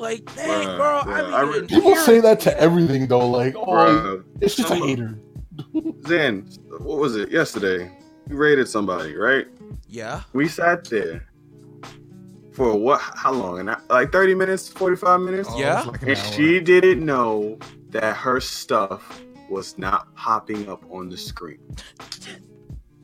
[0.00, 3.28] Like, dang, Bruh, bro, bruh, I I mean, re- People say that to everything though.
[3.28, 4.24] Like, oh, Bruh.
[4.40, 5.18] it's just a Some- hater.
[6.08, 6.48] Zen,
[6.78, 7.90] what was it yesterday?
[8.28, 9.46] We raided somebody, right?
[9.88, 10.22] Yeah.
[10.32, 11.26] We sat there
[12.52, 13.00] for what?
[13.00, 13.58] How long?
[13.60, 15.48] And like thirty minutes, forty-five minutes.
[15.52, 15.82] Oh, Yeah.
[15.82, 16.24] like an And hour.
[16.32, 17.58] she didn't know
[17.90, 19.20] that her stuff
[19.50, 21.58] was not popping up on the screen.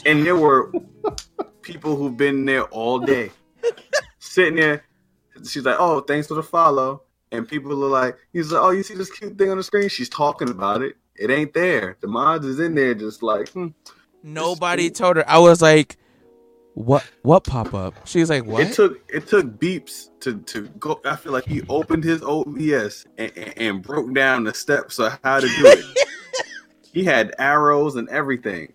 [0.06, 0.73] And there were
[1.62, 3.31] people who've been there all day,
[4.20, 4.85] sitting there.
[5.45, 7.03] She's like, "Oh, thanks for the follow."
[7.33, 9.89] And people are like, "He's like, oh, you see this cute thing on the screen?"
[9.89, 10.97] She's talking about it.
[11.17, 11.97] It ain't there.
[12.01, 13.69] The mods is in there, just like, hmm.
[14.23, 15.29] Nobody told her.
[15.29, 15.97] I was like,
[16.77, 18.07] what What pop up?
[18.07, 18.63] She's like, what?
[18.63, 21.01] It took it took beeps to to go.
[21.07, 25.19] I feel like he opened his OBS and, and, and broke down the steps of
[25.25, 26.07] how to do it.
[26.93, 28.75] he had arrows and everything.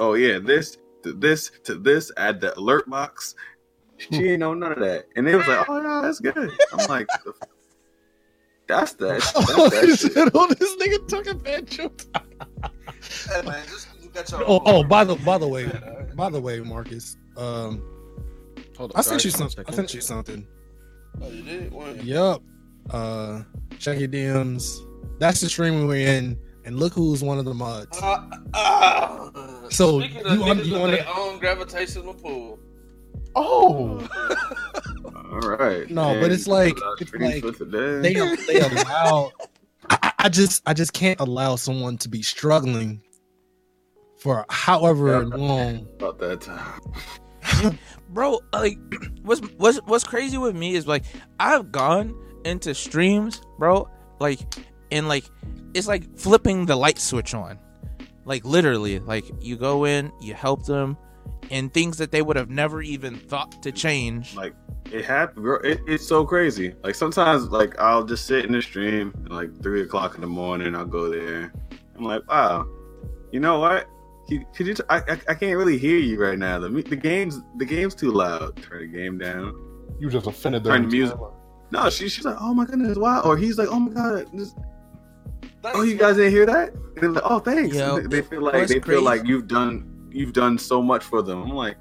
[0.00, 2.10] Oh yeah, this to this to this.
[2.16, 3.34] Add the alert box.
[3.98, 6.36] She ain't know none of that, and they was like, "Oh no, that's good."
[6.72, 7.32] I'm like, "The
[8.66, 10.30] "That's that." That's that shit.
[10.34, 11.78] oh, this nigga took advantage.
[11.80, 11.92] of-
[13.30, 15.70] Hey, man, just 'cause you got your Oh, oh, by the by the way,
[16.16, 17.82] by the way, Marcus, um,
[18.76, 19.64] Hold on, I sent you something.
[19.68, 20.46] I sent you something.
[21.22, 21.72] Oh, you did?
[21.72, 22.00] When?
[22.04, 22.42] Yup.
[22.90, 23.42] Uh,
[23.78, 24.78] check your DMs.
[25.20, 27.96] That's the stream we're in, and look who's one of the mods.
[28.02, 32.58] Uh, uh, So, speaking of you want- niggas you with want their own gravitational pull.
[33.36, 34.06] Oh,
[35.30, 35.88] All right.
[35.90, 38.12] No, but it's like- that's it's pretty like they
[38.46, 39.32] they allow.
[39.90, 43.02] I, I just I just can't allow someone to be struggling
[44.18, 45.36] for however Yeah.
[45.36, 45.86] long.
[45.98, 47.78] about that time.
[48.08, 48.78] bro like
[49.22, 51.04] what's what's what's crazy with me is like
[51.40, 52.14] i've gone
[52.46, 53.86] into streams bro
[54.18, 54.38] like
[54.90, 55.24] and like
[55.74, 57.58] it's like flipping the light switch on
[58.24, 60.96] like literally like you go in you help them
[61.50, 64.34] and things that they would have never even thought to change.
[64.36, 64.54] Like
[64.90, 65.56] it happened, bro.
[65.58, 66.74] It, it's so crazy.
[66.82, 70.26] Like sometimes, like I'll just sit in the stream at like three o'clock in the
[70.26, 70.74] morning.
[70.74, 71.52] I'll go there.
[71.96, 72.66] I'm like, wow,
[73.30, 73.88] you know what?
[74.28, 74.74] Could, could you?
[74.74, 76.58] T- I, I I can't really hear you right now.
[76.58, 78.56] The the game's the game's too loud.
[78.62, 79.54] Turn the game down.
[80.00, 81.14] You just offended Turn the music.
[81.14, 81.30] entire.
[81.70, 83.22] No, she, she's like, oh my goodness, wow.
[83.24, 84.54] Or he's like, oh my god, this,
[85.64, 86.72] oh you guys didn't hear that?
[86.72, 87.74] And they're like, oh thanks.
[87.76, 91.04] Yo, they, they feel like they crazy- feel like you've done you've done so much
[91.04, 91.42] for them.
[91.42, 91.78] I'm like,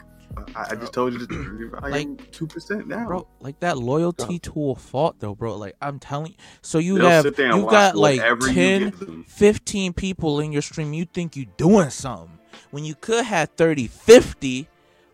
[0.55, 3.05] I, I just told you to I Like, two percent now.
[3.05, 5.55] Bro, like that loyalty to a fault though, bro.
[5.55, 6.37] Like I'm telling you.
[6.61, 10.39] So you They'll have sit there and you watch got like whatever 10, 15 people
[10.39, 10.93] in your stream.
[10.93, 12.39] You think you're doing something
[12.71, 14.67] when you could have 30, 50,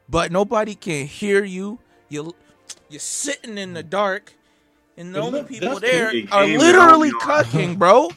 [0.08, 1.80] but nobody can hear you.
[2.08, 2.34] You
[2.90, 4.34] you're sitting in the dark,
[4.98, 8.10] and the only people there are literally that cucking, bro.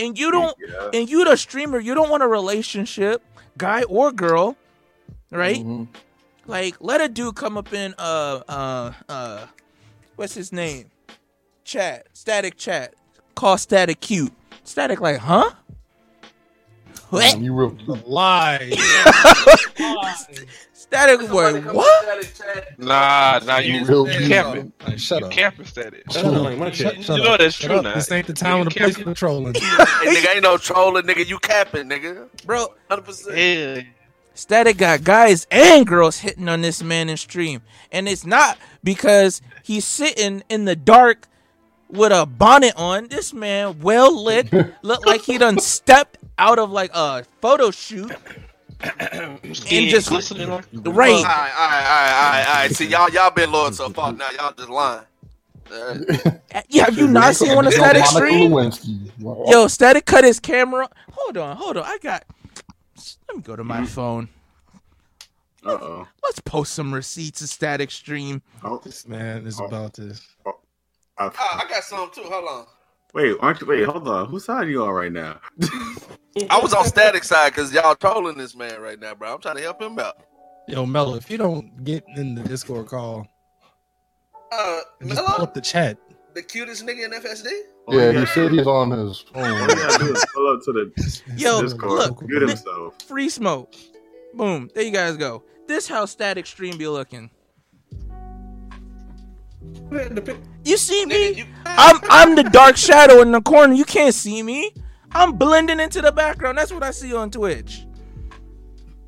[0.00, 0.90] And you don't, Yeah.
[0.94, 3.22] and you the streamer, you don't want a relationship,
[3.58, 4.56] guy or girl,
[5.30, 5.64] right?
[5.64, 5.88] Mhm.
[6.46, 9.46] Like, let a dude come up in uh uh uh
[10.16, 10.90] what's his name?
[11.64, 12.06] Chat.
[12.14, 12.94] Static chat.
[13.34, 14.32] Call static cute.
[14.64, 15.50] Static like, huh?
[17.10, 17.32] What?
[17.32, 18.72] Damn, you real Lie.
[20.90, 22.18] Static Somebody boy, what?
[22.78, 22.86] in.
[22.86, 24.28] Nah, nah, you you real you cute.
[24.28, 24.72] camping.
[24.84, 25.32] Like, shut You up.
[25.32, 26.04] camping static.
[26.06, 27.38] That sounded like my Shut, shut You know up.
[27.38, 27.84] that's Shut true up.
[27.84, 27.94] now.
[27.94, 29.54] This ain't the time or the You place for trolling.
[29.54, 31.24] Hey, nigga, ain't no trolling, nigga.
[31.28, 32.26] You capping, nigga.
[32.44, 33.36] Bro, Hundred percent.
[33.36, 33.82] Yeah.
[34.34, 37.62] Static got guys and girls hitting on this man in stream.
[37.92, 41.28] And it's not because he's sitting in the dark
[41.88, 43.06] with a bonnet on.
[43.08, 44.52] This man, well lit,
[44.82, 48.10] look like he done stepped out of like a photo shoot.
[49.54, 51.10] Skin just- glistening like Right.
[51.12, 52.70] All right, all right, all right, all right, all right.
[52.72, 54.12] See, y'all, y'all been loyal so far.
[54.12, 55.02] Now y'all just lying.
[55.72, 56.40] All right.
[56.68, 58.52] Yeah, have you not seen one of Static stream?
[59.46, 60.88] Yo, Static cut his camera.
[61.12, 61.84] Hold on, hold on.
[61.84, 62.24] I got.
[63.28, 64.28] Let me go to my phone.
[65.64, 66.08] Uh oh.
[66.22, 68.40] Let's post some receipts of Static stream.
[68.64, 70.14] Oh, This man is about to.
[71.18, 71.30] Ah,
[71.64, 72.22] I got some too.
[72.22, 72.66] Hold on.
[73.14, 73.66] Wait, aren't you?
[73.66, 74.26] Wait, hold on.
[74.28, 75.40] Whose side are you on right now?
[76.50, 79.34] I was on static side because y'all trolling this man right now, bro.
[79.34, 80.16] I'm trying to help him out.
[80.68, 83.26] Yo, Mello, if you don't get in the Discord call,
[84.52, 85.98] Uh, just pull up the chat.
[86.34, 87.50] the cutest nigga in FSD.
[87.88, 89.68] Yeah, he said he's on his All phone.
[89.68, 92.94] you gotta do is pull up to the Yo, Discord, look, mute himself.
[93.02, 93.74] Free smoke.
[94.34, 94.70] Boom.
[94.74, 95.42] There you guys go.
[95.66, 97.30] This how Static stream be looking.
[100.64, 101.44] You see me?
[101.66, 103.74] I'm I'm the dark shadow in the corner.
[103.74, 104.72] You can't see me.
[105.12, 106.58] I'm blending into the background.
[106.58, 107.86] That's what I see on Twitch.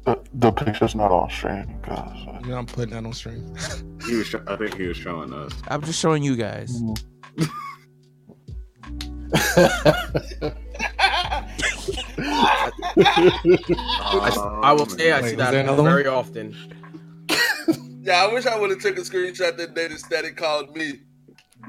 [0.05, 3.55] The, the picture's not on stream because You know, I'm putting that on stream.
[4.07, 4.27] He was.
[4.27, 5.53] Sh- I think he was showing us.
[5.69, 6.77] I'm just showing you guys.
[13.35, 16.55] Oh, I will say I see that there another very often.
[18.05, 21.01] Yeah, I wish I would have took a screenshot that day that Static called me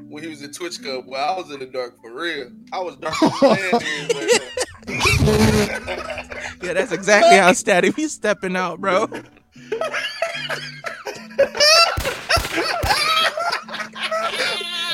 [0.07, 1.05] when he was at TwitchCon.
[1.05, 2.49] Well, I was in the dark for real.
[2.71, 6.65] I was dark as man is right now.
[6.67, 9.07] Yeah, that's exactly how Static be stepping out, bro.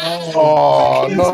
[0.01, 1.33] Oh no!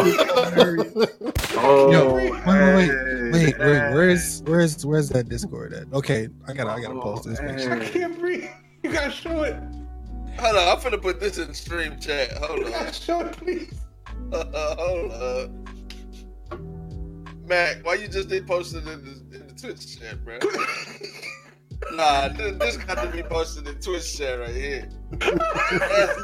[1.57, 3.93] Oh, Yo, wait, wait, wait, wait, wait.
[3.93, 5.91] Where's where's where's that Discord at?
[5.93, 7.73] Okay, I gotta I gotta post this Oh, picture.
[7.73, 8.49] I can't breathe.
[8.83, 9.55] You gotta show it.
[10.39, 12.31] Hold on, I'm finna put this in stream chat.
[12.33, 12.71] Hold on.
[12.71, 13.73] gotta show please.
[14.33, 15.49] Hold up.
[17.47, 20.39] Mac, why you just did post it in the, in the Twitch chat, bro?
[21.95, 24.89] nah, this, this got to be posted in Twitch chat right here.
[25.19, 26.19] That's,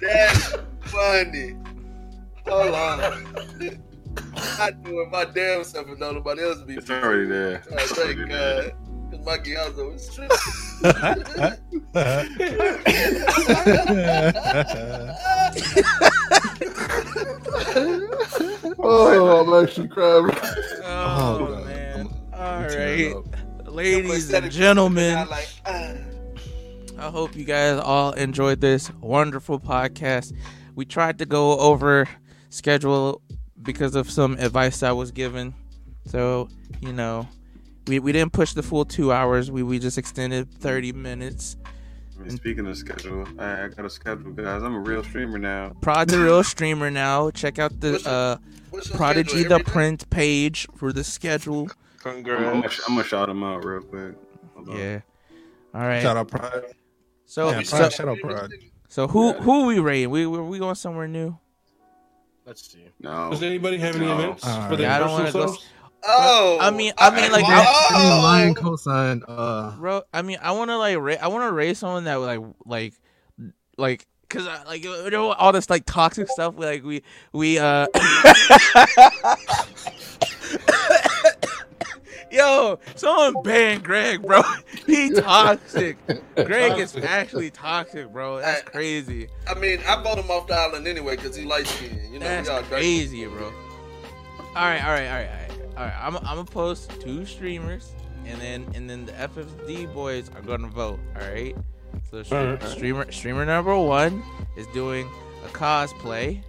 [0.00, 0.56] that's
[0.86, 1.56] funny.
[2.46, 3.00] Hold on.
[4.36, 6.74] I'm not doing my damn self and don't nobody else be.
[6.74, 7.62] It's already there.
[7.70, 8.62] Oh, It's thank already there.
[8.70, 9.10] God.
[9.10, 10.36] Because my Giazzo is tripping.
[18.78, 20.30] Oh, I'm actually crying.
[20.84, 21.66] Oh, God.
[21.66, 21.96] man.
[22.00, 23.14] I'm- All I'm right,
[23.66, 25.16] ladies and gentlemen.
[25.16, 25.94] I ah.
[26.98, 30.32] I hope you guys all enjoyed this wonderful podcast.
[30.74, 32.08] We tried to go over
[32.50, 33.20] schedule
[33.62, 35.54] because of some advice I was given.
[36.06, 36.48] So,
[36.80, 37.26] you know,
[37.86, 39.50] we, we didn't push the full two hours.
[39.50, 41.56] We, we just extended 30 minutes.
[42.18, 44.62] I mean, speaking of schedule, I, I got a schedule, guys.
[44.62, 45.72] I'm a real streamer now.
[45.80, 47.30] Prod the real streamer now.
[47.30, 48.38] Check out the What's uh,
[48.70, 49.70] What's your Prodigy the every day?
[49.72, 51.68] print page for the schedule.
[52.04, 52.80] I'm, I'm, gonna, Congrats.
[52.88, 54.14] I'm gonna shout him out real quick.
[54.54, 54.76] Hold on.
[54.76, 55.00] Yeah.
[55.74, 56.02] All right.
[56.02, 56.64] Shout out Prod.
[57.26, 58.50] So Yeah, so, shout out Pride.
[58.88, 60.10] so who who we rating?
[60.10, 61.36] We we, we going somewhere new?
[62.46, 62.84] Let's see.
[63.00, 63.30] No.
[63.30, 64.18] Does anybody have any No.
[64.18, 64.96] events All for their right.
[64.96, 65.66] I don't wanna go selves?
[66.06, 69.22] Oh, I mean- I mean, like, I I- mean, Lion oh, cosign.
[69.26, 70.02] Uh, bro.
[70.12, 72.94] I mean, I want to like, ra- I want to raise someone that like, like,
[73.78, 76.54] like, cause I, like, you know, all this like toxic stuff.
[76.58, 77.02] Like, we,
[77.32, 77.86] we, uh,
[82.30, 84.42] yo, someone ban Greg, bro.
[84.86, 85.96] He toxic.
[86.36, 88.40] Greg is actually toxic, bro.
[88.40, 89.28] That's crazy.
[89.48, 91.98] I mean, I bought him off the island anyway because he likes skinned.
[92.12, 93.46] You know, That's we all crazy, bro.
[93.46, 93.52] All
[94.54, 95.43] right, all right, all right, all right.
[95.76, 97.92] All right, I'm, I'm gonna post two streamers,
[98.26, 101.00] and then and then the FSD boys are gonna vote.
[101.20, 101.56] All right.
[102.10, 104.22] So stream, streamer streamer number one
[104.56, 105.08] is doing
[105.44, 106.42] a cosplay,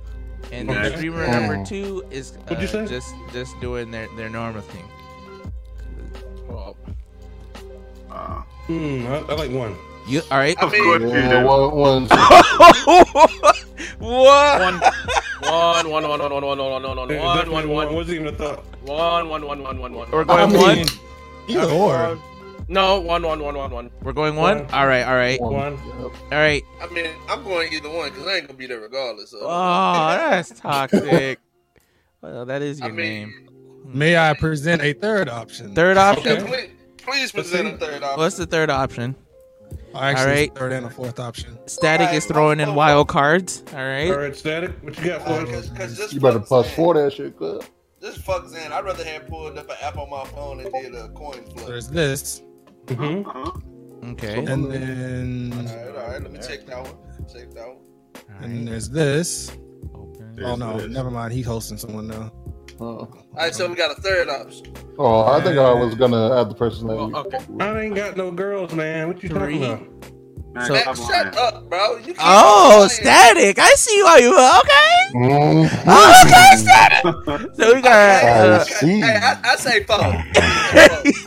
[0.51, 0.95] and then Okay.
[0.95, 1.31] streamer Mm.
[1.31, 2.85] number two is uh, What'd you say?
[2.87, 4.85] just just doing their their normal thing.
[8.09, 9.75] Uh, Hmm, I, I like one.
[10.07, 10.55] You all right?
[10.59, 11.45] I of mean- course you Yeah, do.
[11.47, 12.07] one, one,
[13.99, 14.79] what?
[15.41, 17.95] One, one, one, one, one, one, one, one, one, one, It one, definitely one, one,
[17.95, 18.63] Wasn't even a thought.
[18.83, 20.11] one, one, one, one, one, one.
[20.11, 20.85] We're I going mean, one.
[21.47, 22.19] either or.
[22.67, 23.91] No, one, one, one, one, one.
[24.01, 24.59] We're going one.
[24.65, 24.71] One.
[24.71, 25.53] All right, all right, one.
[25.53, 25.73] One.
[25.73, 26.11] Yep.
[26.31, 26.63] all right.
[26.81, 29.31] I mean, I'm going either one because I ain't gonna be there regardless.
[29.31, 29.39] So.
[29.41, 31.39] Oh, that's toxic.
[32.21, 33.49] well, that is I your mean, name.
[33.85, 35.75] May I present a third option?
[35.75, 36.43] Third option.
[36.43, 38.17] yeah, please, please present a third option.
[38.19, 39.15] What's the third option?
[39.95, 40.55] Actually, Alright.
[40.55, 41.57] third and a fourth option.
[41.67, 43.63] Static is throwing in wild cards.
[43.73, 44.09] All All right.
[44.09, 44.71] right, static.
[44.83, 45.43] What you got for us?
[45.45, 46.75] Because, because just You better plus Zan.
[46.75, 47.63] four that shit, good.
[48.01, 48.71] This fucks in.
[48.71, 51.65] I'd rather have pulled up an app on my phone and did a coin flip.
[51.65, 52.41] There's this,
[52.87, 53.27] Mm-hmm.
[53.27, 54.11] Uh-huh.
[54.11, 54.37] Okay.
[54.45, 56.21] and then right, all right.
[56.21, 56.93] Let me check that one.
[57.33, 57.77] Check that one.
[58.43, 59.49] and there's this.
[59.95, 60.39] Open.
[60.43, 60.87] Oh no, this.
[60.91, 61.33] never mind.
[61.33, 62.31] He's hosting someone now.
[62.79, 63.07] Uh, All
[63.37, 64.73] right, so we got a third option.
[64.99, 67.11] oh, I think I was gonna add the person's name.
[67.11, 67.39] Well, okay.
[67.59, 69.07] I ain't got no girls, man.
[69.07, 69.59] What you Three.
[69.59, 69.81] talking about?
[70.67, 71.37] So- Man, shut on.
[71.37, 71.97] up, bro.
[71.97, 73.59] You Oh, static.
[73.59, 74.33] I see why you.
[74.33, 75.01] Okay.
[75.13, 77.55] Mm, Oh, okay, static.
[77.55, 77.91] So we got.
[77.91, 79.01] I Uh, see.
[79.01, 79.97] Hey, I, I say four.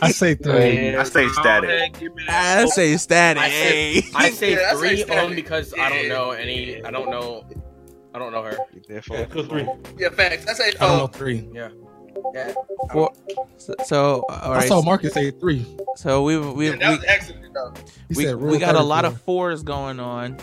[0.01, 0.95] I say three.
[0.95, 1.93] I say static.
[2.27, 3.43] I say static.
[3.43, 5.23] I say, I say Yeah, I say three static.
[5.23, 6.83] only because I don't know any.
[6.83, 7.43] I don't know.
[8.19, 8.57] I don't know her.
[8.89, 9.65] Yeah, go three.
[9.97, 10.45] yeah, facts.
[10.45, 10.97] I say I don't oh.
[10.97, 11.47] know three.
[11.53, 11.69] Yeah.
[12.33, 12.53] Yeah.
[12.91, 13.13] Four.
[13.55, 15.65] So, so all I saw Marcus say three.
[15.95, 17.73] So we we Yeah, we, that was accident, though.
[18.09, 19.07] We, we got a lot 34.
[19.07, 20.37] of fours going on.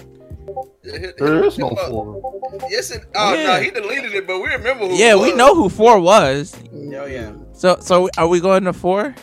[0.84, 2.40] There is no four.
[2.70, 3.46] Yes, it, oh Yeah.
[3.46, 4.94] no, he deleted it, but we remember who.
[4.94, 6.56] Yeah, it we know who four was.
[6.72, 7.34] Oh yeah.
[7.52, 9.14] So so are we going to four?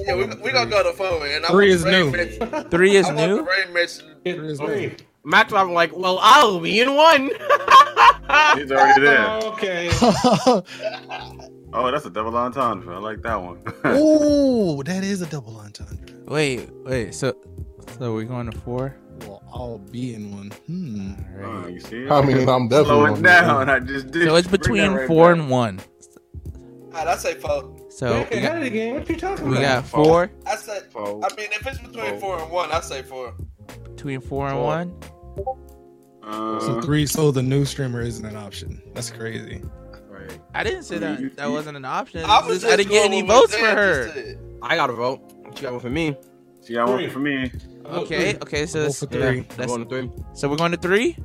[0.00, 2.62] Yeah, we we gonna go to four, and Three is the rain new.
[2.64, 3.36] Three is new.
[3.36, 4.16] the rain mention.
[4.24, 4.96] Hit is three.
[5.24, 7.26] Max, I'm like, well, I'll be in one.
[8.56, 9.26] He's already there.
[9.44, 9.90] Okay.
[11.74, 12.94] Oh, that's a double entendre.
[12.94, 13.56] I like that one.
[13.96, 16.14] Ooh, that is a double entendre.
[16.26, 17.14] Wait, wait.
[17.14, 17.34] So,
[17.98, 18.94] so we're going to four.
[19.22, 20.50] Well, I'll be in one.
[20.66, 21.12] Hmm.
[21.42, 22.06] All Oh, you see?
[22.10, 23.54] I mean, I'm definitely Slow on it this down.
[23.56, 23.70] one.
[23.70, 24.28] I just did.
[24.28, 25.40] So it's between right four back.
[25.40, 25.80] and one.
[26.88, 27.74] Alright, I say four.
[27.88, 28.94] So okay, we got it again?
[28.96, 29.82] What you talking we about?
[29.82, 30.92] got four I said.
[30.92, 31.24] Four.
[31.24, 32.36] I mean, if it's between Four.
[32.36, 33.34] four and one, I say four.
[34.02, 34.64] Between four and Four.
[34.64, 34.94] one.
[36.24, 37.06] Uh, So three.
[37.06, 38.82] So the new streamer isn't an option.
[38.94, 39.62] That's crazy.
[40.08, 40.38] Right.
[40.54, 42.24] I didn't say You- that that wasn't an option.
[42.24, 44.36] I was just I didn't get any votes for her.
[44.60, 45.20] I got a vote.
[45.44, 46.16] What you got one for me?
[46.60, 47.50] see, I want for me.
[47.84, 48.66] Okay, okay.
[48.66, 49.38] So Go that's, for three.
[49.38, 50.10] I'm that's going to three.
[50.32, 51.16] so we're going to three.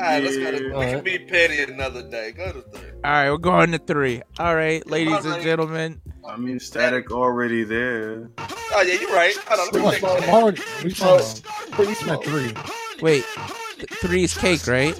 [0.00, 0.50] Alright, let's go.
[0.50, 2.32] To, We can be petty another day.
[2.32, 2.90] Go to three.
[3.04, 4.22] All right, we're going to three.
[4.38, 6.00] All right, ladies and gentlemen.
[6.26, 8.30] I mean, static already there.
[8.38, 9.36] Oh yeah, you're right.
[9.46, 10.30] Hold on, let me What check about that.
[10.30, 10.84] Mark?
[10.84, 11.44] We talking
[11.74, 12.06] about?
[12.06, 12.54] Not three.
[13.02, 13.24] Wait,
[13.76, 14.96] th- three is cake, right?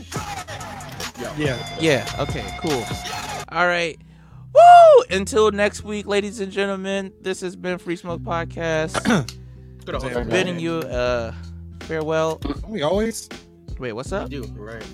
[1.38, 1.76] Yeah.
[1.80, 2.06] Yeah.
[2.18, 2.44] Okay.
[2.60, 2.84] Cool.
[3.50, 3.98] All right.
[4.54, 5.04] Woo!
[5.16, 7.12] Until next week, ladies and gentlemen.
[7.20, 9.02] This has been Free Smoke Podcast.
[9.86, 10.28] Good old Damn.
[10.28, 11.32] Bidding you uh
[11.80, 12.40] farewell.
[12.66, 13.28] We always.
[13.80, 14.30] Wait, what's up?
[14.30, 14.86] You, you're right.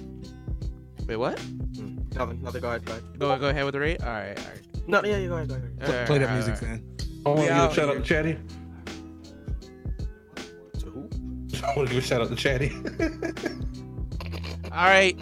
[1.08, 1.36] Wait, what?
[1.38, 2.60] Mm, Nothing, nothing.
[2.62, 3.18] Go ahead, go ahead.
[3.18, 4.00] Go go ahead with the rate.
[4.00, 4.38] All right.
[4.38, 4.88] All right.
[4.88, 5.72] No, yeah, you go ahead, go ahead.
[5.84, 6.60] All right, Play that all music, right.
[6.62, 6.96] then.
[7.26, 8.38] I want We to give a shout out to Chatty.
[10.78, 11.08] To who?
[11.66, 12.72] I want to give a shout out to Chatty.
[14.70, 15.16] All right.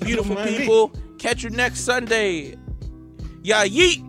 [0.00, 0.58] Beautiful Don't me.
[0.58, 0.92] people.
[1.18, 2.56] Catch you next Sunday.
[3.44, 4.02] Yeah, yeet.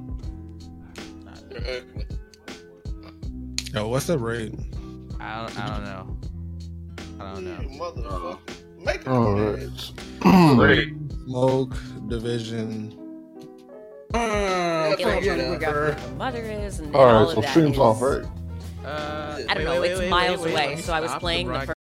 [3.76, 4.54] Yo, what's the rate?
[5.20, 5.60] I don't.
[5.60, 6.18] I don't know.
[7.20, 7.62] I don't know.
[7.62, 8.40] You motherfucker.
[9.08, 10.90] All right.
[11.26, 11.76] Smoke,
[12.08, 12.94] division.
[14.14, 14.20] All
[17.06, 18.24] right, so streams off, right?
[18.86, 19.82] Uh, I don't wait, know.
[19.82, 21.77] Wait, it's wait, miles away, so I was playing the, the